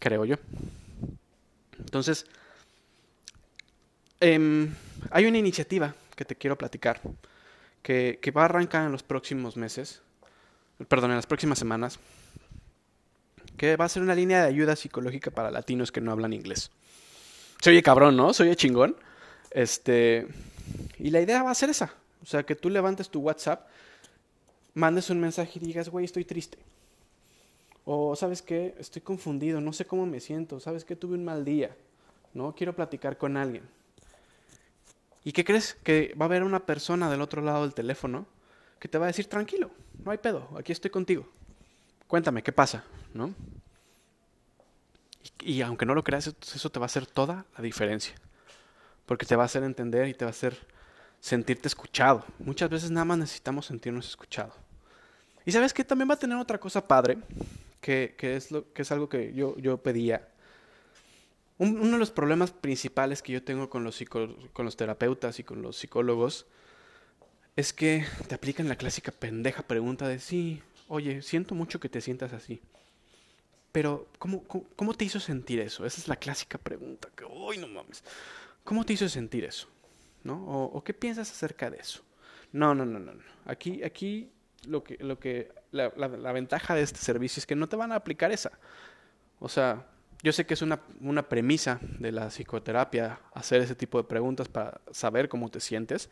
Creo 0.00 0.24
yo. 0.24 0.36
Entonces, 1.78 2.26
em, 4.20 4.74
hay 5.10 5.26
una 5.26 5.38
iniciativa 5.38 5.94
que 6.16 6.24
te 6.24 6.36
quiero 6.36 6.56
platicar, 6.56 7.02
que, 7.82 8.18
que 8.22 8.30
va 8.30 8.42
a 8.42 8.44
arrancar 8.46 8.86
en 8.86 8.92
los 8.92 9.02
próximos 9.02 9.56
meses, 9.56 10.02
perdón, 10.88 11.10
en 11.10 11.16
las 11.16 11.26
próximas 11.26 11.58
semanas, 11.58 11.98
que 13.56 13.76
va 13.76 13.84
a 13.84 13.88
ser 13.88 14.02
una 14.02 14.14
línea 14.14 14.40
de 14.40 14.48
ayuda 14.48 14.74
psicológica 14.74 15.30
para 15.30 15.50
latinos 15.50 15.92
que 15.92 16.00
no 16.00 16.10
hablan 16.10 16.32
inglés. 16.32 16.70
Se 17.64 17.70
oye 17.70 17.82
cabrón, 17.82 18.14
¿no? 18.14 18.34
Se 18.34 18.42
oye 18.42 18.56
chingón. 18.56 18.94
Este. 19.50 20.28
Y 20.98 21.08
la 21.08 21.22
idea 21.22 21.42
va 21.42 21.50
a 21.50 21.54
ser 21.54 21.70
esa. 21.70 21.94
O 22.22 22.26
sea, 22.26 22.42
que 22.42 22.54
tú 22.54 22.68
levantes 22.68 23.08
tu 23.08 23.20
WhatsApp, 23.20 23.66
mandes 24.74 25.08
un 25.08 25.18
mensaje 25.18 25.52
y 25.54 25.60
digas, 25.60 25.88
güey, 25.88 26.04
estoy 26.04 26.26
triste. 26.26 26.58
O, 27.86 28.16
¿sabes 28.16 28.42
qué? 28.42 28.74
Estoy 28.78 29.00
confundido, 29.00 29.62
no 29.62 29.72
sé 29.72 29.86
cómo 29.86 30.04
me 30.04 30.20
siento. 30.20 30.60
¿Sabes 30.60 30.84
qué? 30.84 30.94
Tuve 30.94 31.14
un 31.14 31.24
mal 31.24 31.42
día. 31.46 31.74
¿No? 32.34 32.54
Quiero 32.54 32.76
platicar 32.76 33.16
con 33.16 33.38
alguien. 33.38 33.62
¿Y 35.24 35.32
qué 35.32 35.42
crees? 35.42 35.72
Que 35.72 36.14
va 36.20 36.26
a 36.26 36.28
haber 36.28 36.42
una 36.42 36.66
persona 36.66 37.10
del 37.10 37.22
otro 37.22 37.40
lado 37.40 37.62
del 37.62 37.72
teléfono 37.72 38.26
que 38.78 38.88
te 38.88 38.98
va 38.98 39.06
a 39.06 39.08
decir, 39.08 39.24
tranquilo, 39.24 39.70
no 40.04 40.10
hay 40.10 40.18
pedo, 40.18 40.50
aquí 40.58 40.70
estoy 40.72 40.90
contigo. 40.90 41.26
Cuéntame, 42.08 42.42
¿qué 42.42 42.52
pasa? 42.52 42.84
¿No? 43.14 43.32
Y, 45.42 45.62
aunque 45.62 45.86
no 45.86 45.94
lo 45.94 46.04
creas, 46.04 46.26
eso 46.26 46.70
te 46.70 46.78
va 46.78 46.84
a 46.84 46.86
hacer 46.86 47.06
toda 47.06 47.46
la 47.56 47.62
diferencia. 47.62 48.14
Porque 49.06 49.26
te 49.26 49.36
va 49.36 49.42
a 49.42 49.46
hacer 49.46 49.62
entender 49.62 50.08
y 50.08 50.14
te 50.14 50.24
va 50.24 50.30
a 50.30 50.30
hacer 50.30 50.56
sentirte 51.20 51.68
escuchado. 51.68 52.24
Muchas 52.38 52.68
veces 52.70 52.90
nada 52.90 53.04
más 53.04 53.18
necesitamos 53.18 53.66
sentirnos 53.66 54.08
escuchados. 54.08 54.54
Y 55.46 55.52
sabes 55.52 55.72
que 55.72 55.84
también 55.84 56.08
va 56.08 56.14
a 56.14 56.18
tener 56.18 56.36
otra 56.38 56.58
cosa 56.58 56.86
padre, 56.86 57.18
que, 57.80 58.14
es, 58.20 58.50
lo, 58.50 58.72
que 58.72 58.82
es 58.82 58.92
algo 58.92 59.08
que 59.08 59.34
yo, 59.34 59.56
yo 59.58 59.78
pedía. 59.78 60.28
uno 61.58 61.92
de 61.92 61.98
los 61.98 62.10
problemas 62.10 62.50
principales 62.50 63.22
que 63.22 63.32
yo 63.32 63.42
tengo 63.42 63.68
con 63.68 63.84
los, 63.84 64.02
con 64.08 64.64
los 64.64 64.76
terapeutas 64.76 65.38
y 65.38 65.44
con 65.44 65.62
los 65.62 65.76
psicólogos 65.76 66.46
es 67.56 67.72
que 67.72 68.04
te 68.26 68.34
aplican 68.34 68.68
la 68.68 68.76
clásica 68.76 69.12
pendeja 69.12 69.62
pregunta 69.62 70.08
de 70.08 70.18
sí, 70.18 70.62
oye, 70.88 71.22
siento 71.22 71.54
mucho 71.54 71.78
que 71.78 71.88
te 71.88 72.00
sientas 72.00 72.32
así. 72.32 72.60
Pero, 73.74 74.06
¿cómo, 74.20 74.44
cómo, 74.76 74.94
te 74.94 75.04
hizo 75.04 75.18
sentir 75.18 75.58
eso? 75.58 75.84
Esa 75.84 76.00
es 76.00 76.06
la 76.06 76.14
clásica 76.14 76.58
pregunta. 76.58 77.08
Que, 77.16 77.24
uy, 77.24 77.58
no 77.58 77.66
mames. 77.66 78.04
¿Cómo 78.62 78.86
te 78.86 78.92
hizo 78.92 79.08
sentir 79.08 79.44
eso? 79.44 79.66
¿No? 80.22 80.46
O, 80.46 80.84
qué 80.84 80.94
piensas 80.94 81.28
acerca 81.28 81.68
de 81.70 81.78
eso? 81.78 82.00
No, 82.52 82.72
no, 82.72 82.86
no, 82.86 83.00
no. 83.00 83.12
Aquí, 83.46 83.82
aquí 83.82 84.30
lo 84.68 84.84
que, 84.84 84.96
lo 85.02 85.18
que, 85.18 85.50
la, 85.72 85.92
la, 85.96 86.30
ventaja 86.30 86.76
de 86.76 86.82
este 86.82 87.00
servicio 87.00 87.40
es 87.40 87.46
que 87.46 87.56
no 87.56 87.68
te 87.68 87.74
van 87.74 87.90
a 87.90 87.96
aplicar 87.96 88.30
esa. 88.30 88.52
O 89.40 89.48
sea, 89.48 89.84
yo 90.22 90.32
sé 90.32 90.46
que 90.46 90.54
es 90.54 90.62
una, 90.62 90.78
una 91.00 91.28
premisa 91.28 91.80
de 91.98 92.12
la 92.12 92.28
psicoterapia 92.28 93.18
hacer 93.32 93.60
ese 93.60 93.74
tipo 93.74 93.98
de 93.98 94.04
preguntas 94.04 94.46
para 94.46 94.80
saber 94.92 95.28
cómo 95.28 95.50
te 95.50 95.58
sientes, 95.58 96.10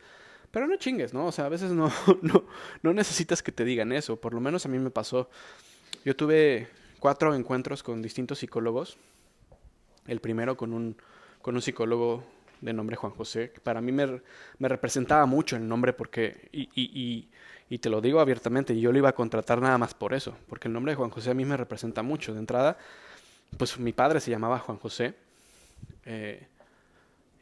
pero 0.51 0.67
no 0.67 0.75
chingues, 0.75 1.13
¿no? 1.13 1.27
O 1.27 1.31
sea, 1.31 1.45
a 1.45 1.49
veces 1.49 1.71
no, 1.71 1.89
no, 2.21 2.45
no 2.81 2.93
necesitas 2.93 3.41
que 3.41 3.53
te 3.53 3.63
digan 3.63 3.93
eso. 3.93 4.19
Por 4.19 4.33
lo 4.33 4.41
menos 4.41 4.65
a 4.65 4.69
mí 4.69 4.79
me 4.79 4.91
pasó. 4.91 5.29
Yo 6.03 6.13
tuve 6.13 6.67
cuatro 7.03 7.35
encuentros 7.35 7.83
con 7.83 8.01
distintos 8.01 8.39
psicólogos. 8.39 8.95
El 10.07 10.21
primero 10.21 10.55
con 10.55 10.71
un, 10.71 10.95
con 11.41 11.53
un 11.53 11.61
psicólogo 11.61 12.23
de 12.61 12.71
nombre 12.71 12.95
Juan 12.95 13.11
José, 13.11 13.51
que 13.51 13.59
para 13.59 13.81
mí 13.81 13.91
me, 13.91 14.21
me 14.57 14.69
representaba 14.69 15.25
mucho 15.25 15.57
el 15.57 15.67
nombre 15.67 15.91
porque, 15.91 16.47
y, 16.53 16.61
y, 16.73 16.91
y, 16.93 17.29
Y 17.69 17.79
te 17.79 17.89
lo 17.89 17.99
digo 17.99 18.21
abiertamente, 18.21 18.79
yo 18.79 18.93
lo 18.93 18.99
iba 18.99 19.09
a 19.09 19.15
contratar 19.15 19.61
nada 19.61 19.77
más 19.77 19.93
por 19.93 20.13
eso, 20.13 20.37
porque 20.47 20.69
el 20.69 20.73
nombre 20.73 20.93
de 20.93 20.95
Juan 20.95 21.09
José 21.09 21.31
a 21.31 21.33
mí 21.33 21.43
me 21.43 21.57
representa 21.57 22.03
mucho. 22.03 22.33
De 22.33 22.39
entrada, 22.39 22.77
pues 23.57 23.77
mi 23.77 23.91
padre 23.91 24.21
se 24.21 24.31
llamaba 24.31 24.59
Juan 24.59 24.77
José. 24.77 25.13
Eh, 26.05 26.47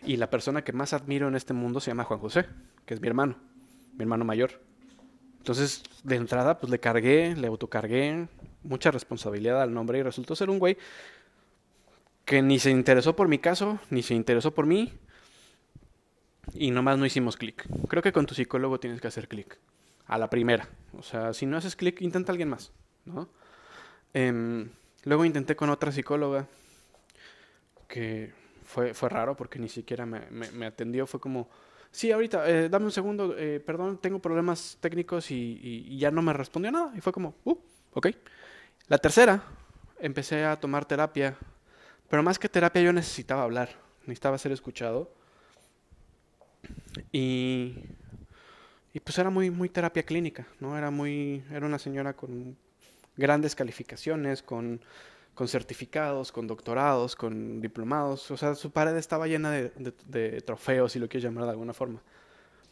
y 0.01 0.18
la 0.18 0.28
persona 0.28 0.64
que 0.64 0.74
más 0.74 0.93
admiro 0.93 1.28
en 1.28 1.36
este 1.36 1.53
mundo 1.53 1.80
se 1.80 1.91
llama 1.91 2.05
Juan 2.05 2.20
José, 2.20 2.47
que 2.88 2.95
es 2.95 2.99
mi 2.99 3.07
hermano, 3.07 3.36
mi 3.95 4.01
hermano 4.01 4.26
mayor. 4.26 4.59
Entonces, 5.38 5.84
de 6.03 6.16
entrada, 6.16 6.57
pues 6.57 6.72
le 6.72 6.80
cargué, 6.80 7.36
le 7.36 7.45
autocargué 7.45 8.28
mucha 8.64 8.91
responsabilidad 8.91 9.62
al 9.62 9.74
nombre 9.74 9.99
y 9.99 10.03
resultó 10.03 10.36
ser 10.36 10.49
un 10.49 10.59
güey 10.59 10.78
que 12.26 12.41
ni 12.41 12.59
se 12.59 12.72
interesó 12.72 13.16
por 13.16 13.28
mi 13.28 13.39
caso, 13.39 13.80
ni 13.89 14.03
se 14.03 14.14
interesó 14.14 14.53
por 14.53 14.66
mí, 14.66 14.93
y 16.53 16.72
nomás 16.72 16.97
no 16.97 17.05
hicimos 17.05 17.38
clic. 17.38 17.66
Creo 17.88 18.01
que 18.03 18.12
con 18.12 18.26
tu 18.26 18.36
psicólogo 18.36 18.80
tienes 18.80 19.01
que 19.01 19.07
hacer 19.07 19.28
clic. 19.28 19.57
A 20.07 20.18
la 20.18 20.30
primera. 20.30 20.68
O 20.97 21.03
sea, 21.03 21.34
si 21.34 21.45
no 21.45 21.57
haces 21.57 21.76
clic, 21.76 22.01
intenta 22.01 22.32
alguien 22.32 22.49
más. 22.49 22.72
Em, 24.14 24.70
luego 25.05 25.24
intenté 25.24 25.55
con 25.55 25.70
otra 25.70 25.91
psicóloga 25.91 26.47
que 27.88 28.34
fue, 28.66 28.93
fue 28.93 29.09
raro 29.09 29.36
porque 29.36 29.59
ni 29.59 29.70
siquiera 29.70 30.05
me, 30.05 30.66
atendió. 30.66 31.07
Fue 31.07 31.20
como, 31.20 31.49
sí, 31.91 32.12
ahorita, 32.12 32.49
eh, 32.49 32.70
dame 32.70 32.86
un 32.86 32.91
segundo, 32.91 33.36
eh, 33.38 33.62
perdón, 33.66 33.99
tengo 34.01 34.20
problemas 34.20 34.78
técnicos 34.82 35.32
y, 35.32 35.59
y, 35.62 35.97
ya 35.97 36.12
no 36.12 36.22
me 36.22 36.34
respondió 36.34 36.72
nada. 36.72 36.91
Y 36.95 37.01
fue 37.01 37.14
como, 37.14 37.36
uh, 37.45 37.57
ok. 37.93 38.07
La 38.92 38.98
tercera, 38.98 39.42
empecé 40.02 40.44
a 40.44 40.60
tomar 40.60 40.84
terapia, 40.84 41.38
pero 42.10 42.24
más 42.24 42.38
que 42.38 42.50
terapia 42.50 42.82
yo 42.82 42.92
necesitaba 42.92 43.44
hablar, 43.44 43.70
necesitaba 44.02 44.38
ser 44.38 44.52
escuchado. 44.52 45.10
Y, 47.10 47.74
y 48.92 49.00
pues 49.00 49.18
era 49.18 49.30
muy, 49.30 49.50
muy 49.50 49.70
terapia 49.70 50.04
clínica, 50.04 50.46
¿no? 50.60 50.78
Era 50.78 50.92
muy, 50.92 51.42
era 51.54 51.66
una 51.66 51.80
señora 51.80 52.18
con 52.18 52.58
grandes 53.16 53.56
calificaciones, 53.56 54.44
con, 54.44 54.82
con 55.36 55.48
certificados, 55.48 56.34
con 56.34 56.46
doctorados, 56.48 57.16
con 57.16 57.62
diplomados. 57.62 58.30
O 58.30 58.36
sea, 58.36 58.56
su 58.56 58.72
pared 58.72 58.98
estaba 58.98 59.26
llena 59.26 59.52
de, 59.52 60.42
trofeos, 60.46 60.92
si 60.92 61.00
lo 61.00 61.08
quieres 61.08 61.24
llamar 61.24 61.46
de 61.46 61.52
alguna 61.52 61.72
forma. 61.72 62.02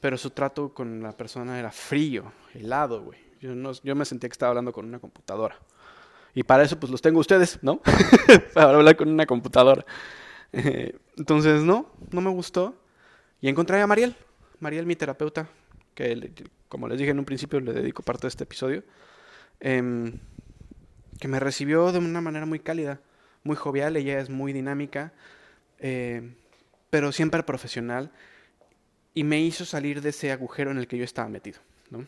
Pero 0.01 0.17
su 0.17 0.32
trato 0.32 0.74
con 0.74 1.01
la 1.01 1.15
persona 1.15 1.57
era 1.57 1.72
frío, 1.72 2.30
helado, 2.53 3.03
güey. 3.03 3.20
Yo, 3.39 3.55
no, 3.55 3.72
yo 3.72 3.95
me 3.95 4.03
sentía 4.03 4.28
que 4.28 4.34
estaba 4.34 4.49
hablando 4.49 4.74
con 4.74 4.86
una 4.86 4.99
computadora. 4.99 5.57
Y 6.34 6.43
para 6.43 6.63
eso, 6.63 6.80
pues 6.80 6.91
los 6.91 7.01
tengo 7.01 7.19
ustedes, 7.19 7.59
¿no? 7.61 7.82
para 8.53 8.69
hablar 8.69 8.95
con 8.95 9.09
una 9.09 9.25
computadora. 9.25 9.86
entonces, 10.51 11.63
no, 11.63 11.91
no 12.11 12.21
me 12.21 12.30
gustó. 12.30 12.75
Y 13.41 13.49
encontré 13.49 13.82
a 13.82 13.88
Mariel, 13.88 14.15
Mariel, 14.59 14.86
mi 14.86 14.95
terapeuta, 14.95 15.47
que 15.95 16.32
como 16.69 16.88
les 16.88 16.99
dije 16.99 17.11
en 17.11 17.19
un 17.19 17.25
principio, 17.25 17.59
le 17.59 17.73
dedico 17.73 18.03
parte 18.03 18.21
de 18.21 18.30
este 18.30 18.43
episodio, 18.43 18.84
em, 19.59 20.19
que 21.19 21.27
me 21.27 21.39
recibió 21.39 21.91
de 21.91 21.99
una 21.99 22.21
manera 22.21 22.45
muy 22.45 22.59
cálida, 22.59 23.01
muy 23.43 23.55
jovial, 23.55 23.97
ella 23.97 24.19
es 24.19 24.30
muy 24.30 24.53
dinámica, 24.53 25.11
eh, 25.80 26.34
pero 26.89 27.11
siempre 27.11 27.43
profesional, 27.43 28.11
y 29.13 29.23
me 29.23 29.41
hizo 29.41 29.65
salir 29.65 30.01
de 30.01 30.09
ese 30.09 30.32
agujero 30.32 30.71
en 30.71 30.77
el 30.77 30.88
que 30.88 30.97
yo 30.97 31.03
estaba 31.03 31.27
metido. 31.27 31.59
¿no? 31.89 32.05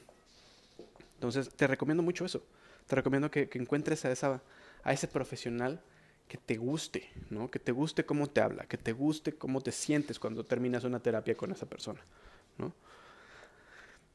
Entonces, 1.16 1.50
te 1.50 1.68
recomiendo 1.68 2.04
mucho 2.04 2.24
eso. 2.24 2.44
Te 2.88 2.96
recomiendo 2.96 3.32
que, 3.32 3.50
que 3.50 3.60
encuentres 3.60 4.06
a, 4.06 4.12
esa, 4.12 4.42
a 4.84 4.94
ese 4.94 5.08
profesional 5.08 5.82
que 6.28 6.38
te 6.38 6.56
guste, 6.56 7.10
¿no? 7.30 7.52
Que 7.52 7.60
te 7.60 7.72
guste 7.72 8.06
cómo 8.06 8.28
te 8.28 8.42
habla, 8.42 8.66
que 8.66 8.78
te 8.78 8.94
guste 8.94 9.34
cómo 9.34 9.62
te 9.62 9.72
sientes 9.72 10.18
cuando 10.18 10.46
terminas 10.46 10.84
una 10.84 11.00
terapia 11.00 11.36
con 11.36 11.52
esa 11.52 11.66
persona, 11.66 12.00
¿no? 12.58 12.74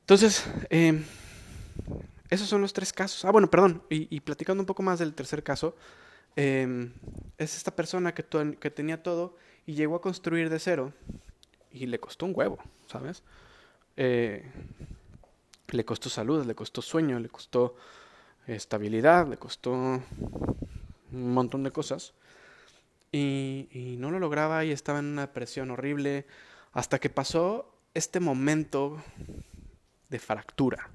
Entonces, 0.01 0.47
eh, 0.71 1.03
esos 2.31 2.49
son 2.49 2.61
los 2.63 2.73
tres 2.73 2.93
casos. 2.93 3.25
Ah, 3.25 3.33
bueno, 3.33 3.51
perdón, 3.51 3.83
y, 3.91 4.21
platicando 4.21 4.63
un 4.63 4.67
poco 4.67 4.83
más 4.83 4.99
del 4.99 5.15
tercer 5.15 5.43
caso, 5.43 5.77
eh, 6.37 6.91
es 7.39 7.57
esta 7.57 7.75
persona 7.75 8.15
que, 8.15 8.25
que 8.59 8.71
tenía 8.71 9.03
todo 9.03 9.37
y 9.67 9.75
llegó 9.75 9.97
a 9.97 10.01
construir 10.01 10.49
de 10.49 10.59
cero 10.59 10.93
y 11.71 11.87
le 11.87 11.99
costó 11.99 12.25
un 12.27 12.33
huevo, 12.35 12.59
¿sabes? 12.87 13.23
Eh, 13.97 14.43
le 15.69 15.85
costó 15.85 16.09
salud, 16.09 16.47
le 16.47 16.55
costó 16.55 16.83
sueño, 16.83 17.19
le 17.19 17.29
costó 17.29 17.77
estabilidad, 18.47 19.27
le 19.29 19.37
costó 19.37 19.73
un 19.73 20.03
montón 21.11 21.63
de 21.65 21.71
cosas. 21.71 22.15
Y, 23.13 23.97
no 23.99 24.11
lo 24.11 24.19
lograba 24.19 24.65
y 24.65 24.73
estaba 24.73 24.99
en 24.99 25.07
una 25.07 25.23
depresión 25.23 25.71
horrible 25.71 26.27
hasta 26.73 26.99
que 26.99 27.09
pasó 27.09 27.73
este 27.95 28.21
momento 28.21 29.03
de 30.11 30.19
fractura. 30.19 30.91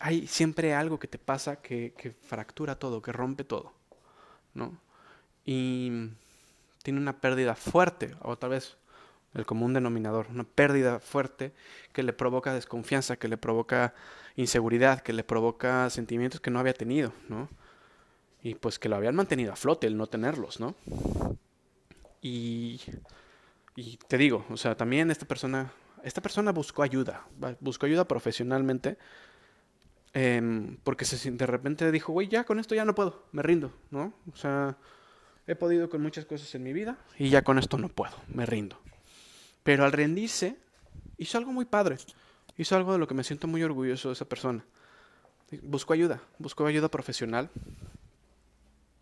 Hay, 0.00 0.26
siempre 0.26 0.74
algo 0.74 0.98
que 0.98 1.08
te 1.08 1.18
pasa 1.18 1.56
que, 1.56 1.94
que, 1.96 2.10
fractura 2.10 2.78
todo, 2.78 3.00
que 3.02 3.12
rompe 3.12 3.44
todo, 3.44 3.72
¿no? 4.54 4.78
Y 5.44 6.10
tiene 6.82 6.98
una 6.98 7.20
pérdida 7.20 7.54
fuerte, 7.54 8.14
o 8.22 8.36
tal 8.36 8.50
vez 8.50 8.76
el 9.36 9.46
común 9.46 9.74
denominador, 9.74 10.26
una 10.30 10.44
pérdida 10.44 11.00
fuerte 11.00 11.52
que 11.92 12.02
le 12.02 12.12
provoca 12.12 12.54
desconfianza, 12.54 13.16
que 13.16 13.28
le 13.28 13.36
provoca 13.36 13.94
inseguridad, 14.36 15.00
que 15.00 15.12
le 15.12 15.24
provoca 15.24 15.88
sentimientos 15.90 16.40
que 16.40 16.50
no 16.50 16.58
había 16.58 16.74
tenido, 16.74 17.12
¿no? 17.28 17.48
y 18.46 18.54
pues 18.54 18.78
que 18.78 18.88
lo 18.88 18.94
habían 18.94 19.16
mantenido 19.16 19.52
a 19.52 19.56
flote 19.56 19.88
el 19.88 19.96
no 19.96 20.06
tenerlos, 20.06 20.60
¿no? 20.60 20.76
Y, 22.22 22.80
te 24.06 24.18
digo, 24.18 24.46
o 24.50 24.56
sea, 24.56 24.76
también 24.76 25.10
esta 25.10 25.26
persona, 25.26 25.72
esta 26.04 26.20
persona 26.20 26.52
buscó 26.52 26.84
ayuda, 26.84 27.26
buscó 27.58 27.86
ayuda 27.86 28.06
profesionalmente, 28.06 28.98
eh, 30.14 30.76
porque 30.84 31.04
se, 31.04 31.28
de 31.32 31.46
repente 31.46 31.90
dijo, 31.90 32.12
güey, 32.12 32.28
ya 32.28 32.44
con 32.44 32.60
esto 32.60 32.76
ya 32.76 32.84
no 32.84 32.94
puedo, 32.94 33.24
me 33.32 33.42
rindo, 33.42 33.72
¿no? 33.90 34.12
O 34.32 34.36
sea, 34.36 34.76
he 35.48 35.56
podido 35.56 35.90
con 35.90 36.00
muchas 36.00 36.24
cosas 36.24 36.54
en 36.54 36.62
mi 36.62 36.72
vida 36.72 36.98
y 37.18 37.30
ya 37.30 37.42
con 37.42 37.58
esto 37.58 37.78
no 37.78 37.88
puedo, 37.88 38.14
me 38.28 38.46
rindo. 38.46 38.78
Pero 39.66 39.84
al 39.84 39.90
rendirse, 39.90 40.56
hizo 41.18 41.38
algo 41.38 41.50
muy 41.50 41.64
padre, 41.64 41.96
hizo 42.56 42.76
algo 42.76 42.92
de 42.92 43.00
lo 43.00 43.08
que 43.08 43.14
me 43.14 43.24
siento 43.24 43.48
muy 43.48 43.64
orgulloso 43.64 44.10
de 44.10 44.12
esa 44.12 44.24
persona. 44.24 44.64
Buscó 45.60 45.92
ayuda, 45.92 46.22
buscó 46.38 46.64
ayuda 46.66 46.88
profesional 46.88 47.50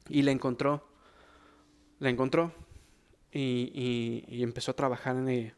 y 0.08 0.22
la 0.22 0.30
encontró. 0.30 0.88
La 1.98 2.08
encontró. 2.08 2.54
Y, 3.30 4.42
empezó 4.42 4.70
a 4.70 4.76
trabajar 4.76 5.16
en 5.16 5.28
ella. 5.28 5.54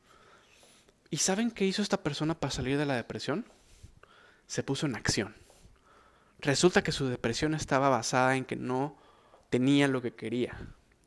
¿Y 1.09 1.19
saben 1.19 1.53
qué 1.53 1.65
hizo 1.65 1.83
esta 1.83 2.03
persona 2.03 2.35
para 2.35 2.51
salir 2.51 2.77
de 2.77 2.87
la 2.87 2.97
depresión? 2.97 3.47
Se 4.49 4.65
puso 4.65 4.87
en 4.87 4.97
acción. 4.97 5.37
Resulta 6.41 6.83
que 6.83 6.91
su 6.91 7.07
depresión 7.07 7.55
estaba 7.55 7.91
basada 7.91 8.37
en 8.37 8.45
que 8.45 8.57
no 8.57 8.97
tenía 9.51 9.87
lo 9.87 10.03
que 10.03 10.17
quería. 10.17 10.59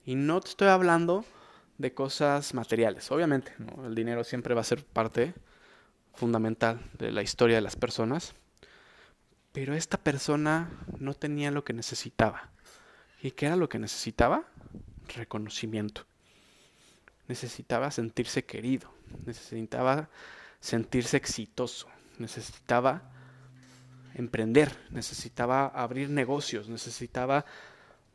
Y 0.06 0.16
no 0.16 0.40
te 0.40 0.52
estoy 0.52 0.70
hablando 0.70 1.26
de 1.80 1.94
cosas 1.94 2.54
materiales. 2.54 3.10
Obviamente, 3.10 3.54
el 3.84 3.96
dinero 3.96 4.24
siempre 4.24 4.54
va 4.54 4.62
a 4.62 4.66
ser 4.66 4.86
parte 4.86 5.34
fundamental 6.14 6.82
de 7.00 7.12
la 7.12 7.24
historia 7.24 7.56
de 7.56 7.62
las 7.62 7.78
personas. 7.78 8.36
Pero 9.54 9.74
esta 9.74 9.98
persona 9.98 10.70
no 11.00 11.16
tenía 11.16 11.50
lo 11.50 11.64
que 11.64 11.74
necesitaba. 11.74 12.52
¿Y 13.24 13.32
qué 13.32 13.48
era 13.48 13.56
lo 13.56 13.70
que 13.70 13.80
necesitaba? 13.80 14.44
Reconocimiento. 15.16 16.06
Necesitaba 17.28 17.92
sentirse 17.92 18.44
querido, 18.44 18.92
necesitaba 19.26 20.10
sentirse 20.60 21.16
exitoso, 21.16 21.88
necesitaba 22.18 23.04
emprender, 24.16 24.76
necesitaba 24.90 25.68
abrir 25.68 26.10
negocios, 26.10 26.68
necesitaba 26.68 27.46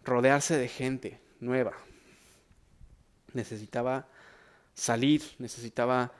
rodearse 0.04 0.58
de 0.58 0.68
gente 0.68 1.20
nueva, 1.40 1.72
necesitaba 3.34 4.06
salir, 4.74 5.22
necesitaba 5.38 6.12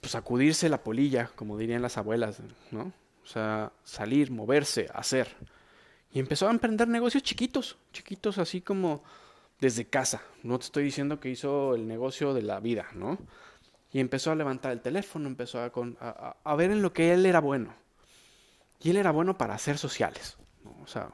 pues, 0.00 0.12
sacudirse 0.12 0.68
la 0.68 0.82
polilla, 0.82 1.30
como 1.34 1.58
dirían 1.58 1.82
las 1.82 1.98
abuelas, 1.98 2.40
¿no? 2.70 2.92
O 3.22 3.26
sea, 3.26 3.72
salir, 3.84 4.30
moverse, 4.30 4.88
hacer. 4.94 5.36
Y 6.12 6.18
empezó 6.18 6.48
a 6.48 6.50
emprender 6.50 6.88
negocios 6.88 7.22
chiquitos, 7.22 7.76
chiquitos 7.92 8.38
así 8.38 8.60
como 8.60 9.02
desde 9.60 9.86
casa. 9.86 10.22
No 10.42 10.58
te 10.58 10.66
estoy 10.66 10.84
diciendo 10.84 11.20
que 11.20 11.28
hizo 11.28 11.74
el 11.74 11.86
negocio 11.86 12.32
de 12.32 12.42
la 12.42 12.60
vida, 12.60 12.86
¿no? 12.94 13.18
Y 13.92 14.00
empezó 14.00 14.30
a 14.30 14.34
levantar 14.34 14.72
el 14.72 14.80
teléfono, 14.80 15.28
empezó 15.28 15.60
a, 15.60 16.36
a, 16.44 16.56
ver 16.56 16.70
en 16.70 16.82
lo 16.82 16.92
que 16.92 17.12
él 17.12 17.26
era 17.26 17.40
bueno. 17.40 17.74
Y 18.80 18.90
él 18.90 18.96
era 18.96 19.10
bueno 19.10 19.36
para 19.36 19.54
hacer 19.54 19.78
sociales. 19.78 20.36
O 20.82 20.86
sea, 20.86 21.10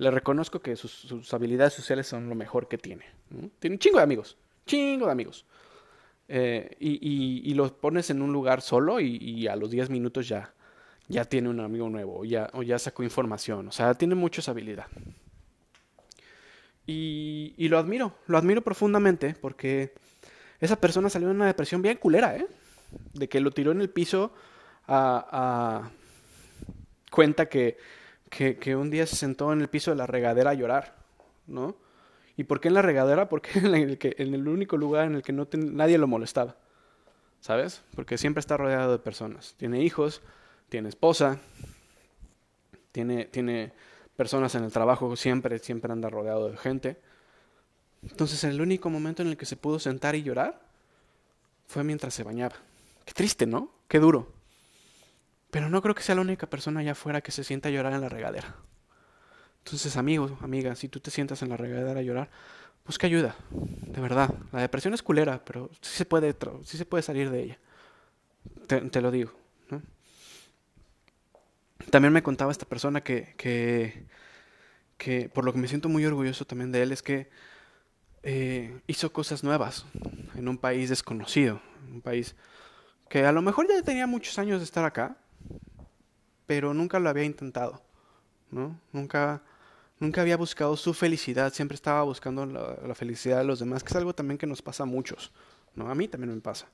le 0.00 0.10
reconozco 0.10 0.60
que 0.60 0.76
sus, 0.76 1.34
habilidades 1.34 1.74
sociales 1.74 2.06
son 2.06 2.30
lo 2.30 2.34
mejor 2.34 2.68
que 2.68 2.78
tiene. 2.78 3.04
Tiene 3.58 3.74
un 3.74 3.78
chingo 3.78 3.98
de 3.98 4.04
amigos, 4.04 4.38
chingo 4.66 5.04
de 5.04 5.12
amigos. 5.12 5.44
Eh, 6.26 6.74
y, 6.80 6.92
y, 6.92 7.52
y, 7.52 7.70
pones 7.80 8.08
en 8.08 8.22
un 8.22 8.32
lugar 8.32 8.62
solo 8.62 8.98
y, 8.98 9.16
y 9.16 9.46
a 9.46 9.56
los 9.56 9.70
10 9.70 9.90
minutos 9.90 10.26
ya, 10.26 10.54
ya 11.08 11.26
tiene 11.26 11.50
un 11.50 11.60
amigo 11.60 11.90
nuevo 11.90 12.20
o 12.20 12.24
ya, 12.24 12.48
o 12.54 12.62
ya 12.62 12.78
sacó 12.78 13.02
información. 13.02 13.68
O 13.68 13.72
sea, 13.72 13.92
tiene 13.92 14.14
mucha 14.14 14.48
habilidad. 14.50 14.86
Y, 16.86 17.52
y, 17.58 17.68
lo 17.68 17.78
admiro, 17.78 18.14
lo 18.26 18.38
admiro 18.38 18.62
profundamente 18.62 19.34
porque 19.38 19.92
esa 20.60 20.76
persona 20.80 21.10
salió 21.10 21.28
de 21.28 21.34
una 21.34 21.46
depresión 21.46 21.82
bien 21.82 21.98
culera, 21.98 22.36
¿eh? 22.36 22.46
De 23.12 23.28
que 23.28 23.40
lo 23.40 23.50
tiró 23.50 23.70
en 23.72 23.82
el 23.82 23.90
piso 23.90 24.32
a, 24.88 25.90
cuenta 27.10 27.50
que, 27.50 27.76
que, 28.30 28.76
un 28.76 28.90
día 28.90 29.06
se 29.06 29.16
sentó 29.16 29.52
en 29.52 29.60
el 29.60 29.68
piso 29.68 29.90
de 29.90 29.96
la 29.96 30.06
regadera 30.06 30.50
a 30.50 30.54
llorar, 30.54 30.96
¿no? 31.46 31.76
¿Y 32.36 32.44
por 32.44 32.60
qué 32.60 32.68
en 32.68 32.74
la 32.74 32.82
regadera? 32.82 33.28
Porque 33.28 33.50
en 33.58 33.74
el, 33.74 33.98
en 34.00 34.34
el 34.34 34.48
único 34.48 34.76
lugar 34.76 35.06
en 35.06 35.16
el 35.16 35.22
que 35.22 35.32
no 35.32 35.46
nadie 35.52 35.98
lo 35.98 36.06
molestaba. 36.06 36.56
¿Sabes? 37.40 37.82
Porque 37.94 38.18
siempre 38.18 38.40
está 38.40 38.56
rodeado 38.56 38.92
de 38.92 38.98
personas. 38.98 39.54
Tiene 39.56 39.82
hijos, 39.82 40.20
tiene 40.68 40.90
esposa, 40.90 41.38
tiene, 42.92 43.24
tiene 43.24 43.72
personas 44.14 44.54
en 44.54 44.64
el 44.64 44.72
trabajo, 44.72 45.16
siempre, 45.16 45.58
siempre 45.58 45.92
anda 45.92 46.10
rodeado 46.10 46.50
de 46.50 46.56
gente. 46.56 47.00
Entonces 48.02 48.44
el 48.44 48.60
único 48.60 48.90
momento 48.90 49.22
en 49.22 49.28
el 49.28 49.36
que 49.36 49.46
se 49.46 49.56
pudo 49.56 49.78
sentar 49.78 50.14
y 50.14 50.22
llorar 50.22 50.60
fue 51.66 51.84
mientras 51.84 52.14
se 52.14 52.22
bañaba. 52.22 52.56
Qué 53.04 53.12
triste, 53.12 53.46
¿no? 53.46 53.70
Qué 53.88 53.98
duro. 53.98 54.39
Pero 55.50 55.68
no 55.68 55.82
creo 55.82 55.94
que 55.94 56.02
sea 56.02 56.14
la 56.14 56.20
única 56.20 56.48
persona 56.48 56.80
allá 56.80 56.92
afuera 56.92 57.20
que 57.20 57.32
se 57.32 57.44
sienta 57.44 57.68
a 57.68 57.72
llorar 57.72 57.92
en 57.92 58.00
la 58.00 58.08
regadera. 58.08 58.56
Entonces, 59.64 59.96
amigo, 59.96 60.38
amiga, 60.42 60.74
si 60.74 60.88
tú 60.88 61.00
te 61.00 61.10
sientas 61.10 61.42
en 61.42 61.48
la 61.50 61.56
regadera 61.56 62.00
a 62.00 62.02
llorar, 62.02 62.30
busca 62.86 63.06
ayuda. 63.06 63.36
De 63.50 64.00
verdad. 64.00 64.32
La 64.52 64.60
depresión 64.60 64.94
es 64.94 65.02
culera, 65.02 65.44
pero 65.44 65.70
sí 65.80 65.96
se 65.96 66.04
puede, 66.04 66.34
sí 66.64 66.78
se 66.78 66.86
puede 66.86 67.02
salir 67.02 67.30
de 67.30 67.42
ella. 67.42 67.58
Te, 68.66 69.00
lo 69.00 69.10
digo. 69.10 69.32
También 71.90 72.12
me 72.12 72.22
contaba 72.22 72.52
esta 72.52 72.66
persona 72.66 73.02
que, 73.02 73.34
que, 73.36 74.06
que, 74.96 75.28
por 75.28 75.44
lo 75.44 75.52
que 75.52 75.58
me 75.58 75.68
siento 75.68 75.88
muy 75.88 76.06
orgulloso 76.06 76.44
también 76.44 76.70
de 76.70 76.82
él, 76.82 76.92
es 76.92 77.02
que 77.02 77.30
eh, 78.22 78.80
hizo 78.86 79.12
cosas 79.12 79.42
nuevas 79.42 79.86
en 80.34 80.48
un 80.48 80.58
país 80.58 80.88
desconocido, 80.88 81.60
un 81.88 82.00
país 82.00 82.36
que 83.08 83.24
a 83.24 83.32
lo 83.32 83.42
mejor 83.42 83.66
ya 83.68 83.82
tenía 83.82 84.06
muchos 84.06 84.38
años 84.38 84.60
de 84.60 84.64
estar 84.64 84.84
acá, 84.84 85.16
pero 86.50 86.74
nunca 86.74 86.98
lo 86.98 87.08
había 87.08 87.22
intentado, 87.22 87.80
¿no? 88.50 88.76
Nunca, 88.90 89.40
nunca 90.00 90.20
había 90.20 90.36
buscado 90.36 90.76
su 90.76 90.94
felicidad, 90.94 91.52
siempre 91.52 91.76
estaba 91.76 92.02
buscando 92.02 92.44
la, 92.44 92.92
felicidad 92.96 93.38
de 93.38 93.44
los 93.44 93.60
demás, 93.60 93.84
que 93.84 93.90
es 93.90 93.94
algo 93.94 94.16
también 94.16 94.36
que 94.36 94.48
nos 94.48 94.60
pasa 94.60 94.82
a 94.82 94.86
muchos, 94.86 95.30
¿no? 95.76 95.88
A 95.88 95.94
mí 95.94 96.08
también 96.08 96.34
me 96.34 96.40
pasa. 96.40 96.66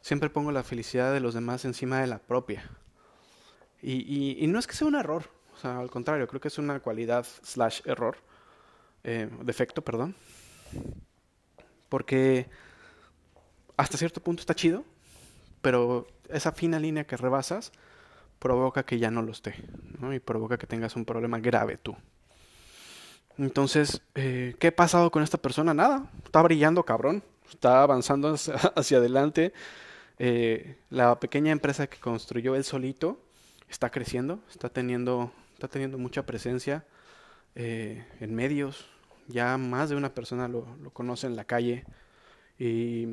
Siempre 0.00 0.30
pongo 0.30 0.50
la 0.50 0.64
felicidad 0.64 1.12
de 1.12 1.20
los 1.20 1.32
demás 1.32 1.64
encima 1.64 2.00
de 2.00 2.08
la 2.08 2.18
propia. 2.18 2.68
Y, 3.80 4.42
y, 4.42 4.46
no 4.48 4.58
es 4.58 4.66
que 4.66 4.74
sea 4.74 4.88
un 4.88 4.96
error, 4.96 5.30
o 5.54 5.60
sea, 5.60 5.78
al 5.78 5.92
contrario, 5.92 6.26
creo 6.26 6.40
que 6.40 6.48
es 6.48 6.58
una 6.58 6.80
cualidad 6.80 7.24
slash 7.44 7.82
error, 7.84 8.16
eh, 9.04 9.30
defecto, 9.42 9.80
perdón, 9.80 10.16
porque 11.88 12.48
hasta 13.76 13.96
cierto 13.96 14.20
punto 14.20 14.40
está 14.40 14.56
chido, 14.56 14.84
pero 15.62 16.08
esa 16.28 16.50
fina 16.50 16.80
línea 16.80 17.04
que 17.04 17.16
rebasas 17.16 17.70
provoca 18.38 18.84
que 18.84 18.98
ya 18.98 19.10
no 19.10 19.22
lo 19.22 19.32
esté, 19.32 19.54
¿no? 19.98 20.12
Y 20.14 20.20
provoca 20.20 20.58
que 20.58 20.66
tengas 20.66 20.96
un 20.96 21.04
problema 21.04 21.38
grave 21.38 21.76
tú. 21.76 21.96
Entonces, 23.38 24.02
eh, 24.14 24.54
¿qué 24.58 24.68
ha 24.68 24.76
pasado 24.76 25.10
con 25.10 25.22
esta 25.22 25.38
persona? 25.38 25.74
Nada, 25.74 26.10
está 26.24 26.40
brillando 26.42 26.84
cabrón, 26.84 27.22
está 27.50 27.82
avanzando 27.82 28.34
hacia, 28.34 28.98
adelante. 28.98 29.52
Eh, 30.18 30.76
la 30.90 31.18
pequeña 31.18 31.50
empresa 31.50 31.88
que 31.88 31.98
construyó 31.98 32.54
él 32.54 32.64
solito 32.64 33.18
está 33.68 33.90
creciendo, 33.90 34.38
está 34.50 34.68
teniendo, 34.68 35.32
está 35.54 35.66
teniendo 35.66 35.98
mucha 35.98 36.24
presencia 36.24 36.84
eh, 37.56 38.04
en 38.20 38.34
medios, 38.34 38.86
ya 39.26 39.56
más 39.58 39.90
de 39.90 39.96
una 39.96 40.14
persona 40.14 40.46
lo, 40.46 40.66
conoce 40.92 41.26
en 41.26 41.34
la 41.34 41.44
calle 41.44 41.84
y, 42.58 43.08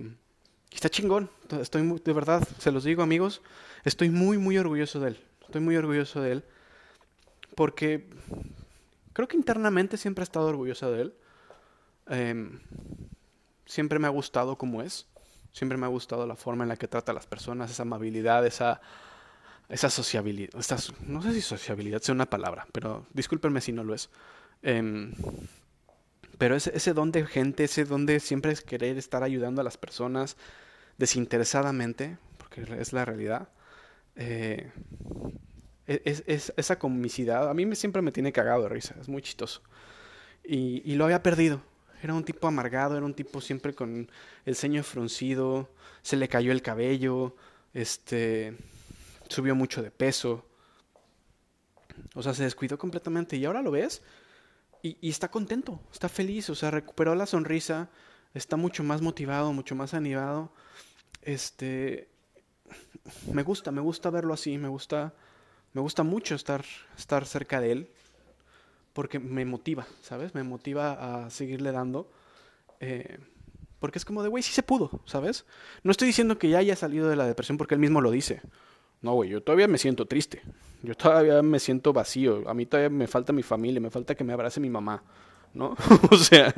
está 0.72 0.90
chingón. 0.90 1.30
Estoy 1.60 2.00
de 2.04 2.14
verdad, 2.14 2.48
se 2.60 2.72
los 2.72 2.84
digo 2.84 3.02
amigos, 3.02 3.42
estoy 3.84 4.10
muy, 4.10 4.38
muy 4.38 4.58
orgulloso 4.58 5.00
de 5.00 5.10
él. 5.10 5.20
Estoy 5.42 5.62
muy 5.62 5.76
orgulloso 5.76 6.22
de 6.22 6.32
él 6.34 6.46
porque 7.56 8.08
creo 9.14 9.28
que 9.28 9.38
internamente 9.38 9.98
siempre 9.98 10.24
he 10.24 10.26
estado 10.26 10.48
orgulloso 10.48 10.92
de 10.92 11.02
él. 11.02 11.14
Em, 12.08 12.60
siempre 13.66 14.00
me 14.00 14.08
ha 14.08 14.12
gustado 14.12 14.58
como 14.58 14.82
es. 14.82 15.08
Siempre 15.52 15.78
me 15.78 15.86
ha 15.86 15.90
gustado 15.90 16.26
la 16.26 16.36
forma 16.36 16.64
en 16.64 16.70
la 16.70 16.78
que 16.78 16.88
trata 16.88 17.12
a 17.12 17.16
las 17.16 17.28
personas, 17.28 17.70
esa 17.70 17.84
amabilidad, 17.84 18.46
esa, 18.46 18.80
esa 19.68 19.90
sociabilidad. 19.90 20.54
no 21.08 21.22
sé 21.22 21.34
si 21.34 21.42
sociabilidad 21.42 22.02
sea 22.02 22.16
una 22.16 22.30
palabra, 22.30 22.68
pero 22.72 23.06
discúlpenme 23.14 23.60
si 23.60 23.74
no 23.74 23.84
lo 23.84 23.94
es. 23.94 24.10
Eh, 24.64 25.12
pero 26.38 26.56
ese, 26.56 26.76
ese 26.76 26.94
don 26.94 27.12
de 27.12 27.26
gente, 27.26 27.66
ese 27.66 27.84
don 27.86 28.06
de 28.06 28.20
siempre 28.20 28.56
querer 28.56 28.98
estar 28.98 29.24
ayudando 29.24 29.62
a 29.62 29.64
las 29.64 29.78
personas 29.78 30.38
desinteresadamente, 30.98 32.18
porque 32.38 32.66
es 32.80 32.94
la 32.94 33.06
realidad, 33.06 33.50
eh, 34.16 34.72
es, 35.88 36.24
es, 36.28 36.54
esa 36.58 36.80
comicidad, 36.80 37.50
a 37.50 37.54
mí 37.54 37.66
me, 37.66 37.76
siempre 37.76 38.02
me 38.02 38.12
tiene 38.12 38.32
cagado 38.32 38.64
de 38.64 38.70
risa, 38.70 38.96
es 39.00 39.10
muy 39.10 39.22
chistoso. 39.22 39.62
Y, 40.44 40.82
y 40.90 40.96
lo 40.96 41.06
había 41.06 41.22
perdido. 41.22 41.62
Era 42.02 42.14
un 42.16 42.24
tipo 42.24 42.48
amargado, 42.48 42.98
era 42.98 43.06
un 43.06 43.14
tipo 43.14 43.42
siempre 43.42 43.76
con 43.76 44.10
el 44.46 44.56
ceño 44.56 44.84
fruncido, 44.84 45.70
se 46.02 46.18
le 46.18 46.28
cayó 46.28 46.52
el 46.52 46.64
cabello, 46.64 47.36
este, 47.74 48.58
subió 49.30 49.56
mucho 49.56 49.84
de 49.84 49.92
peso. 49.92 50.46
O 52.16 52.24
sea, 52.24 52.34
se 52.34 52.44
descuidó 52.44 52.78
completamente. 52.80 53.38
Y 53.38 53.46
ahora 53.46 53.62
lo 53.62 53.70
ves 53.72 54.02
y, 54.84 55.10
está 55.10 55.30
contento, 55.30 55.80
está 55.92 56.10
feliz, 56.10 56.50
o 56.50 56.56
sea, 56.56 56.72
recuperó 56.72 57.14
la 57.14 57.28
sonrisa, 57.28 57.90
está 58.34 58.58
mucho 58.58 58.84
más 58.84 59.02
motivado, 59.02 59.54
mucho 59.54 59.76
más 59.76 59.94
animado. 59.94 60.52
Este, 61.22 62.10
me 63.32 63.44
gusta, 63.44 63.72
me 63.72 63.82
gusta 63.82 64.10
verlo 64.10 64.34
así, 64.34 64.58
me 64.58 64.68
gusta, 64.68 65.14
me 65.74 65.82
gusta 65.82 66.04
mucho 66.04 66.36
estar, 66.36 66.64
estar 66.98 67.26
cerca 67.26 67.60
de 67.60 67.72
él, 67.72 67.90
porque 68.94 69.20
me 69.20 69.46
motiva, 69.46 69.88
¿sabes? 70.02 70.36
Me 70.36 70.44
motiva 70.44 71.26
a 71.26 71.30
seguirle 71.30 71.72
dando. 71.72 72.12
Eh, 72.80 73.20
porque 73.80 73.98
es 73.98 74.06
como 74.06 74.22
de, 74.22 74.30
güey, 74.30 74.44
sí 74.44 74.54
se 74.54 74.64
pudo, 74.64 75.02
¿sabes? 75.06 75.46
No 75.84 75.92
estoy 75.92 76.08
diciendo 76.08 76.38
que 76.38 76.50
ya 76.50 76.60
haya 76.60 76.76
salido 76.76 77.10
de 77.10 77.16
la 77.16 77.26
depresión 77.26 77.58
porque 77.58 77.74
él 77.74 77.82
mismo 77.82 78.00
lo 78.02 78.12
dice. 78.12 78.42
No, 79.02 79.14
güey, 79.14 79.30
yo 79.30 79.42
todavía 79.42 79.68
me 79.68 79.80
siento 79.80 80.06
triste. 80.06 80.44
Yo 80.84 80.96
todavía 80.96 81.42
me 81.42 81.60
siento 81.60 81.94
vacío. 81.94 82.48
A 82.48 82.54
mí 82.54 82.66
todavía 82.66 82.90
me 82.90 83.08
falta 83.08 83.34
mi 83.34 83.44
familia, 83.44 83.82
me 83.82 83.90
falta 83.90 84.14
que 84.14 84.24
me 84.24 84.34
abrace 84.34 84.60
mi 84.60 84.70
mamá, 84.70 85.04
¿no? 85.54 85.76
o 86.12 86.16
sea, 86.18 86.54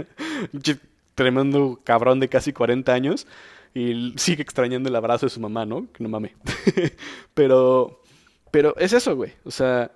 tremendo 1.15 1.79
cabrón 1.83 2.19
de 2.19 2.27
casi 2.27 2.51
40 2.51 2.93
años 2.93 3.27
y 3.73 4.13
sigue 4.17 4.43
extrañando 4.43 4.89
el 4.89 4.95
abrazo 4.95 5.25
de 5.25 5.31
su 5.31 5.39
mamá, 5.39 5.65
¿no? 5.65 5.91
Que 5.91 6.03
no 6.03 6.09
mame. 6.09 6.35
pero, 7.33 8.01
pero 8.51 8.75
es 8.77 8.93
eso, 8.93 9.15
güey. 9.15 9.33
O 9.43 9.51
sea, 9.51 9.91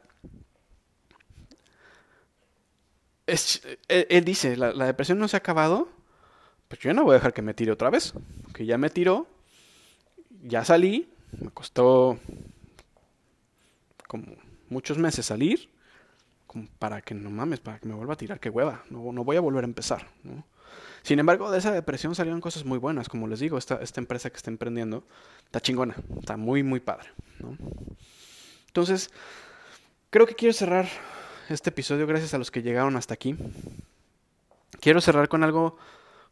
es, 3.27 3.61
él, 3.87 4.25
dice, 4.25 4.57
la, 4.57 4.71
depresión 4.85 5.19
no 5.19 5.27
se 5.27 5.37
ha 5.37 5.39
acabado, 5.39 5.89
pues 6.67 6.81
yo 6.81 6.93
no 6.93 7.03
voy 7.03 7.11
a 7.11 7.15
dejar 7.15 7.33
que 7.33 7.41
me 7.41 7.53
tire 7.53 7.71
otra 7.71 7.89
vez. 7.89 8.13
Que 8.53 8.65
ya 8.65 8.77
me 8.77 8.89
tiró, 8.89 9.27
ya 10.43 10.65
salí, 10.65 11.09
me 11.39 11.51
costó 11.51 12.17
como 14.07 14.35
muchos 14.69 14.97
meses 14.97 15.25
salir 15.25 15.69
como 16.47 16.67
para 16.79 17.01
que 17.01 17.13
no 17.13 17.29
mames, 17.29 17.59
para 17.59 17.77
que 17.77 17.87
me 17.87 17.93
vuelva 17.93 18.13
a 18.13 18.17
tirar, 18.17 18.39
qué 18.39 18.49
hueva, 18.49 18.83
no, 18.89 19.11
no 19.11 19.23
voy 19.23 19.35
a 19.35 19.41
volver 19.41 19.63
a 19.63 19.67
empezar. 19.67 20.07
Sin 21.03 21.19
embargo, 21.19 21.51
de 21.51 21.59
esa 21.59 21.71
depresión 21.71 22.15
salieron 22.15 22.41
cosas 22.41 22.65
muy 22.65 22.77
buenas, 22.77 23.09
como 23.09 23.27
les 23.27 23.39
digo, 23.39 23.57
esta, 23.57 23.75
esta 23.75 24.01
empresa 24.01 24.29
que 24.29 24.37
está 24.37 24.49
emprendiendo 24.49 25.03
está 25.45 25.61
chingona, 25.61 25.95
está 26.19 26.37
muy, 26.37 26.63
muy 26.63 26.79
padre. 26.79 27.09
Entonces, 28.67 29.09
creo 30.09 30.25
que 30.25 30.35
quiero 30.35 30.53
cerrar 30.53 30.87
este 31.49 31.69
episodio 31.69 32.07
gracias 32.07 32.33
a 32.33 32.37
los 32.37 32.51
que 32.51 32.61
llegaron 32.61 32.95
hasta 32.97 33.13
aquí. 33.13 33.35
Quiero 34.81 35.01
cerrar 35.01 35.29
con 35.29 35.43
algo, 35.43 35.77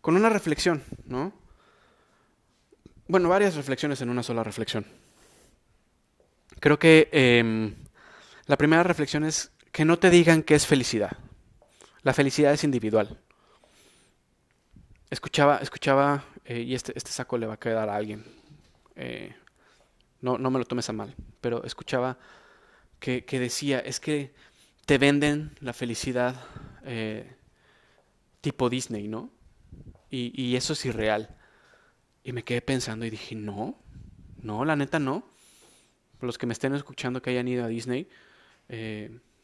con 0.02 0.16
una 0.16 0.30
reflexión, 0.30 0.84
¿no? 1.06 1.34
Bueno, 3.08 3.30
varias 3.30 3.56
reflexiones 3.56 4.02
en 4.02 4.10
una 4.10 4.24
sola 4.24 4.44
reflexión. 4.44 4.86
Creo 6.60 6.80
que 6.80 7.10
em, 7.12 7.76
la 8.48 8.58
primera 8.58 8.84
reflexión 8.84 9.24
es 9.24 9.52
que 9.72 9.86
no 9.86 10.00
te 10.00 10.10
digan 10.10 10.44
qué 10.44 10.56
es 10.56 10.66
felicidad. 10.66 11.18
La 12.02 12.14
felicidad 12.14 12.54
es 12.54 12.64
individual. 12.64 13.20
Escuchaba, 15.16 15.60
escuchaba, 15.60 16.26
eh, 16.44 16.60
y 16.60 16.76
este, 16.76 16.92
este 16.94 17.10
saco 17.10 17.38
le 17.38 17.46
va 17.46 17.54
a 17.54 17.58
quedar 17.58 17.88
a 17.88 17.96
alguien. 17.96 18.26
Eh, 18.98 19.34
no, 20.20 20.38
no 20.38 20.52
me 20.52 20.60
lo 20.60 20.66
tomes 20.66 20.90
a 20.90 20.92
mal, 20.92 21.16
pero 21.40 21.64
escuchaba 21.64 22.20
que, 23.00 23.24
decía, 23.26 23.80
es 23.80 24.02
que 24.02 24.34
te 24.86 24.98
venden 24.98 25.56
la 25.62 25.72
felicidad 25.72 26.36
eh, 26.84 27.34
tipo 28.42 28.70
Disney, 28.70 29.08
¿no? 29.08 29.30
Y, 30.10 30.34
y 30.36 30.58
eso 30.58 30.74
es 30.74 30.84
irreal. 30.84 31.38
Y 32.26 32.34
me 32.34 32.44
quedé 32.44 32.62
pensando 32.62 33.06
y 33.06 33.10
dije, 33.10 33.36
no, 33.36 33.80
no, 34.42 34.66
la 34.66 34.76
neta 34.76 35.00
no. 35.00 35.26
Los 36.20 36.38
que 36.38 36.46
me 36.46 36.52
estén 36.52 36.76
escuchando 36.76 37.22
que 37.22 37.30
hayan 37.30 37.48
ido 37.48 37.64
a 37.64 37.70
Disney, 37.70 38.10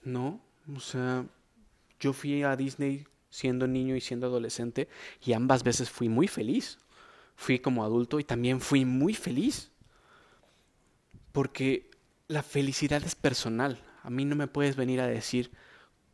no, 0.03 0.41
o 0.75 0.79
sea, 0.81 1.25
yo 1.97 2.11
fui 2.11 2.43
a 2.43 2.57
Disney 2.57 3.05
siendo 3.31 3.65
niño 3.65 3.95
y 3.95 4.01
siendo 4.01 4.27
adolescente 4.27 4.87
y 5.25 5.33
ambas 5.33 5.63
veces 5.63 5.89
fui 5.89 6.07
muy 6.07 6.27
feliz. 6.27 6.77
Fui 7.35 7.57
como 7.57 7.83
adulto 7.83 8.19
y 8.19 8.23
también 8.23 8.61
fui 8.61 8.85
muy 8.85 9.15
feliz. 9.15 9.71
Porque 11.31 11.89
la 12.27 12.43
felicidad 12.43 13.03
es 13.03 13.15
personal. 13.15 13.81
A 14.03 14.11
mí 14.11 14.25
no 14.25 14.35
me 14.35 14.47
puedes 14.47 14.75
venir 14.75 15.01
a 15.01 15.07
decir 15.07 15.49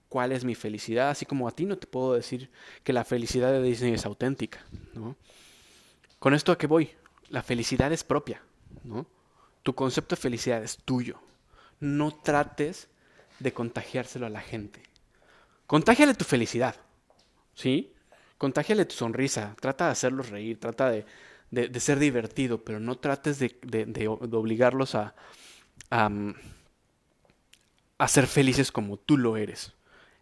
cuál 0.09 0.32
es 0.32 0.45
mi 0.45 0.55
felicidad, 0.55 1.09
así 1.09 1.26
como 1.26 1.47
a 1.47 1.51
ti 1.51 1.65
no 1.65 1.78
te 1.78 1.88
puedo 1.88 2.13
decir 2.13 2.49
que 2.84 2.93
la 2.93 3.03
felicidad 3.03 3.51
de 3.51 3.61
Disney 3.61 3.93
es 3.93 4.05
auténtica, 4.05 4.65
¿no? 4.93 5.18
Con 6.20 6.34
esto 6.34 6.51
a 6.51 6.57
qué 6.57 6.68
voy? 6.68 6.91
La 7.30 7.43
felicidad 7.43 7.91
es 7.91 8.03
propia, 8.03 8.41
¿no? 8.84 9.05
Tu 9.63 9.76
concepto 9.76 10.15
de 10.15 10.22
felicidad 10.22 10.63
es 10.63 10.78
tuyo. 10.78 11.20
No 11.80 12.11
trates 12.11 12.88
de 13.39 13.53
contagiárselo 13.53 14.26
a 14.26 14.30
la 14.30 14.41
gente. 14.41 14.82
Contágiale 15.68 16.13
tu 16.13 16.24
felicidad, 16.24 16.76
¿sí? 17.57 17.91
Contágiale 18.37 18.85
tu 18.85 18.95
sonrisa, 18.95 19.55
trata 19.59 19.85
de 19.85 19.91
hacerlos 19.91 20.29
reír, 20.29 20.59
trata 20.59 20.91
de, 20.91 21.05
de, 21.49 21.79
ser 21.79 21.97
divertido, 21.97 22.63
pero 22.63 22.79
no 22.79 22.97
trates 22.99 23.39
de, 23.39 23.57
de 23.63 24.07
obligarlos 24.07 24.93
a, 24.93 25.15
a, 25.89 26.09
a, 27.97 28.07
ser 28.07 28.27
felices 28.27 28.71
como 28.71 28.97
tú 28.97 29.17
lo 29.17 29.37
eres. 29.37 29.73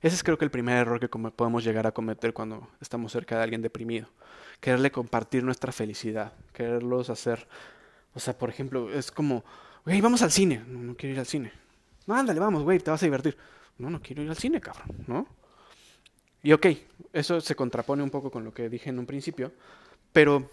Ese 0.01 0.15
es 0.15 0.23
creo 0.23 0.37
que 0.37 0.45
el 0.45 0.51
primer 0.51 0.77
error 0.77 0.99
que 0.99 1.09
podemos 1.09 1.63
llegar 1.63 1.87
a 1.87 1.91
cometer 1.91 2.33
cuando 2.33 2.69
estamos 2.79 3.11
cerca 3.11 3.37
de 3.37 3.43
alguien 3.43 3.61
deprimido. 3.61 4.07
Quererle 4.61 4.91
compartir 4.91 5.43
nuestra 5.43 5.71
felicidad, 5.71 6.33
quererlos 6.53 7.09
hacer... 7.09 7.47
O 8.13 8.19
sea, 8.19 8.37
por 8.37 8.49
ejemplo, 8.49 8.93
es 8.93 9.11
como, 9.11 9.43
güey, 9.83 9.99
vamos 9.99 10.21
al 10.21 10.31
cine. 10.31 10.63
No, 10.67 10.79
no 10.79 10.95
quiero 10.95 11.15
ir 11.15 11.19
al 11.19 11.25
cine. 11.25 11.51
No, 12.07 12.15
ándale, 12.15 12.39
vamos, 12.39 12.63
güey, 12.63 12.79
te 12.79 12.91
vas 12.91 13.03
a 13.03 13.05
divertir. 13.05 13.35
No, 13.77 13.89
no 13.89 14.01
quiero 14.01 14.23
ir 14.23 14.29
al 14.29 14.37
cine, 14.37 14.61
cabrón, 14.61 14.95
¿no? 15.07 15.27
Y 16.45 16.53
ok, 16.53 16.67
eso 17.11 17.41
se 17.41 17.55
contrapone 17.55 18.03
un 18.03 18.11
poco 18.11 18.29
con 18.29 18.43
lo 18.43 18.53
que 18.53 18.69
dije 18.69 18.91
en 18.91 18.99
un 18.99 19.07
principio, 19.07 19.51
pero 20.13 20.47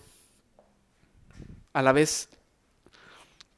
a 1.74 1.82
la 1.82 1.92
vez 1.92 2.30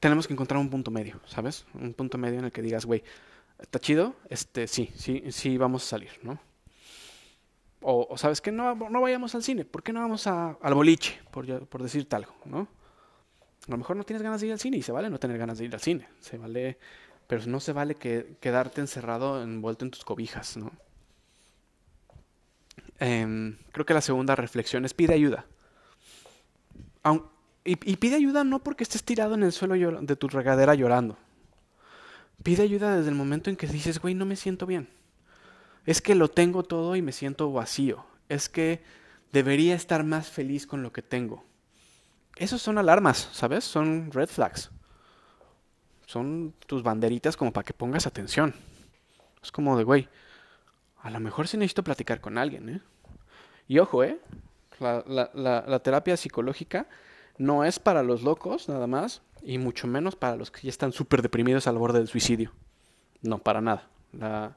tenemos 0.01 0.27
que 0.27 0.33
encontrar 0.33 0.59
un 0.59 0.69
punto 0.69 0.91
medio, 0.91 1.21
¿sabes? 1.27 1.65
Un 1.75 1.95
punto 1.95 2.19
medio 2.19 2.41
en 2.41 2.47
el 2.47 2.51
que 2.51 2.61
digas, 2.61 2.87
güey, 2.87 3.05
está 3.61 3.79
chido, 3.79 4.17
este, 4.29 4.67
sí, 4.67 4.91
sí, 4.97 5.23
sí, 5.31 5.57
vamos 5.59 5.85
a 5.85 5.91
salir, 5.91 6.11
¿no? 6.23 6.41
O, 7.83 8.19
sabes 8.19 8.41
que 8.41 8.51
no, 8.51 8.75
no 8.75 9.01
vayamos 9.01 9.33
al 9.37 9.45
cine, 9.45 9.65
¿por 9.65 9.85
qué 9.85 9.93
no 9.93 10.01
vamos 10.01 10.27
a, 10.27 10.59
al 10.61 10.75
boliche, 10.75 11.21
por, 11.31 11.69
por 11.69 11.85
decirte 11.85 12.17
algo, 12.17 12.35
¿no? 12.47 12.67
A 13.69 13.71
lo 13.71 13.79
mejor 13.79 13.95
no 13.95 14.03
tienes 14.03 14.25
ganas 14.25 14.41
de 14.41 14.49
ir 14.49 14.53
al 14.55 14.59
cine 14.59 14.79
y 14.79 14.83
se 14.83 14.91
vale 14.91 15.09
no 15.09 15.21
tener 15.21 15.39
ganas 15.39 15.59
de 15.59 15.67
ir 15.67 15.75
al 15.75 15.81
cine, 15.81 16.09
se 16.19 16.37
vale, 16.37 16.79
pero 17.29 17.47
no 17.47 17.61
se 17.61 17.73
vale 17.73 17.95
que, 17.95 18.39
quedarte 18.41 18.81
encerrado, 18.81 19.41
envuelto 19.41 19.85
en 19.85 19.93
tus 19.93 20.05
cobijas, 20.05 20.57
¿no? 20.57 20.73
Em, 22.99 23.57
creo 23.73 23.87
que 23.87 23.95
la 23.95 24.01
segunda 24.01 24.37
reflexión 24.37 24.85
es 24.85 24.95
pide 24.95 25.15
ayuda. 25.15 25.47
y, 27.65 27.97
pide 27.97 28.17
ayuda 28.17 28.45
no 28.45 28.63
porque 28.63 28.85
estés 28.85 29.05
tirado 29.05 29.35
en 29.35 29.43
el 29.43 29.53
suelo 29.53 29.75
de 30.01 30.17
tu 30.17 30.29
regadera 30.29 30.75
llorando. 30.75 31.17
Pide 32.43 32.63
ayuda 32.63 32.97
desde 32.97 33.11
el 33.11 33.15
momento 33.15 33.51
en 33.51 33.57
que 33.57 33.67
dices, 33.67 34.01
güey, 34.01 34.15
no 34.15 34.27
me 34.27 34.37
siento 34.37 34.67
bien. 34.67 34.89
Es 35.87 36.01
que 36.01 36.15
lo 36.15 36.29
tengo 36.29 36.63
todo 36.63 36.97
y 36.97 37.03
me 37.03 37.13
siento 37.13 37.53
vacío. 37.53 38.05
Es 38.29 38.49
que 38.49 38.83
debería 39.33 39.75
estar 39.75 40.05
más 40.05 40.29
feliz 40.31 40.67
con 40.67 40.83
lo 40.83 40.93
que 40.93 41.03
tengo. 41.03 41.45
Esos 42.37 42.63
son 42.63 42.79
alarmas, 42.79 43.29
¿sabes? 43.33 43.65
Son 43.65 44.11
red 44.11 44.29
flags. 44.29 44.71
Son 46.07 46.55
tus 46.67 46.83
banderitas 46.83 47.37
como 47.37 47.53
para 47.53 47.65
que 47.65 47.73
pongas 47.73 48.07
atención. 48.07 48.55
Es 49.43 49.53
como 49.53 49.77
de, 49.77 49.85
güey, 49.85 50.09
a 51.05 51.11
lo 51.11 51.21
mejor 51.21 51.47
sí 51.47 51.59
necesito 51.59 51.85
platicar 51.85 52.23
con 52.23 52.39
alguien, 52.39 52.69
¿eh? 52.71 52.81
Y 53.69 53.79
ojo, 53.79 54.03
¿eh? 54.03 54.19
La, 54.81 55.31
la, 55.35 55.79
terapia 55.81 56.17
psicológica 56.17 56.89
no 57.37 57.63
es 57.65 57.79
para 57.79 58.03
los 58.03 58.23
locos 58.23 58.71
nada 58.71 58.87
más, 58.87 59.21
y 59.43 59.59
mucho 59.59 59.87
menos 59.87 60.17
para 60.17 60.35
los 60.35 60.51
que 60.51 60.63
ya 60.63 60.71
están 60.71 60.93
súper 60.93 61.21
deprimidos 61.21 61.67
al 61.67 61.77
borde 61.77 61.99
del 61.99 62.09
suicidio. 62.09 62.53
No, 63.21 63.39
para 63.39 63.61
nada. 63.61 63.87
La, 64.13 64.57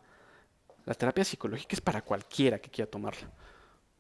la 0.86 0.94
terapia 0.94 1.26
psicológica 1.26 1.76
es 1.76 1.82
para 1.82 2.02
cualquiera 2.02 2.60
que 2.60 2.70
quiera 2.70 2.90
tomarla. 2.90 3.30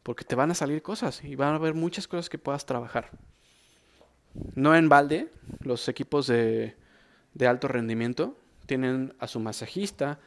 Porque 0.02 0.24
te 0.24 0.36
van 0.36 0.50
a 0.50 0.56
salir 0.56 0.82
cosas 0.82 1.22
y 1.26 1.36
van 1.36 1.50
a 1.52 1.56
haber 1.56 1.74
muchas 1.74 2.08
cosas 2.08 2.30
que 2.30 2.38
puedas 2.38 2.66
trabajar. 2.66 3.12
No 4.56 4.74
en 4.74 4.88
balde, 4.88 5.34
los 5.60 5.90
equipos 5.90 6.28
de 6.28 6.76
alto 7.46 7.68
rendimiento 7.68 8.38
tienen 8.66 9.14
a 9.20 9.28
su 9.28 9.42
masajista, 9.42 10.20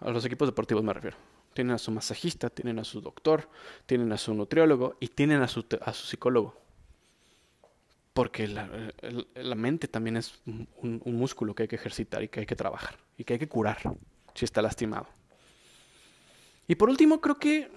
a 0.00 0.10
los 0.10 0.24
equipos 0.24 0.48
deportivos 0.48 0.82
me 0.82 0.92
refiero 0.92 1.31
tienen 1.52 1.74
a 1.74 1.78
su 1.78 1.90
masajista, 1.90 2.50
tienen 2.50 2.78
a 2.78 2.84
su 2.84 3.00
doctor, 3.00 3.48
tienen 3.86 4.12
a 4.12 4.18
su 4.18 4.34
nutriólogo 4.34 4.96
y 5.00 5.08
tienen 5.08 5.42
a 5.42 5.48
su, 5.48 5.64
a 5.80 5.92
su 5.92 6.06
psicólogo. 6.06 6.56
Porque 8.12 8.46
la, 8.46 8.68
la 9.34 9.54
mente 9.54 9.88
también 9.88 10.16
es 10.18 10.40
un, 10.44 10.68
un, 10.82 11.16
músculo 11.16 11.54
que 11.54 11.62
hay 11.62 11.68
que 11.68 11.76
ejercitar 11.76 12.22
y 12.22 12.28
que 12.28 12.40
hay 12.40 12.46
que 12.46 12.56
trabajar 12.56 12.98
y 13.16 13.24
que 13.24 13.34
hay 13.34 13.38
que 13.38 13.48
curar 13.48 13.78
si 14.34 14.44
está 14.44 14.60
lastimado. 14.60 15.06
Y 16.68 16.74
por 16.74 16.90
último, 16.90 17.20
creo 17.20 17.38
que. 17.38 17.70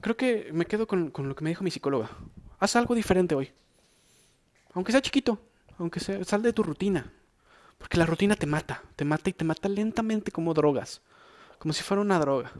Creo 0.00 0.16
que 0.16 0.50
me 0.52 0.66
quedo 0.66 0.86
con, 0.86 1.10
con 1.10 1.28
lo 1.28 1.34
que 1.34 1.42
me 1.42 1.50
dijo 1.50 1.64
mi 1.64 1.70
psicóloga. 1.70 2.10
Haz 2.58 2.76
algo 2.76 2.94
diferente 2.94 3.34
hoy. 3.34 3.50
Aunque 4.74 4.92
sea 4.92 5.00
chiquito, 5.00 5.40
aunque 5.78 6.00
sea, 6.00 6.22
sal 6.24 6.42
de 6.42 6.52
tu 6.52 6.62
rutina. 6.62 7.10
Porque 7.78 7.96
la 7.96 8.04
rutina 8.04 8.36
te 8.36 8.46
mata, 8.46 8.82
te 8.96 9.06
mata 9.06 9.30
y 9.30 9.32
te 9.32 9.44
mata 9.44 9.68
lentamente 9.70 10.30
como 10.30 10.52
drogas 10.52 11.00
como 11.64 11.72
si 11.72 11.82
fuera 11.82 12.02
una 12.02 12.18
droga. 12.18 12.52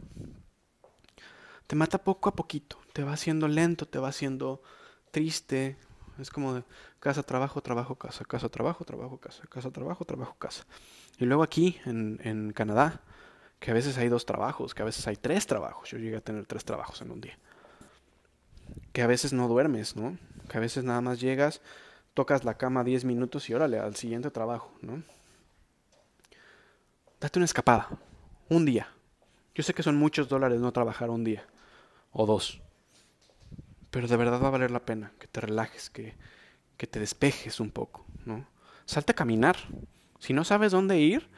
Te 1.67 1.75
mata 1.75 1.99
poco 1.99 2.27
a 2.27 2.35
poquito, 2.35 2.79
te 2.91 3.03
va 3.03 3.13
haciendo 3.13 3.47
lento, 3.47 3.87
te 3.87 3.99
va 3.99 4.07
haciendo 4.07 4.63
triste. 5.11 5.77
Es 6.17 6.31
como 6.31 6.55
de 6.55 6.63
casa, 6.99 7.21
trabajo, 7.21 7.61
trabajo, 7.61 7.93
casa, 7.99 8.25
casa, 8.25 8.49
trabajo, 8.49 8.83
trabajo, 8.83 9.19
casa, 9.19 9.43
casa, 9.47 9.69
trabajo, 9.69 10.05
trabajo, 10.05 10.35
casa. 10.39 10.65
Y 11.19 11.25
luego 11.25 11.43
aquí, 11.43 11.79
en, 11.85 12.19
en 12.23 12.51
Canadá, 12.51 12.99
que 13.59 13.69
a 13.69 13.75
veces 13.75 13.95
hay 13.99 14.09
dos 14.09 14.25
trabajos, 14.25 14.73
que 14.73 14.81
a 14.81 14.85
veces 14.85 15.05
hay 15.05 15.17
tres 15.17 15.45
trabajos. 15.45 15.91
Yo 15.91 15.99
llegué 15.99 16.17
a 16.17 16.21
tener 16.21 16.47
tres 16.47 16.65
trabajos 16.65 16.99
en 17.03 17.11
un 17.11 17.21
día. 17.21 17.37
Que 18.91 19.03
a 19.03 19.07
veces 19.07 19.33
no 19.33 19.47
duermes, 19.47 19.95
¿no? 19.95 20.17
Que 20.49 20.57
a 20.57 20.61
veces 20.61 20.83
nada 20.83 21.01
más 21.01 21.19
llegas, 21.19 21.61
tocas 22.15 22.43
la 22.43 22.57
cama 22.57 22.83
10 22.83 23.05
minutos 23.05 23.51
y 23.51 23.53
órale, 23.53 23.77
al 23.77 23.95
siguiente 23.97 24.31
trabajo, 24.31 24.73
¿no? 24.81 25.03
Date 27.19 27.37
una 27.37 27.45
escapada 27.45 27.87
un 28.49 28.65
día. 28.65 28.94
Yo 29.55 29.63
sé 29.63 29.73
que 29.73 29.83
son 29.83 29.95
muchos 29.95 30.27
dólares 30.27 30.59
no 30.59 30.71
trabajar 30.71 31.09
un 31.09 31.23
día 31.23 31.45
o 32.11 32.25
dos. 32.25 32.61
Pero 33.89 34.07
de 34.07 34.17
verdad 34.17 34.41
va 34.41 34.47
a 34.47 34.51
valer 34.51 34.71
la 34.71 34.85
pena 34.85 35.13
que 35.17 35.27
te 35.27 35.39
relajes, 35.39 35.89
que, 35.89 36.13
que 36.77 36.87
te 36.87 36.99
despejes 36.99 37.61
un 37.61 37.71
poco, 37.71 38.05
¿no? 38.25 38.45
Salte 38.85 39.13
a 39.13 39.15
caminar. 39.15 39.55
Si 40.19 40.33
no 40.33 40.43
sabes 40.43 40.73
dónde 40.73 40.99
ir, 40.99 41.29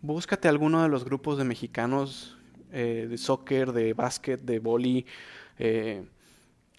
búscate 0.00 0.48
alguno 0.48 0.82
de 0.82 0.88
los 0.88 1.04
grupos 1.04 1.36
de 1.36 1.44
mexicanos 1.44 2.38
eh, 2.72 3.06
de 3.08 3.18
soccer, 3.18 3.72
de 3.72 3.92
básquet, 3.92 4.40
de 4.40 4.58
boli, 4.58 5.06
eh, 5.58 6.04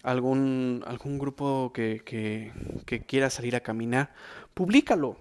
algún, 0.02 0.84
algún 0.86 1.18
grupo 1.18 1.72
que, 1.72 2.02
que, 2.04 2.52
que, 2.86 3.00
quiera 3.00 3.30
salir 3.30 3.56
a 3.56 3.60
caminar. 3.60 4.12
Publícalo. 4.54 5.16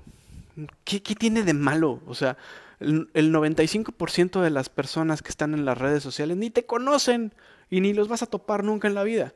¿Qué, 0.84 1.02
¿Qué 1.02 1.16
tiene 1.16 1.44
de 1.44 1.54
malo? 1.54 2.02
O 2.08 2.16
sea, 2.16 2.38
el, 2.80 3.34
95% 3.34 4.42
de 4.42 4.50
las 4.50 4.70
personas 4.70 5.22
que 5.22 5.30
están 5.30 5.54
en 5.54 5.66
las 5.66 5.78
redes 5.78 6.04
sociales 6.04 6.38
ni 6.38 6.50
te 6.50 6.66
conocen 6.66 7.34
y 7.70 7.82
ni 7.82 7.94
los 7.94 8.08
vas 8.08 8.22
a 8.22 8.28
topar 8.28 8.64
nunca 8.64 8.88
en 8.88 8.96
la 8.96 9.04
vida. 9.04 9.34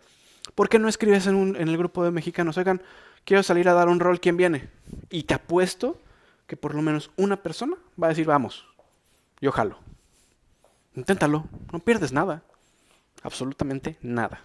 ¿Por 0.55 0.69
qué 0.69 0.79
no 0.79 0.87
escribes 0.87 1.27
en, 1.27 1.35
un, 1.35 1.55
en 1.55 1.67
el 1.67 1.77
grupo 1.77 2.03
de 2.03 2.11
mexicanos? 2.11 2.57
Oigan, 2.57 2.81
quiero 3.25 3.43
salir 3.43 3.67
a 3.69 3.73
dar 3.73 3.89
un 3.89 3.99
rol, 3.99 4.19
¿quién 4.19 4.37
viene? 4.37 4.69
Y 5.09 5.23
te 5.23 5.33
apuesto 5.33 5.99
que 6.47 6.57
por 6.57 6.75
lo 6.75 6.81
menos 6.81 7.11
una 7.15 7.41
persona 7.41 7.77
va 8.01 8.07
a 8.07 8.09
decir, 8.09 8.25
vamos, 8.25 8.65
yo 9.39 9.51
jalo. 9.51 9.79
Inténtalo, 10.95 11.45
no 11.71 11.79
pierdes 11.79 12.11
nada, 12.11 12.43
absolutamente 13.23 13.97
nada. 14.01 14.41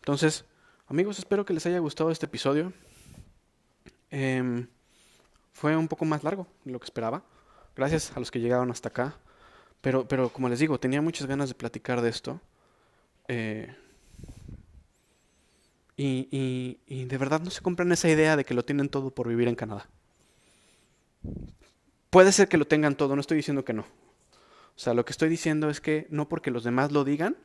Entonces, 0.00 0.44
amigos, 0.88 1.18
espero 1.18 1.44
que 1.44 1.54
les 1.54 1.64
haya 1.66 1.78
gustado 1.78 2.10
este 2.10 2.26
episodio. 2.26 2.72
Eh, 4.10 4.66
fue 5.54 5.76
un 5.76 5.88
poco 5.88 6.04
más 6.04 6.22
largo 6.22 6.46
de 6.64 6.72
lo 6.72 6.80
que 6.80 6.84
esperaba. 6.84 7.22
Gracias 7.74 8.14
a 8.14 8.20
los 8.20 8.30
que 8.30 8.40
llegaron 8.40 8.70
hasta 8.70 8.90
acá. 8.90 9.16
Pero, 9.80 10.06
pero 10.06 10.28
como 10.28 10.48
les 10.48 10.58
digo, 10.58 10.78
tenía 10.78 11.00
muchas 11.00 11.26
ganas 11.26 11.48
de 11.48 11.54
platicar 11.54 12.02
de 12.02 12.10
esto. 12.10 12.40
Eh, 13.28 13.74
y, 15.96 16.28
y, 16.30 16.80
y, 16.86 17.04
de 17.04 17.18
verdad 17.18 17.40
no 17.40 17.50
se 17.50 17.62
compran 17.62 17.92
esa 17.92 18.08
idea 18.08 18.36
de 18.36 18.44
que 18.44 18.54
lo 18.54 18.64
tienen 18.64 18.88
todo 18.88 19.10
por 19.10 19.28
vivir 19.28 19.46
en 19.46 19.54
Canadá. 19.54 19.86
Puede 22.10 22.32
ser 22.32 22.48
que 22.48 22.56
lo 22.56 22.66
tengan 22.66 22.96
todo, 22.96 23.14
no 23.14 23.20
estoy 23.20 23.36
diciendo 23.36 23.64
que 23.64 23.72
no. 23.72 23.82
O 23.82 24.78
sea, 24.78 24.92
lo 24.92 25.04
que 25.04 25.12
estoy 25.12 25.28
diciendo 25.28 25.70
es 25.70 25.80
que 25.80 26.08
no 26.10 26.28
porque 26.28 26.50
los 26.50 26.64
demás 26.64 26.90
lo 26.90 27.04
digan, 27.04 27.36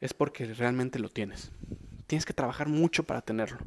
es 0.00 0.14
porque 0.14 0.46
realmente 0.46 0.98
lo 0.98 1.10
tienes. 1.10 1.50
Tienes 2.06 2.24
que 2.24 2.32
trabajar 2.32 2.68
mucho 2.68 3.04
para 3.04 3.20
tenerlo. 3.20 3.58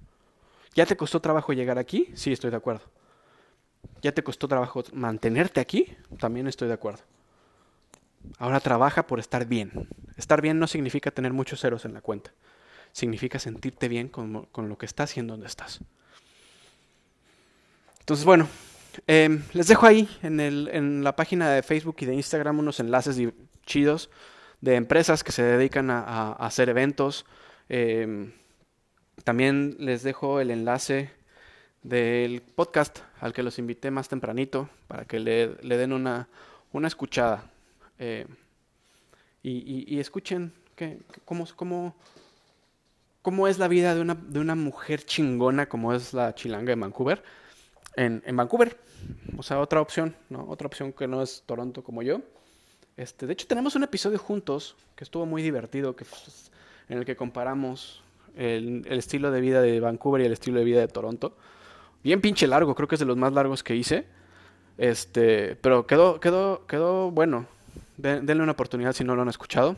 ¿Ya 0.73 0.85
te 0.87 0.97
costó 0.97 1.21
trabajo 1.21 1.53
llegar 1.53 1.77
aquí? 1.77 2.09
Sí, 2.15 2.31
estoy 2.31 2.49
de 2.49 2.57
acuerdo. 2.57 2.90
¿Ya 4.01 4.11
te 4.11 4.23
costó 4.23 4.47
trabajo 4.47 4.83
mantenerte 4.93 5.59
aquí? 5.59 5.95
También 6.19 6.47
estoy 6.47 6.67
de 6.67 6.73
acuerdo. 6.73 7.03
Ahora 8.37 8.59
trabaja 8.59 9.07
por 9.07 9.19
estar 9.19 9.45
bien. 9.45 9.87
Estar 10.17 10.41
bien 10.41 10.59
no 10.59 10.67
significa 10.67 11.11
tener 11.11 11.33
muchos 11.33 11.61
ceros 11.61 11.85
en 11.85 11.93
la 11.93 12.01
cuenta. 12.01 12.31
Significa 12.91 13.39
sentirte 13.39 13.87
bien 13.87 14.09
con, 14.09 14.47
lo 14.55 14.77
que 14.77 14.85
estás 14.85 15.15
y 15.17 15.19
en 15.19 15.27
donde 15.27 15.47
estás. 15.47 15.79
Entonces, 17.99 18.25
bueno, 18.25 18.47
Em, 19.07 19.43
les 19.53 19.67
dejo 19.67 19.85
ahí 19.85 20.09
en, 20.21 20.39
el, 20.39 20.69
en, 20.71 21.03
la 21.03 21.15
página 21.15 21.49
de 21.51 21.63
Facebook 21.63 21.97
y 21.99 22.05
de 22.05 22.15
Instagram 22.15 22.59
unos 22.59 22.79
enlaces 22.79 23.17
chidos 23.65 24.09
de 24.59 24.75
empresas 24.75 25.23
que 25.23 25.31
se 25.31 25.43
dedican 25.43 25.89
a, 25.89 26.33
hacer 26.33 26.69
eventos. 26.69 27.25
Em, 27.69 28.33
también 29.23 29.75
les 29.79 30.03
dejo 30.03 30.39
el 30.39 30.51
enlace 30.51 31.11
del 31.83 32.41
podcast 32.41 32.99
al 33.19 33.33
que 33.33 33.43
los 33.43 33.59
invité 33.59 33.91
más 33.91 34.09
tempranito 34.09 34.69
para 34.87 35.05
que 35.05 35.19
le, 35.19 35.47
den 35.47 35.93
una, 35.93 36.27
una 36.71 36.87
escuchada 36.87 37.49
eh, 37.99 38.25
y, 39.43 39.99
escuchen 39.99 40.53
que, 40.75 40.99
cómo, 41.25 41.47
es 43.47 43.57
la 43.57 43.67
vida 43.67 43.95
de 43.95 44.01
una, 44.01 44.15
de 44.15 44.39
una 44.39 44.55
mujer 44.55 45.03
chingona 45.03 45.67
como 45.67 45.93
es 45.93 46.13
la 46.13 46.35
chilanga 46.35 46.69
de 46.69 46.79
Vancouver 46.79 47.23
en, 47.95 48.21
en 48.25 48.35
Vancouver. 48.35 48.77
O 49.37 49.43
sea, 49.43 49.59
otra 49.59 49.81
opción. 49.81 50.15
Otra 50.47 50.67
opción 50.67 50.93
que 50.93 51.07
no 51.07 51.21
es 51.21 51.43
Toronto 51.45 51.83
como 51.83 52.01
yo. 52.01 52.21
Este, 52.97 53.25
de 53.25 53.33
hecho, 53.33 53.47
tenemos 53.47 53.75
un 53.75 53.83
episodio 53.83 54.19
juntos 54.19 54.75
que 54.95 55.03
estuvo 55.03 55.25
muy 55.25 55.41
divertido, 55.41 55.95
que, 55.95 56.05
en 56.89 56.99
el 56.99 57.05
que 57.05 57.15
comparamos 57.15 58.03
el, 58.35 58.85
estilo 58.87 59.31
de 59.31 59.41
vida 59.41 59.61
de 59.61 59.79
Vancouver 59.79 60.21
y 60.21 60.25
el 60.25 60.33
estilo 60.33 60.59
de 60.59 60.65
vida 60.65 60.79
de 60.81 60.87
Toronto. 60.87 61.35
Bien 62.03 62.21
pinche 62.21 62.47
largo, 62.47 62.75
creo 62.75 62.87
que 62.87 62.95
es 62.95 62.99
de 62.99 63.05
los 63.05 63.17
más 63.17 63.33
largos 63.33 63.63
que 63.63 63.75
hice. 63.75 64.05
Este, 64.77 65.55
pero 65.57 65.85
quedó, 65.85 66.19
quedó, 66.19 66.65
quedó 66.65 67.11
bueno. 67.11 67.45
denle 67.97 68.41
una 68.41 68.53
oportunidad 68.53 68.93
si 68.93 69.03
no 69.03 69.15
lo 69.15 69.21
han 69.21 69.29
escuchado. 69.29 69.75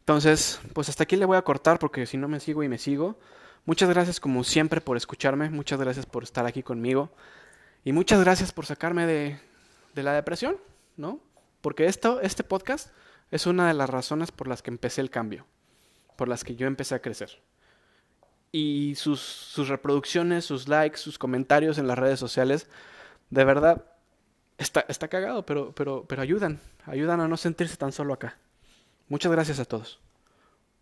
Entonces, 0.00 0.60
pues 0.72 0.88
hasta 0.88 1.04
aquí 1.04 1.16
le 1.16 1.24
voy 1.24 1.36
a 1.36 1.42
cortar 1.42 1.78
porque 1.78 2.06
si 2.06 2.16
no 2.16 2.28
me 2.28 2.40
sigo 2.40 2.62
y 2.62 2.68
me 2.68 2.78
sigo. 2.78 3.18
Muchas 3.64 3.88
gracias 3.88 4.18
como 4.18 4.42
siempre 4.42 4.80
por 4.80 4.96
escucharme, 4.96 5.48
muchas 5.48 5.78
gracias 5.78 6.04
por 6.04 6.24
estar 6.24 6.44
aquí 6.46 6.64
conmigo 6.64 7.10
y 7.84 7.92
muchas 7.92 8.20
gracias 8.20 8.50
por 8.52 8.66
sacarme 8.66 9.06
de, 9.06 9.38
de 9.94 10.02
la 10.02 10.12
depresión, 10.12 10.56
¿no? 10.96 11.20
Porque 11.60 11.86
esto, 11.86 12.20
este 12.20 12.42
podcast 12.42 12.90
es 13.30 13.46
una 13.46 13.68
de 13.68 13.74
las 13.74 13.88
razones 13.88 14.32
por 14.32 14.48
las 14.48 14.62
que 14.62 14.70
empecé 14.70 15.00
el 15.00 15.10
cambio, 15.10 15.46
por 16.16 16.26
las 16.26 16.42
que 16.42 16.56
yo 16.56 16.66
empecé 16.66 16.96
a 16.96 17.02
crecer. 17.02 17.40
Y 18.52 18.94
sus, 18.96 19.54
reproducciones, 19.56 20.44
sus 20.44 20.68
likes, 20.68 20.98
sus 20.98 21.18
comentarios 21.18 21.78
en 21.78 21.86
las 21.88 21.98
redes 21.98 22.20
sociales, 22.20 22.68
de 23.30 23.44
verdad, 23.44 23.84
está, 24.58 24.84
está 24.88 25.08
cagado, 25.08 25.44
pero, 25.46 25.72
pero, 25.74 26.04
pero 26.06 26.22
ayudan, 26.22 26.60
ayudan 26.84 27.20
a 27.20 27.28
no 27.28 27.36
sentirse 27.36 27.76
tan 27.76 27.92
solo 27.92 28.12
acá. 28.12 28.36
Muchas 29.08 29.32
gracias 29.32 29.58
a 29.58 29.64
todos. 29.64 30.00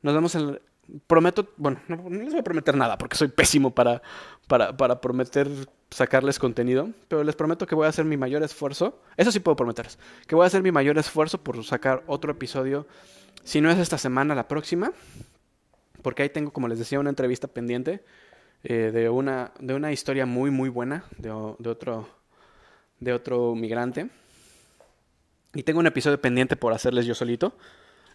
Nos 0.03 0.15
vemos 0.15 0.35
en, 0.35 0.59
prometo, 1.07 1.49
bueno, 1.57 1.81
no, 1.89 2.09
les 2.11 2.31
voy 2.31 2.41
a 2.41 2.45
prometer 2.45 2.77
nada 2.77 2.99
porque 2.99 3.17
soy 3.17 3.29
pésimo 3.29 3.75
para, 3.75 4.03
para, 4.47 4.77
para, 4.77 5.01
prometer 5.01 5.49
sacarles 5.91 6.39
contenido, 6.39 6.91
pero 7.09 7.25
les 7.25 7.37
prometo 7.37 7.67
que 7.67 7.75
voy 7.75 7.87
a 7.87 7.89
hacer 7.89 8.05
mi 8.05 8.17
mayor 8.17 8.43
esfuerzo, 8.43 9.01
eso 9.17 9.33
sí 9.33 9.41
puedo 9.41 9.57
prometerles, 9.57 9.99
que 10.27 10.35
voy 10.35 10.45
a 10.45 10.47
hacer 10.47 10.63
mi 10.63 10.73
mayor 10.73 10.99
esfuerzo 10.99 11.39
por 11.39 11.63
sacar 11.65 12.03
otro 12.07 12.33
episodio, 12.33 12.87
si 13.45 13.61
no 13.61 13.71
es 13.71 13.79
esta 13.79 13.99
semana, 13.99 14.35
la 14.35 14.49
próxima, 14.49 14.93
porque 16.03 16.23
ahí 16.23 16.31
tengo, 16.31 16.53
como 16.53 16.69
les 16.69 16.79
decía, 16.79 17.01
una 17.01 17.11
entrevista 17.11 17.49
pendiente 17.49 18.05
eh, 18.65 18.91
de, 18.93 19.09
una, 19.09 19.53
de 19.59 19.75
una 19.75 19.93
historia 19.93 20.27
muy, 20.27 20.51
muy 20.51 20.69
buena 20.69 21.05
de, 21.19 21.31
otro, 21.31 22.09
de 22.99 23.13
otro 23.13 23.55
migrante. 23.55 24.11
Y 25.55 25.63
tengo 25.63 25.81
un 25.81 25.87
episodio 25.87 26.21
pendiente 26.21 26.57
por 26.57 26.73
hacerles 26.73 27.07
yo 27.07 27.15
solito. 27.15 27.57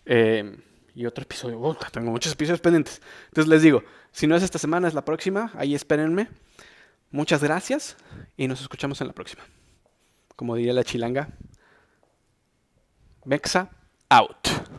Eh, 0.05 0.57
y 0.95 1.05
otro 1.05 1.23
episodio. 1.23 1.77
tengo 1.91 2.11
muchos 2.11 2.33
episodios 2.33 2.61
pendientes. 2.61 3.01
Entonces 3.27 3.49
les 3.49 3.61
digo, 3.61 3.83
si 4.11 4.27
no 4.27 4.35
es 4.35 4.43
esta 4.43 4.57
semana, 4.57 4.87
es 4.87 4.93
la 4.93 5.03
próxima. 5.03 5.51
Ahí 5.55 5.75
espérenme. 5.75 6.29
Muchas 7.11 7.43
gracias 7.43 7.97
y 8.37 8.47
nos 8.47 8.61
escuchamos 8.61 9.01
en 9.01 9.07
la 9.07 9.13
próxima. 9.13 9.43
Como 10.35 10.55
diría 10.55 10.73
la 10.73 10.83
chilanga, 10.83 11.29
Mexa 13.25 13.69
out. 14.09 14.74